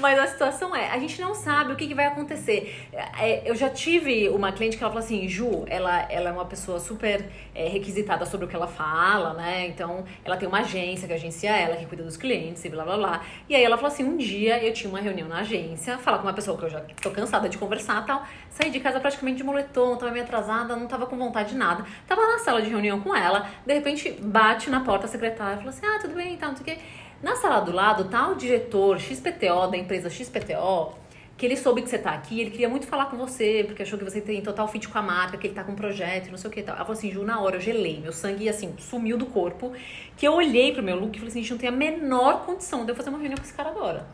Mas 0.00 0.18
a 0.18 0.26
situação 0.26 0.74
é, 0.74 0.90
a 0.90 0.98
gente 0.98 1.20
não 1.20 1.34
sabe 1.34 1.72
o 1.72 1.76
que, 1.76 1.86
que 1.86 1.94
vai 1.94 2.06
acontecer. 2.06 2.88
É, 2.92 3.48
eu 3.48 3.54
já 3.54 3.68
tive 3.68 4.28
uma 4.28 4.52
cliente 4.52 4.76
que 4.76 4.82
ela 4.82 4.92
falou 4.92 5.04
assim, 5.04 5.28
Ju, 5.28 5.64
ela, 5.66 6.02
ela 6.10 6.30
é 6.30 6.32
uma 6.32 6.44
pessoa 6.44 6.78
super 6.78 7.24
é, 7.54 7.68
requisitada 7.68 8.24
sobre 8.26 8.46
o 8.46 8.48
que 8.48 8.54
ela 8.54 8.66
fala, 8.66 9.34
né? 9.34 9.66
Então, 9.66 10.04
ela 10.24 10.36
tem 10.36 10.48
uma 10.48 10.60
agência 10.60 11.06
que 11.08 11.14
agencia 11.14 11.50
ela, 11.50 11.76
que 11.76 11.86
cuida 11.86 12.04
dos 12.04 12.16
clientes 12.16 12.64
e 12.64 12.68
blá 12.68 12.84
blá 12.84 12.96
blá. 12.96 13.22
E 13.48 13.54
aí 13.54 13.62
ela 13.62 13.76
falou 13.76 13.92
assim, 13.92 14.04
um 14.04 14.16
dia 14.16 14.62
eu 14.64 14.72
tinha 14.72 14.88
uma 14.88 15.00
reunião 15.00 15.28
na 15.28 15.40
agência, 15.40 15.98
falar 15.98 16.18
com 16.18 16.24
uma 16.24 16.34
pessoa 16.34 16.56
que 16.56 16.64
eu 16.64 16.70
já 16.70 16.80
tô 17.02 17.10
cansada 17.10 17.48
de 17.48 17.58
conversar 17.58 18.02
e 18.02 18.06
tal. 18.06 18.26
Saí 18.50 18.70
de 18.70 18.80
casa 18.80 19.00
praticamente 19.00 19.38
de 19.38 19.44
moletom, 19.44 19.96
tava 19.96 20.12
meio 20.12 20.24
atrasada, 20.24 20.76
não 20.76 20.86
tava 20.86 21.06
com 21.06 21.16
vontade 21.16 21.50
de 21.50 21.56
nada. 21.56 21.84
Tava 22.06 22.22
na 22.22 22.38
sala 22.38 22.62
de 22.62 22.68
reunião 22.68 23.00
com 23.00 23.14
ela, 23.14 23.48
de 23.66 23.74
repente 23.74 24.10
bate 24.12 24.70
na 24.70 24.80
porta 24.80 25.06
a 25.06 25.08
secretária 25.08 25.54
e 25.54 25.58
falou 25.58 25.70
assim, 25.70 25.86
ah, 25.86 25.98
tudo 26.00 26.14
bem 26.14 26.34
e 26.34 26.36
tal, 26.36 26.50
não 26.50 26.56
sei 26.56 26.74
o 26.74 26.76
quê. 26.76 26.82
Na 27.22 27.34
sala 27.36 27.60
do 27.60 27.72
lado 27.72 28.04
tá 28.04 28.28
o 28.28 28.34
diretor 28.36 28.98
XPTO 28.98 29.66
da 29.70 29.76
empresa 29.76 30.08
XPTO, 30.08 30.94
que 31.36 31.46
ele 31.46 31.56
soube 31.56 31.82
que 31.82 31.88
você 31.88 31.98
tá 31.98 32.10
aqui, 32.10 32.40
ele 32.40 32.50
queria 32.50 32.68
muito 32.68 32.86
falar 32.86 33.06
com 33.06 33.16
você, 33.16 33.62
porque 33.66 33.82
achou 33.82 33.98
que 33.98 34.04
você 34.04 34.20
tem 34.20 34.40
total 34.40 34.66
fit 34.68 34.88
com 34.88 34.98
a 34.98 35.02
marca, 35.02 35.36
que 35.36 35.46
ele 35.46 35.54
tá 35.54 35.62
com 35.64 35.72
um 35.72 35.76
projeto, 35.76 36.28
e 36.28 36.30
não 36.30 36.38
sei 36.38 36.50
o 36.50 36.52
que 36.52 36.60
e 36.60 36.62
tal. 36.62 36.74
Ela 36.76 36.84
falou 36.84 36.98
assim, 36.98 37.10
Ju, 37.10 37.22
na 37.24 37.40
hora 37.40 37.56
eu 37.56 37.60
gelei, 37.60 38.00
meu 38.00 38.12
sangue 38.12 38.48
assim, 38.48 38.74
sumiu 38.78 39.16
do 39.16 39.26
corpo, 39.26 39.72
que 40.16 40.26
eu 40.26 40.32
olhei 40.34 40.72
pro 40.72 40.82
meu 40.82 40.96
look 40.96 41.14
e 41.14 41.18
falei 41.18 41.28
assim, 41.30 41.40
gente, 41.42 41.50
não 41.52 41.58
tem 41.58 41.68
a 41.68 41.72
menor 41.72 42.44
condição 42.44 42.84
de 42.84 42.90
eu 42.92 42.96
fazer 42.96 43.10
uma 43.10 43.18
reunião 43.18 43.36
com 43.36 43.44
esse 43.44 43.54
cara 43.54 43.68
agora. 43.70 44.06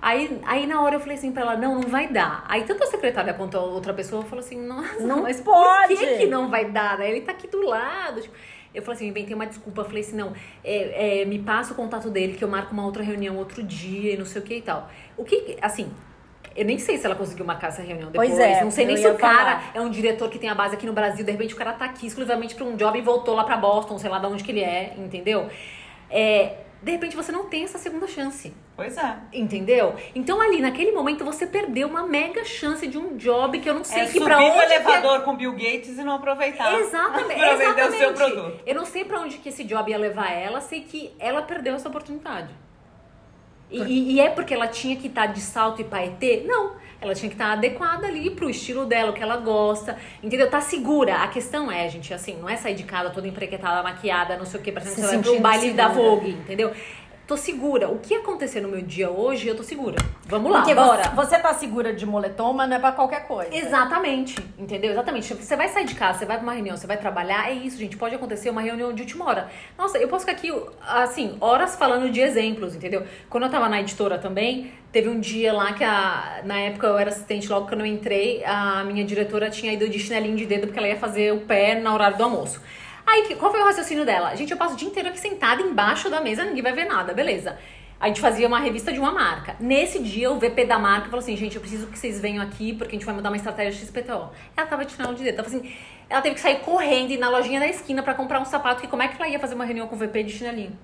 Aí, 0.00 0.38
aí 0.46 0.66
na 0.66 0.82
hora 0.82 0.96
eu 0.96 1.00
falei 1.00 1.16
assim 1.16 1.32
pra 1.32 1.42
ela, 1.42 1.56
não, 1.56 1.76
não 1.80 1.88
vai 1.88 2.08
dar. 2.08 2.44
Aí 2.46 2.64
tanto 2.64 2.84
a 2.84 2.86
secretária 2.86 3.32
quanto 3.32 3.56
a 3.56 3.60
outra 3.60 3.94
pessoa 3.94 4.22
falou 4.24 4.44
assim, 4.44 4.60
nossa, 4.60 5.00
Não 5.00 5.22
mas 5.22 5.40
pode. 5.40 5.94
por 5.94 5.98
que, 5.98 6.16
que 6.18 6.26
não 6.26 6.48
vai 6.50 6.70
dar? 6.70 6.98
né? 6.98 7.10
Ele 7.10 7.22
tá 7.22 7.32
aqui 7.32 7.48
do 7.48 7.62
lado, 7.62 8.20
tipo, 8.20 8.34
eu 8.76 8.82
falei 8.82 8.96
assim, 8.96 9.08
inventei 9.08 9.34
uma 9.34 9.46
desculpa. 9.46 9.84
Falei 9.84 10.02
assim, 10.02 10.16
não, 10.16 10.32
é, 10.62 11.22
é, 11.22 11.24
me 11.24 11.38
passa 11.38 11.72
o 11.72 11.76
contato 11.76 12.10
dele 12.10 12.34
que 12.34 12.44
eu 12.44 12.48
marco 12.48 12.72
uma 12.72 12.84
outra 12.84 13.02
reunião 13.02 13.36
outro 13.36 13.62
dia 13.62 14.12
e 14.12 14.16
não 14.16 14.26
sei 14.26 14.42
o 14.42 14.44
que 14.44 14.56
e 14.56 14.62
tal. 14.62 14.90
O 15.16 15.24
que, 15.24 15.56
assim, 15.62 15.90
eu 16.54 16.64
nem 16.64 16.78
sei 16.78 16.98
se 16.98 17.06
ela 17.06 17.14
conseguiu 17.14 17.44
marcar 17.44 17.68
essa 17.68 17.82
reunião 17.82 18.10
depois. 18.10 18.30
Pois 18.30 18.40
é, 18.40 18.62
não 18.62 18.70
sei 18.70 18.86
nem 18.86 18.96
eu 18.96 19.02
se 19.02 19.08
o 19.08 19.16
cara 19.16 19.60
falar. 19.60 19.72
é 19.74 19.80
um 19.80 19.90
diretor 19.90 20.28
que 20.28 20.38
tem 20.38 20.48
a 20.48 20.54
base 20.54 20.74
aqui 20.74 20.86
no 20.86 20.92
Brasil. 20.92 21.24
De 21.24 21.32
repente 21.32 21.54
o 21.54 21.56
cara 21.56 21.72
tá 21.72 21.86
aqui 21.86 22.06
exclusivamente 22.06 22.54
pra 22.54 22.64
um 22.64 22.76
job 22.76 22.98
e 22.98 23.02
voltou 23.02 23.34
lá 23.34 23.44
pra 23.44 23.56
Boston, 23.56 23.98
sei 23.98 24.10
lá 24.10 24.18
de 24.18 24.26
onde 24.26 24.44
que 24.44 24.52
ele 24.52 24.62
é, 24.62 24.94
entendeu? 24.98 25.48
É, 26.10 26.65
de 26.82 26.92
repente 26.92 27.16
você 27.16 27.32
não 27.32 27.46
tem 27.46 27.64
essa 27.64 27.78
segunda 27.78 28.06
chance. 28.06 28.54
Pois 28.76 28.96
é. 28.96 29.16
Entendeu? 29.32 29.94
Então 30.14 30.40
ali, 30.40 30.60
naquele 30.60 30.92
momento, 30.92 31.24
você 31.24 31.46
perdeu 31.46 31.88
uma 31.88 32.06
mega 32.06 32.44
chance 32.44 32.86
de 32.86 32.98
um 32.98 33.16
job 33.16 33.58
que 33.58 33.68
eu 33.68 33.74
não 33.74 33.82
sei 33.84 34.02
É 34.02 34.06
que 34.06 34.12
subir 34.12 34.24
pra 34.24 34.38
onde 34.38 34.48
no 34.48 34.52
que 34.54 34.60
é- 34.60 34.74
elevador 34.76 35.20
com 35.22 35.34
Bill 35.36 35.52
Gates 35.52 35.98
e 35.98 36.04
não 36.04 36.14
aproveitar. 36.16 36.78
Exatamente. 36.78 37.34
pra 37.40 37.54
vender 37.54 37.64
o 37.66 37.70
exatamente. 37.70 37.98
seu 37.98 38.12
produto. 38.12 38.60
Eu 38.66 38.74
não 38.74 38.84
sei 38.84 39.04
pra 39.04 39.20
onde 39.20 39.38
que 39.38 39.48
esse 39.48 39.64
job 39.64 39.90
ia 39.90 39.98
levar 39.98 40.30
ela, 40.30 40.60
sei 40.60 40.82
que 40.82 41.12
ela 41.18 41.42
perdeu 41.42 41.74
essa 41.74 41.88
oportunidade. 41.88 42.54
E, 43.70 43.82
e- 43.82 44.12
e 44.12 44.20
é 44.20 44.28
porque 44.30 44.54
ela 44.54 44.68
tinha 44.68 44.94
que 44.96 45.08
estar 45.08 45.26
de 45.26 45.40
salto 45.40 45.80
e 45.80 45.84
paetê? 45.84 46.44
Não. 46.46 46.76
Ela 47.00 47.14
tinha 47.14 47.28
que 47.28 47.34
estar 47.34 47.52
adequada 47.52 48.06
ali 48.06 48.30
pro 48.30 48.48
estilo 48.48 48.86
dela, 48.86 49.10
o 49.10 49.12
que 49.12 49.22
ela 49.22 49.36
gosta. 49.36 49.96
Entendeu? 50.22 50.48
Tá 50.50 50.60
segura. 50.60 51.16
A 51.16 51.28
questão 51.28 51.70
é, 51.70 51.88
gente, 51.88 52.12
assim, 52.12 52.36
não 52.40 52.48
é 52.48 52.56
sair 52.56 52.74
de 52.74 52.84
casa 52.84 53.10
toda 53.10 53.28
emprequetada, 53.28 53.82
maquiada, 53.82 54.36
não 54.36 54.46
sei 54.46 54.60
o 54.60 54.62
que, 54.62 54.72
parecendo 54.72 54.96
Se 54.96 55.02
você 55.02 55.14
vai 55.16 55.22
pra 55.22 55.32
um 55.32 55.40
baile 55.40 55.72
da 55.72 55.88
segura. 55.88 56.10
Vogue, 56.10 56.30
entendeu? 56.30 56.72
Tô 57.26 57.36
segura. 57.36 57.88
O 57.88 57.98
que 57.98 58.14
acontecer 58.14 58.60
no 58.60 58.68
meu 58.68 58.80
dia 58.80 59.10
hoje, 59.10 59.48
eu 59.48 59.56
tô 59.56 59.64
segura. 59.64 59.96
Vamos 60.26 60.50
lá, 60.52 60.58
Porque 60.60 60.74
bora. 60.76 61.02
você, 61.10 61.14
você 61.16 61.38
tá 61.40 61.52
segura 61.54 61.92
de 61.92 62.06
moletom, 62.06 62.52
mas 62.52 62.68
não 62.68 62.76
é 62.76 62.78
pra 62.78 62.92
qualquer 62.92 63.26
coisa. 63.26 63.52
Exatamente, 63.52 64.36
entendeu? 64.56 64.92
Exatamente. 64.92 65.34
Você 65.34 65.56
vai 65.56 65.68
sair 65.68 65.86
de 65.86 65.96
casa, 65.96 66.20
você 66.20 66.24
vai 66.24 66.36
pra 66.36 66.44
uma 66.44 66.52
reunião, 66.52 66.76
você 66.76 66.86
vai 66.86 66.96
trabalhar, 66.96 67.50
é 67.50 67.54
isso, 67.54 67.78
gente. 67.78 67.96
Pode 67.96 68.14
acontecer 68.14 68.48
uma 68.48 68.60
reunião 68.60 68.92
de 68.92 69.02
última 69.02 69.24
hora. 69.24 69.48
Nossa, 69.76 69.98
eu 69.98 70.06
posso 70.06 70.24
ficar 70.24 70.38
aqui, 70.38 70.52
assim, 70.86 71.36
horas 71.40 71.74
falando 71.74 72.08
de 72.10 72.20
exemplos, 72.20 72.76
entendeu? 72.76 73.02
Quando 73.28 73.42
eu 73.42 73.50
tava 73.50 73.68
na 73.68 73.80
editora 73.80 74.18
também, 74.18 74.72
teve 74.92 75.08
um 75.08 75.18
dia 75.18 75.52
lá 75.52 75.72
que 75.72 75.82
a, 75.82 76.42
na 76.44 76.60
época 76.60 76.86
eu 76.86 76.96
era 76.96 77.10
assistente, 77.10 77.48
logo 77.48 77.66
quando 77.66 77.80
eu 77.80 77.86
entrei, 77.86 78.44
a 78.44 78.84
minha 78.84 79.04
diretora 79.04 79.50
tinha 79.50 79.72
ido 79.72 79.88
de 79.88 79.98
chinelinho 79.98 80.36
de 80.36 80.46
dedo 80.46 80.68
porque 80.68 80.78
ela 80.78 80.86
ia 80.88 80.96
fazer 80.96 81.32
o 81.32 81.40
pé 81.40 81.74
na 81.74 81.92
horário 81.92 82.16
do 82.16 82.22
almoço. 82.22 82.60
Aí, 83.06 83.36
qual 83.36 83.52
foi 83.52 83.60
o 83.60 83.64
raciocínio 83.64 84.04
dela? 84.04 84.34
Gente, 84.34 84.50
eu 84.50 84.56
passo 84.56 84.74
o 84.74 84.76
dia 84.76 84.88
inteiro 84.88 85.08
aqui 85.08 85.18
sentada 85.20 85.62
embaixo 85.62 86.10
da 86.10 86.20
mesa, 86.20 86.44
ninguém 86.44 86.62
vai 86.62 86.72
ver 86.72 86.86
nada, 86.86 87.14
beleza. 87.14 87.56
A 87.98 88.08
gente 88.08 88.20
fazia 88.20 88.46
uma 88.46 88.58
revista 88.58 88.92
de 88.92 88.98
uma 88.98 89.10
marca. 89.10 89.56
Nesse 89.58 89.98
dia, 90.02 90.30
o 90.30 90.38
VP 90.38 90.66
da 90.66 90.78
marca 90.78 91.06
falou 91.06 91.20
assim: 91.20 91.34
gente, 91.36 91.54
eu 91.54 91.62
preciso 91.62 91.86
que 91.86 91.98
vocês 91.98 92.20
venham 92.20 92.42
aqui 92.42 92.74
porque 92.74 92.94
a 92.94 92.98
gente 92.98 93.06
vai 93.06 93.14
mudar 93.14 93.30
uma 93.30 93.36
estratégia 93.36 93.86
XPTO. 93.86 94.30
Ela 94.54 94.66
tava 94.66 94.84
de 94.84 94.92
chinelo 94.92 95.14
de 95.14 95.24
dedo. 95.24 95.42
Falou 95.42 95.48
assim, 95.48 95.72
ela 96.10 96.20
teve 96.20 96.34
que 96.34 96.40
sair 96.40 96.60
correndo 96.60 97.10
e 97.10 97.14
ir 97.14 97.18
na 97.18 97.30
lojinha 97.30 97.58
da 97.58 97.66
esquina 97.66 98.02
pra 98.02 98.12
comprar 98.12 98.38
um 98.40 98.44
sapato. 98.44 98.82
Que 98.82 98.88
como 98.88 99.02
é 99.02 99.08
que 99.08 99.16
ela 99.16 99.30
ia 99.30 99.38
fazer 99.38 99.54
uma 99.54 99.64
reunião 99.64 99.86
com 99.86 99.96
o 99.96 99.98
VP 99.98 100.24
de 100.24 100.32
chinelinho? 100.32 100.78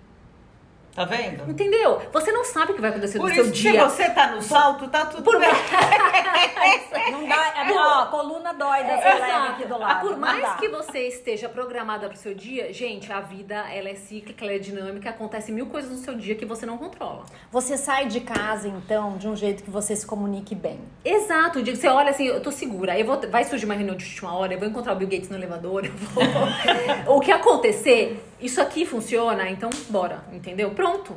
Tá 0.94 1.04
vendo? 1.06 1.50
Entendeu? 1.50 2.02
Você 2.12 2.30
não 2.30 2.44
sabe 2.44 2.72
o 2.72 2.74
que 2.74 2.80
vai 2.80 2.90
acontecer 2.90 3.18
Por 3.18 3.30
no 3.30 3.34
seu 3.34 3.44
isso, 3.46 3.54
se 3.54 3.62
dia. 3.62 3.88
você 3.88 4.10
tá 4.10 4.30
no 4.30 4.42
salto, 4.42 4.88
tá 4.88 5.06
tudo 5.06 5.22
Por 5.22 5.38
bem. 5.40 5.48
Não 7.10 7.26
dá, 7.28 7.52
é, 7.56 7.72
ó, 7.72 8.02
a 8.02 8.06
coluna 8.06 8.52
dói 8.52 8.84
dessa 8.84 9.08
leve 9.14 9.48
aqui 9.48 9.64
do 9.66 9.74
Ah, 9.74 9.78
lado. 9.78 10.00
Por 10.00 10.10
não 10.12 10.18
mais 10.18 10.42
dá. 10.42 10.54
que 10.54 10.68
você 10.68 11.08
esteja 11.08 11.48
programada 11.48 12.08
pro 12.08 12.16
seu 12.16 12.34
dia, 12.34 12.72
gente, 12.72 13.10
a 13.12 13.20
vida 13.20 13.54
ela 13.72 13.88
é 13.88 13.94
cíclica, 13.94 14.44
ela 14.44 14.54
é 14.54 14.58
dinâmica, 14.58 15.10
acontece 15.10 15.50
mil 15.50 15.66
coisas 15.66 15.90
no 15.90 15.96
seu 15.98 16.14
dia 16.14 16.34
que 16.34 16.44
você 16.44 16.64
não 16.66 16.76
controla. 16.78 17.24
Você 17.50 17.76
sai 17.76 18.06
de 18.06 18.20
casa, 18.20 18.68
então, 18.68 19.16
de 19.16 19.26
um 19.28 19.34
jeito 19.36 19.62
que 19.62 19.70
você 19.70 19.96
se 19.96 20.06
comunique 20.06 20.54
bem. 20.54 20.80
Exato, 21.04 21.58
o 21.58 21.62
dia 21.62 21.72
que 21.72 21.78
você 21.80 21.88
olha 21.88 22.10
assim, 22.10 22.26
eu 22.26 22.40
tô 22.40 22.50
segura, 22.50 22.98
eu 22.98 23.04
vou, 23.06 23.18
vai 23.30 23.44
surgir 23.44 23.64
uma 23.64 23.74
reunião 23.74 23.96
de 23.96 24.04
última 24.04 24.34
hora, 24.34 24.52
eu 24.54 24.58
vou 24.58 24.68
encontrar 24.68 24.92
o 24.92 24.96
Bill 24.96 25.08
Gates 25.08 25.28
no 25.28 25.36
elevador, 25.36 25.84
eu 25.86 25.92
vou... 25.92 26.22
o 27.16 27.20
que 27.20 27.32
acontecer, 27.32 28.22
isso 28.42 28.60
aqui 28.60 28.84
funciona, 28.84 29.48
então 29.48 29.70
bora, 29.88 30.22
entendeu? 30.32 30.70
Pronto. 30.70 31.16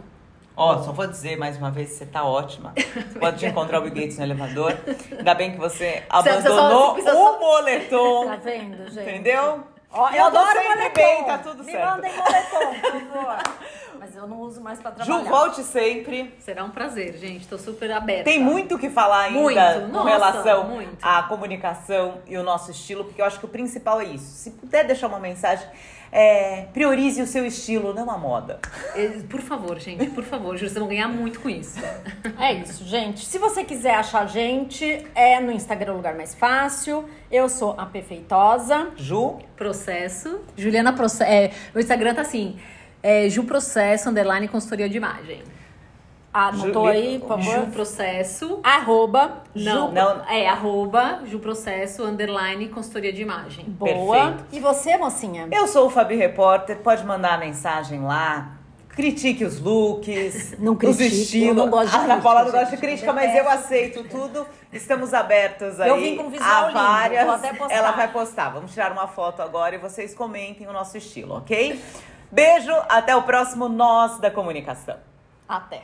Ó, 0.58 0.82
só 0.82 0.94
vou 0.94 1.06
dizer 1.06 1.38
mais 1.38 1.58
uma 1.58 1.70
vez, 1.70 1.90
você 1.90 2.06
tá 2.06 2.24
ótima. 2.24 2.74
Você 2.78 3.20
pode 3.20 3.46
encontrar 3.46 3.80
o 3.80 3.82
Bill 3.82 3.94
Gates 3.94 4.18
no 4.18 4.24
elevador. 4.24 4.74
Ainda 5.18 5.34
bem 5.34 5.52
que 5.52 5.58
você 5.58 6.04
Precisa 6.10 6.42
só- 6.50 6.60
abandonou 6.60 6.94
precisa 6.94 7.14
só- 7.14 7.36
o 7.36 7.40
moletom. 7.40 8.26
Tá 8.28 8.36
vendo, 8.38 8.90
gente? 8.90 9.10
Entendeu? 9.10 9.64
Ó, 9.92 10.10
eu 10.10 10.16
tô 10.32 10.38
adoro 10.38 10.64
moletom. 10.64 10.94
bem, 10.96 11.24
tá 11.26 11.38
tudo 11.40 11.64
Me 11.64 11.72
certo. 11.72 11.90
mandem 11.90 12.12
moletom, 12.16 12.74
por 12.82 13.02
favor. 13.02 13.38
Mas 14.00 14.16
eu 14.16 14.28
não 14.28 14.40
uso 14.42 14.62
mais 14.62 14.80
pra 14.80 14.92
trabalhar. 14.92 15.20
Ju, 15.24 15.30
volte 15.30 15.64
sempre. 15.64 16.34
Será 16.40 16.64
um 16.64 16.70
prazer, 16.70 17.18
gente, 17.18 17.48
tô 17.48 17.58
super 17.58 17.92
aberta. 17.92 18.24
Tem 18.26 18.40
muito 18.40 18.76
o 18.76 18.80
que 18.80 18.90
falar 18.90 19.22
ainda 19.24 19.40
Muito, 19.40 19.60
com 19.60 19.88
nossa, 19.88 20.10
relação 20.10 20.64
muito. 20.66 20.98
à 21.02 21.24
comunicação 21.24 22.20
e 22.28 22.38
o 22.38 22.44
nosso 22.44 22.72
estilo, 22.72 23.04
porque 23.06 23.22
eu 23.22 23.26
acho 23.26 23.40
que 23.40 23.46
o 23.46 23.50
principal 23.50 24.00
é 24.02 24.06
isso. 24.06 24.26
Se 24.26 24.52
puder 24.52 24.86
deixar 24.86 25.08
uma 25.08 25.20
mensagem, 25.20 25.66
é, 26.12 26.68
priorize 26.74 27.22
o 27.22 27.28
seu 27.28 27.46
estilo, 27.46 27.94
não 27.94 28.10
a 28.10 28.18
moda. 28.18 28.60
Eh, 28.96 29.22
Por 29.30 29.42
favor, 29.42 29.80
gente, 29.80 30.10
por 30.12 30.24
favor, 30.24 30.58
vocês 30.58 30.74
vão 30.74 30.88
ganhar 30.88 31.08
muito 31.08 31.40
com 31.40 31.50
isso. 31.50 31.80
É 32.40 32.54
isso, 32.54 32.84
gente. 32.86 33.26
Se 33.26 33.38
você 33.38 33.64
quiser 33.64 33.96
achar 33.96 34.24
a 34.24 34.26
gente, 34.26 35.06
é 35.14 35.40
no 35.40 35.52
Instagram 35.52 35.94
o 35.94 35.98
lugar 35.98 36.16
mais 36.16 36.34
fácil. 36.36 37.06
Eu 37.32 37.50
sou 37.50 37.76
a 37.78 37.86
Perfeitosa. 37.86 38.90
Ju, 38.98 39.40
Processo. 39.56 40.40
Juliana 40.58 40.94
Processo. 40.94 41.30
É, 41.32 41.52
o 41.74 41.80
Instagram 41.80 42.14
tá 42.14 42.22
assim. 42.22 42.58
É, 43.04 43.30
Ju 43.30 43.44
Processo, 43.44 44.10
underline 44.10 44.48
consultoria 44.48 44.90
de 44.90 44.98
imagem. 44.98 45.44
Anotou 46.38 46.84
Ju- 46.84 46.92
aí, 46.92 47.20
por 47.20 47.40
Ju 47.42 47.50
favor? 47.52 47.68
Processo. 47.72 48.60
Arroba. 48.62 49.44
Não, 49.56 49.88
Ju- 49.88 49.94
Não. 49.94 50.22
É 50.28 50.50
arroba 50.50 51.22
Ju 51.26 51.40
Processo, 51.40 52.04
underline 52.04 52.68
consultoria 52.68 53.14
de 53.14 53.22
imagem. 53.22 53.64
Boa. 53.70 54.18
Perfeito. 54.18 54.46
E 54.52 54.60
você, 54.60 54.98
mocinha? 54.98 55.48
eu 55.50 55.66
sou 55.66 55.88
o 55.88 55.90
Fabi 55.90 56.16
Repórter, 56.18 56.80
pode 56.80 57.06
mandar 57.06 57.36
a 57.36 57.38
mensagem 57.38 58.02
lá. 58.04 58.52
Critique 58.90 59.44
os 59.46 59.60
looks, 59.62 60.56
Não 60.60 60.74
os 60.74 60.78
critique, 60.78 61.06
estilos. 61.22 61.48
eu 61.50 61.54
não 61.54 61.70
gosto 61.70 61.92
de 61.92 61.98
A 61.98 62.02
Ana 62.02 62.22
Paula 62.22 62.44
não 62.46 62.52
gosta 62.52 62.68
de 62.76 62.78
crítica, 62.78 63.14
mas 63.14 63.34
eu 63.34 63.50
aceito 63.50 64.04
tudo. 64.10 64.46
Estamos 64.74 65.14
abertos 65.14 65.80
aí 65.80 65.90
Eu 65.90 65.98
vim 65.98 66.18
com 66.18 66.30
visual 66.30 66.50
a 66.66 66.68
lindo, 66.68 66.80
várias. 66.80 67.26
vou 67.26 67.34
até 67.36 67.54
postar. 67.54 67.74
Ela 67.76 67.92
vai 67.92 68.08
postar. 68.12 68.50
Vamos 68.50 68.74
tirar 68.74 68.92
uma 68.92 69.08
foto 69.08 69.42
agora 69.42 69.76
e 69.76 69.78
vocês 69.78 70.14
comentem 70.14 70.68
o 70.68 70.74
nosso 70.74 70.98
estilo, 70.98 71.36
ok? 71.36 71.82
Beijo, 72.32 72.74
até 72.90 73.16
o 73.16 73.24
próximo 73.24 73.70
Nós 73.70 74.18
da 74.20 74.30
Comunicação. 74.32 74.98
Até. 75.48 75.84